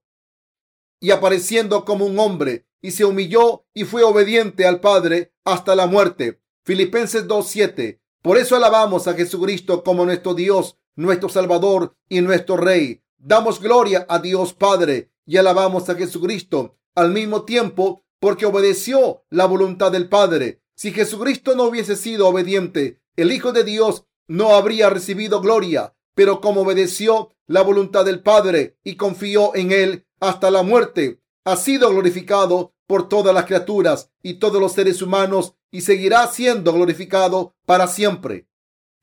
y 1.00 1.10
apareciendo 1.10 1.84
como 1.84 2.06
un 2.06 2.20
hombre, 2.20 2.68
y 2.80 2.92
se 2.92 3.06
humilló 3.06 3.66
y 3.74 3.86
fue 3.86 4.04
obediente 4.04 4.68
al 4.68 4.82
Padre 4.82 5.34
hasta 5.44 5.76
la 5.76 5.88
muerte. 5.88 6.44
Filipenses 6.64 7.28
2.7. 7.28 8.00
Por 8.22 8.38
eso 8.38 8.56
alabamos 8.56 9.08
a 9.08 9.16
Jesucristo 9.16 9.84
como 9.84 10.06
nuestro 10.06 10.36
Dios, 10.36 10.78
nuestro 10.96 11.28
Salvador 11.30 11.96
y 12.08 12.22
nuestro 12.22 12.56
Rey. 12.56 13.02
Damos 13.18 13.60
gloria 13.60 14.06
a 14.10 14.20
Dios 14.20 14.54
Padre 14.54 15.12
y 15.26 15.38
alabamos 15.38 15.90
a 15.90 15.96
Jesucristo 15.96 16.78
al 16.94 17.10
mismo 17.10 17.46
tiempo 17.46 18.06
porque 18.20 18.46
obedeció 18.46 19.26
la 19.32 19.48
voluntad 19.48 19.92
del 19.92 20.08
Padre. 20.08 20.62
Si 20.76 20.92
Jesucristo 20.92 21.56
no 21.56 21.64
hubiese 21.64 21.96
sido 21.96 22.28
obediente, 22.28 23.00
el 23.16 23.32
Hijo 23.32 23.54
de 23.54 23.64
Dios 23.64 24.06
no 24.28 24.56
habría 24.56 24.90
recibido 24.90 25.40
gloria, 25.40 25.96
pero 26.16 26.42
como 26.42 26.62
obedeció 26.62 27.32
la 27.48 27.62
voluntad 27.62 28.04
del 28.04 28.22
Padre 28.22 28.78
y 28.84 28.96
confió 28.96 29.56
en 29.56 29.72
Él 29.72 30.06
hasta 30.20 30.52
la 30.52 30.64
muerte, 30.64 31.22
ha 31.46 31.56
sido 31.56 31.90
glorificado 31.90 32.74
por 32.88 33.08
todas 33.08 33.34
las 33.34 33.46
criaturas 33.46 34.12
y 34.22 34.36
todos 34.36 34.60
los 34.60 34.74
seres 34.74 35.02
humanos 35.02 35.54
y 35.72 35.82
seguirá 35.82 36.28
siendo 36.28 36.74
glorificado 36.74 37.56
para 37.66 37.88
siempre. 37.88 38.48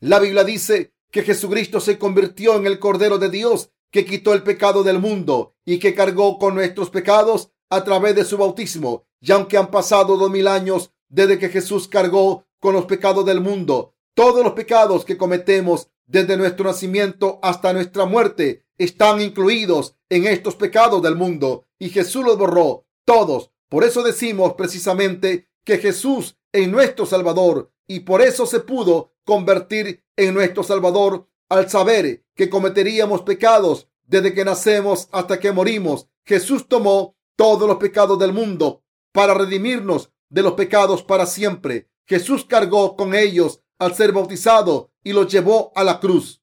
La 0.01 0.19
Biblia 0.19 0.45
dice 0.45 0.93
que 1.11 1.23
Jesucristo 1.23 1.81
se 1.81 1.99
convirtió 1.99 2.57
en 2.57 2.67
el 2.67 2.79
Cordero 2.79 3.19
de 3.19 3.31
Dios 3.31 3.71
que 3.91 4.05
quitó 4.05 4.35
el 4.35 4.43
pecado 4.43 4.83
del 4.83 4.99
mundo 4.99 5.55
y 5.65 5.79
que 5.79 5.95
cargó 5.95 6.39
con 6.39 6.55
nuestros 6.55 6.91
pecados 6.91 7.51
a 7.71 7.85
través 7.85 8.15
de 8.15 8.25
su 8.25 8.37
bautismo. 8.37 9.07
Y 9.21 9.33
aunque 9.33 9.57
han 9.57 9.71
pasado 9.71 10.17
dos 10.17 10.31
mil 10.31 10.49
años 10.49 10.93
desde 11.13 11.39
que 11.39 11.51
Jesús 11.51 11.89
cargó 11.89 12.47
con 12.59 12.75
los 12.75 12.87
pecados 12.87 13.25
del 13.27 13.41
mundo, 13.41 13.95
todos 14.15 14.43
los 14.43 14.55
pecados 14.55 15.05
que 15.05 15.19
cometemos 15.19 15.89
desde 16.07 16.37
nuestro 16.37 16.65
nacimiento 16.65 17.39
hasta 17.43 17.73
nuestra 17.73 18.07
muerte 18.07 18.65
están 18.79 19.21
incluidos 19.21 19.95
en 20.09 20.27
estos 20.27 20.57
pecados 20.57 21.03
del 21.03 21.15
mundo 21.15 21.67
y 21.79 21.91
Jesús 21.91 22.25
los 22.25 22.39
borró 22.39 22.87
todos. 23.05 23.51
Por 23.69 23.85
eso 23.85 24.03
decimos 24.03 24.55
precisamente 24.55 25.49
que 25.65 25.79
Jesús 25.79 26.37
es 26.51 26.69
nuestro 26.69 27.05
Salvador 27.05 27.71
y 27.87 28.01
por 28.01 28.23
eso 28.23 28.47
se 28.47 28.61
pudo 28.61 29.13
convertir 29.25 30.03
en 30.17 30.35
nuestro 30.35 30.63
Salvador 30.63 31.29
al 31.49 31.69
saber 31.69 32.25
que 32.35 32.49
cometeríamos 32.49 33.23
pecados 33.23 33.89
desde 34.07 34.33
que 34.33 34.45
nacemos 34.45 35.09
hasta 35.13 35.39
que 35.39 35.53
morimos. 35.53 36.09
Jesús 36.25 36.69
tomó 36.69 37.17
todos 37.37 37.69
los 37.69 37.77
pecados 37.77 38.19
del 38.19 38.33
mundo 38.33 38.83
para 39.13 39.35
redimirnos 39.35 40.11
de 40.33 40.43
los 40.43 40.55
pecados 40.55 41.03
para 41.03 41.27
siempre. 41.27 41.91
Jesús 42.07 42.47
cargó 42.47 42.97
con 42.97 43.15
ellos 43.15 43.61
al 43.79 43.95
ser 43.95 44.13
bautizado 44.13 44.91
y 45.05 45.13
los 45.13 45.31
llevó 45.31 45.73
a 45.75 45.85
la 45.85 46.01
cruz. 46.01 46.43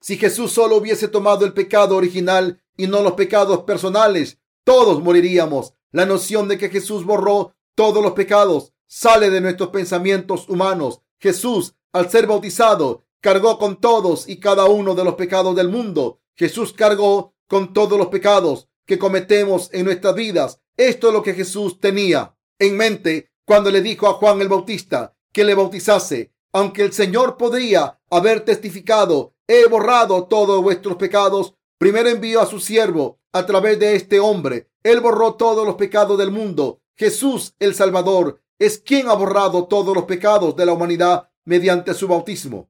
Si 0.00 0.16
Jesús 0.16 0.52
solo 0.52 0.76
hubiese 0.76 1.08
tomado 1.08 1.46
el 1.46 1.52
pecado 1.52 1.96
original 1.96 2.60
y 2.76 2.88
no 2.88 3.02
los 3.02 3.12
pecados 3.12 3.60
personales, 3.62 4.38
todos 4.64 5.00
moriríamos. 5.00 5.74
La 5.92 6.06
noción 6.06 6.48
de 6.48 6.58
que 6.58 6.70
Jesús 6.70 7.04
borró 7.04 7.54
todos 7.74 8.02
los 8.02 8.12
pecados 8.12 8.72
sale 8.86 9.30
de 9.30 9.40
nuestros 9.40 9.70
pensamientos 9.70 10.48
humanos. 10.48 11.00
Jesús, 11.20 11.74
al 11.92 12.10
ser 12.10 12.26
bautizado, 12.26 13.04
cargó 13.20 13.58
con 13.58 13.80
todos 13.80 14.28
y 14.28 14.40
cada 14.40 14.64
uno 14.64 14.96
de 14.96 15.04
los 15.04 15.14
pecados 15.14 15.54
del 15.54 15.68
mundo. 15.68 16.20
Jesús 16.34 16.72
cargó 16.72 17.34
con 17.46 17.72
todos 17.72 17.96
los 17.96 18.08
pecados 18.08 18.68
que 18.86 18.98
cometemos 18.98 19.70
en 19.72 19.84
nuestras 19.84 20.14
vidas. 20.16 20.60
Esto 20.76 21.08
es 21.08 21.14
lo 21.14 21.22
que 21.22 21.34
Jesús 21.34 21.78
tenía 21.78 22.34
en 22.60 22.76
mente 22.76 23.32
cuando 23.44 23.70
le 23.70 23.80
dijo 23.82 24.06
a 24.06 24.12
Juan 24.12 24.40
el 24.40 24.48
Bautista 24.48 25.16
que 25.32 25.42
le 25.42 25.54
bautizase. 25.54 26.32
Aunque 26.52 26.82
el 26.82 26.92
Señor 26.92 27.36
podría 27.36 28.00
haber 28.10 28.44
testificado, 28.44 29.34
he 29.48 29.66
borrado 29.66 30.24
todos 30.24 30.62
vuestros 30.62 30.96
pecados, 30.96 31.54
primero 31.78 32.08
envió 32.08 32.40
a 32.40 32.46
su 32.46 32.60
siervo 32.60 33.18
a 33.32 33.46
través 33.46 33.78
de 33.78 33.96
este 33.96 34.20
hombre. 34.20 34.70
Él 34.82 35.00
borró 35.00 35.34
todos 35.34 35.66
los 35.66 35.76
pecados 35.76 36.18
del 36.18 36.30
mundo. 36.30 36.80
Jesús, 36.96 37.54
el 37.58 37.74
Salvador, 37.74 38.40
es 38.58 38.78
quien 38.78 39.08
ha 39.08 39.14
borrado 39.14 39.66
todos 39.66 39.94
los 39.94 40.04
pecados 40.04 40.54
de 40.56 40.66
la 40.66 40.72
humanidad 40.72 41.30
mediante 41.44 41.94
su 41.94 42.08
bautismo. 42.08 42.68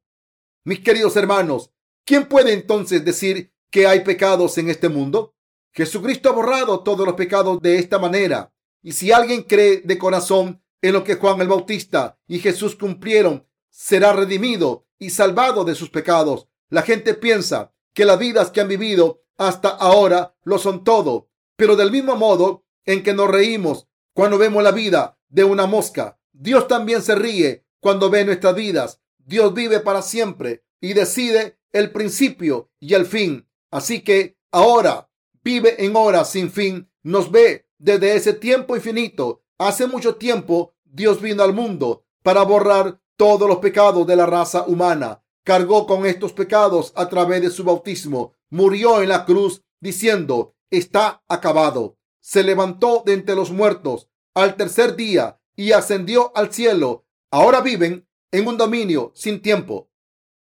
Mis 0.64 0.80
queridos 0.80 1.16
hermanos, 1.16 1.70
¿quién 2.04 2.28
puede 2.28 2.52
entonces 2.52 3.04
decir 3.04 3.52
que 3.70 3.86
hay 3.86 4.00
pecados 4.00 4.58
en 4.58 4.68
este 4.68 4.88
mundo? 4.88 5.34
Jesucristo 5.72 6.28
ha 6.28 6.32
borrado 6.32 6.80
todos 6.80 7.06
los 7.06 7.14
pecados 7.14 7.60
de 7.62 7.78
esta 7.78 7.98
manera. 7.98 8.52
Y 8.82 8.92
si 8.92 9.12
alguien 9.12 9.42
cree 9.42 9.82
de 9.84 9.98
corazón 9.98 10.62
en 10.82 10.92
lo 10.92 11.04
que 11.04 11.16
Juan 11.16 11.40
el 11.40 11.48
Bautista 11.48 12.18
y 12.26 12.38
Jesús 12.38 12.76
cumplieron 12.76 13.46
será 13.68 14.12
redimido 14.12 14.86
y 14.98 15.10
salvado 15.10 15.64
de 15.64 15.74
sus 15.74 15.90
pecados. 15.90 16.48
La 16.68 16.82
gente 16.82 17.14
piensa 17.14 17.72
que 17.94 18.04
las 18.04 18.18
vidas 18.18 18.50
que 18.50 18.60
han 18.60 18.68
vivido 18.68 19.24
hasta 19.36 19.68
ahora 19.68 20.36
lo 20.44 20.58
son 20.58 20.84
todo, 20.84 21.30
pero 21.56 21.76
del 21.76 21.90
mismo 21.90 22.16
modo 22.16 22.64
en 22.84 23.02
que 23.02 23.14
nos 23.14 23.28
reímos 23.28 23.88
cuando 24.12 24.38
vemos 24.38 24.62
la 24.62 24.72
vida 24.72 25.18
de 25.28 25.44
una 25.44 25.66
mosca, 25.66 26.18
Dios 26.32 26.68
también 26.68 27.02
se 27.02 27.14
ríe 27.14 27.64
cuando 27.80 28.10
ve 28.10 28.24
nuestras 28.24 28.54
vidas. 28.54 29.00
Dios 29.18 29.54
vive 29.54 29.80
para 29.80 30.02
siempre 30.02 30.64
y 30.80 30.92
decide 30.92 31.58
el 31.72 31.92
principio 31.92 32.70
y 32.80 32.94
el 32.94 33.06
fin. 33.06 33.48
Así 33.70 34.02
que 34.02 34.36
ahora 34.50 35.10
vive 35.42 35.84
en 35.84 35.96
horas 35.96 36.30
sin 36.30 36.50
fin, 36.50 36.90
nos 37.02 37.30
ve 37.30 37.66
desde 37.80 38.14
ese 38.14 38.34
tiempo 38.34 38.76
infinito. 38.76 39.42
Hace 39.58 39.86
mucho 39.86 40.16
tiempo 40.16 40.74
Dios 40.84 41.20
vino 41.20 41.42
al 41.42 41.54
mundo 41.54 42.04
para 42.22 42.42
borrar 42.42 43.00
todos 43.16 43.48
los 43.48 43.58
pecados 43.58 44.06
de 44.06 44.16
la 44.16 44.26
raza 44.26 44.64
humana. 44.66 45.24
Cargó 45.42 45.86
con 45.86 46.06
estos 46.06 46.32
pecados 46.32 46.92
a 46.94 47.08
través 47.08 47.42
de 47.42 47.50
su 47.50 47.64
bautismo. 47.64 48.34
Murió 48.50 49.02
en 49.02 49.08
la 49.08 49.24
cruz 49.24 49.64
diciendo, 49.80 50.54
está 50.70 51.22
acabado. 51.28 51.96
Se 52.20 52.42
levantó 52.42 53.02
de 53.04 53.14
entre 53.14 53.34
los 53.34 53.50
muertos 53.50 54.08
al 54.34 54.56
tercer 54.56 54.94
día 54.94 55.40
y 55.56 55.72
ascendió 55.72 56.36
al 56.36 56.52
cielo. 56.52 57.06
Ahora 57.30 57.60
viven 57.62 58.06
en 58.30 58.46
un 58.46 58.58
dominio 58.58 59.12
sin 59.14 59.40
tiempo. 59.40 59.90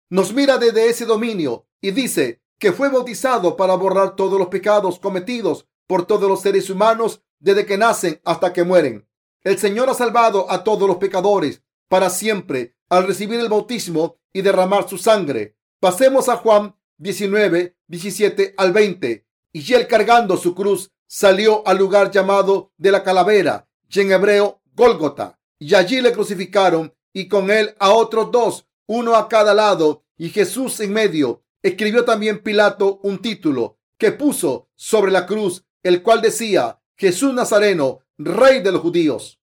Nos 0.10 0.34
mira 0.34 0.58
desde 0.58 0.88
ese 0.88 1.06
dominio 1.06 1.68
y 1.82 1.92
dice 1.92 2.42
que 2.58 2.72
fue 2.72 2.90
bautizado 2.90 3.58
para 3.58 3.76
borrar 3.76 4.16
todos 4.16 4.40
los 4.40 4.48
pecados 4.48 5.00
cometidos 5.00 5.68
por 5.88 6.06
todos 6.06 6.30
los 6.30 6.42
seres 6.42 6.70
humanos 6.70 7.22
desde 7.40 7.66
que 7.66 7.78
nacen 7.78 8.20
hasta 8.24 8.54
que 8.54 8.64
mueren. 8.64 9.08
El 9.44 9.58
Señor 9.58 9.90
ha 9.90 9.94
salvado 9.94 10.52
a 10.52 10.64
todos 10.64 10.88
los 10.88 10.98
pecadores 10.98 11.62
para 11.88 12.10
siempre 12.10 12.76
al 12.90 13.08
recibir 13.08 13.40
el 13.40 13.50
bautismo 13.50 14.18
y 14.34 14.42
derramar 14.42 14.90
su 14.90 14.98
sangre. 14.98 15.56
Pasemos 15.80 16.30
a 16.30 16.38
Juan 16.38 16.76
19, 16.98 17.76
17 17.88 18.54
al 18.58 18.74
20. 18.74 19.26
Y 19.54 19.74
él 19.74 19.88
cargando 19.88 20.38
su 20.38 20.56
cruz 20.56 20.92
salió 21.08 21.66
al 21.68 21.78
lugar 21.78 22.12
llamado 22.12 22.72
de 22.78 22.92
la 22.92 23.04
calavera, 23.04 23.68
y 23.90 24.02
en 24.02 24.12
hebreo 24.12 24.62
Gólgota. 24.74 25.40
Y 25.60 25.76
allí 25.76 26.02
le 26.02 26.12
crucificaron 26.12 26.94
y 27.14 27.28
con 27.28 27.50
él 27.50 27.76
a 27.80 27.92
otros 27.92 28.32
dos, 28.32 28.68
uno 28.88 29.16
a 29.16 29.30
cada 29.30 29.54
lado 29.54 30.04
y 30.18 30.30
Jesús 30.30 30.80
en 30.80 30.92
medio. 30.92 31.44
Escribió 31.64 32.04
también 32.04 32.44
Pilato 32.44 33.00
un 33.04 33.20
título 33.20 33.78
que 33.98 34.12
puso 34.12 34.70
sobre 34.76 35.12
la 35.12 35.26
cruz, 35.26 35.64
el 35.84 36.04
cual 36.04 36.22
decía 36.22 36.82
Jesús 36.98 37.34
Nazareno, 37.34 38.00
rey 38.18 38.62
de 38.62 38.72
los 38.72 38.82
judíos. 38.82 39.39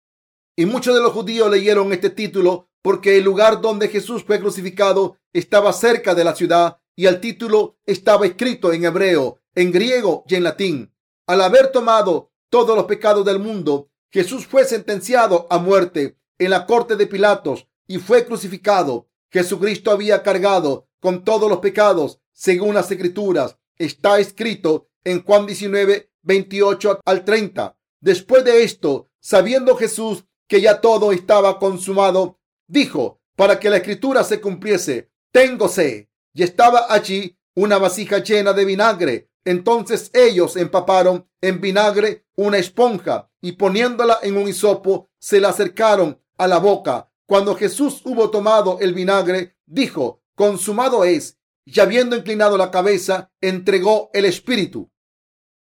Y 0.57 0.67
muchos 0.67 0.95
de 0.95 1.01
los 1.01 1.13
judíos 1.13 1.51
leyeron 1.51 1.93
este 1.93 2.11
título 2.11 2.69
porque 2.83 3.17
el 3.17 3.25
lugar 3.25 3.61
donde 3.61 3.89
Jesús 3.89 4.25
fue 4.25 4.41
crucificado 4.41 5.19
estaba 5.33 5.73
cerca 5.73 6.15
de 6.15 6.25
la 6.25 6.35
ciudad 6.35 6.79
y 6.97 7.07
el 7.07 7.21
título 7.21 7.77
estaba 7.85 8.27
escrito 8.27 8.73
en 8.73 8.85
hebreo, 8.85 9.39
en 9.55 9.71
griego 9.71 10.25
y 10.29 10.35
en 10.35 10.43
latín. 10.43 10.93
Al 11.27 11.41
haber 11.41 11.71
tomado 11.71 12.33
todos 12.49 12.77
los 12.77 12.87
pecados 12.87 13.25
del 13.25 13.39
mundo, 13.39 13.91
Jesús 14.11 14.47
fue 14.47 14.65
sentenciado 14.65 15.47
a 15.51 15.59
muerte 15.59 16.17
en 16.39 16.51
la 16.51 16.67
corte 16.67 16.97
de 16.97 17.07
Pilatos 17.07 17.69
y 17.87 17.99
fue 17.99 18.25
crucificado. 18.25 19.09
Jesucristo 19.31 19.91
había 19.91 20.23
cargado 20.23 20.89
con 21.01 21.23
todos 21.25 21.49
los 21.49 21.59
pecados 21.59 22.19
según 22.33 22.75
las 22.75 22.91
escrituras. 22.91 23.57
Está 23.77 24.19
escrito 24.19 24.89
en 25.07 25.23
Juan 25.23 25.47
19, 25.47 26.11
28 26.23 27.01
al 27.05 27.25
30. 27.25 27.79
Después 28.01 28.45
de 28.45 28.65
esto, 28.65 29.09
sabiendo 29.21 29.77
Jesús 29.77 30.25
que 30.49 30.61
ya 30.61 30.81
todo 30.81 31.13
estaba 31.13 31.59
consumado, 31.61 32.41
dijo, 32.67 33.21
para 33.37 33.61
que 33.61 33.71
la 33.71 33.77
escritura 33.77 34.25
se 34.25 34.41
cumpliese, 34.41 35.11
tengo 35.31 35.69
sed. 35.69 36.09
Y 36.35 36.43
estaba 36.43 36.87
allí 36.89 37.39
una 37.55 37.79
vasija 37.79 38.19
llena 38.19 38.53
de 38.53 38.65
vinagre. 38.65 39.31
Entonces 39.45 40.11
ellos 40.13 40.57
empaparon 40.57 41.29
en 41.41 41.61
vinagre 41.61 42.27
una 42.35 42.59
esponja 42.59 43.31
y 43.41 43.53
poniéndola 43.53 44.19
en 44.23 44.37
un 44.37 44.49
hisopo, 44.49 45.09
se 45.19 45.41
la 45.41 45.51
acercaron 45.51 46.21
a 46.37 46.49
la 46.49 46.59
boca. 46.59 47.13
Cuando 47.27 47.55
Jesús 47.55 48.03
hubo 48.05 48.31
tomado 48.31 48.79
el 48.81 48.93
vinagre, 48.93 49.57
dijo, 49.67 50.23
consumado 50.35 51.05
es. 51.05 51.39
Y 51.65 51.79
habiendo 51.81 52.17
inclinado 52.17 52.57
la 52.57 52.71
cabeza, 52.71 53.31
entregó 53.41 54.11
el 54.13 54.25
espíritu. 54.25 54.91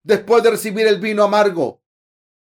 Después 0.04 0.44
de 0.44 0.52
recibir 0.52 0.86
el 0.88 1.00
vino 1.00 1.24
amargo, 1.24 1.82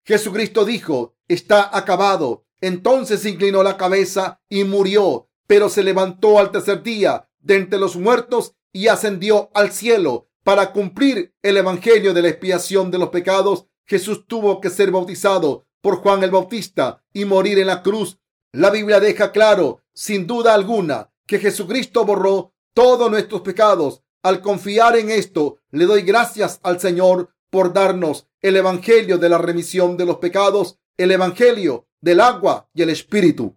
Jesucristo 0.05 0.65
dijo, 0.65 1.15
está 1.29 1.77
acabado. 1.77 2.47
Entonces 2.61 3.25
inclinó 3.25 3.63
la 3.63 3.77
cabeza 3.77 4.41
y 4.49 4.65
murió, 4.65 5.29
pero 5.47 5.69
se 5.69 5.83
levantó 5.83 6.39
al 6.39 6.51
tercer 6.51 6.83
día 6.83 7.29
de 7.39 7.57
entre 7.57 7.79
los 7.79 7.97
muertos 7.97 8.55
y 8.73 8.89
ascendió 8.89 9.51
al 9.55 9.73
cielo. 9.73 10.29
Para 10.43 10.73
cumplir 10.73 11.35
el 11.43 11.57
evangelio 11.59 12.15
de 12.15 12.23
la 12.23 12.29
expiación 12.29 12.91
de 12.91 12.99
los 12.99 13.11
pecados, 13.11 13.67
Jesús 13.87 14.27
tuvo 14.27 14.61
que 14.61 14.71
ser 14.71 14.91
bautizado 14.91 15.67
por 15.81 15.97
Juan 15.97 16.23
el 16.23 16.31
Bautista 16.31 17.03
y 17.13 17.25
morir 17.25 17.59
en 17.59 17.67
la 17.67 17.83
cruz. 17.83 18.19
La 18.53 18.71
Biblia 18.71 19.01
deja 19.01 19.33
claro, 19.33 19.83
sin 19.93 20.27
duda 20.27 20.55
alguna, 20.55 21.13
que 21.27 21.39
Jesucristo 21.39 22.05
borró 22.05 22.55
todos 22.75 23.11
nuestros 23.11 23.43
pecados. 23.43 24.03
Al 24.23 24.41
confiar 24.43 24.97
en 24.97 25.11
esto, 25.11 25.59
le 25.71 25.87
doy 25.87 26.03
gracias 26.03 26.61
al 26.63 26.81
Señor 26.81 27.31
por 27.51 27.73
darnos 27.73 28.29
el 28.41 28.57
Evangelio 28.57 29.19
de 29.19 29.29
la 29.29 29.39
remisión 29.39 29.97
de 29.97 30.07
los 30.07 30.17
pecados, 30.19 30.79
el 30.97 31.11
Evangelio 31.11 31.87
del 32.01 32.21
agua 32.21 32.69
y 32.73 32.83
el 32.83 32.91
Espíritu. 32.91 33.57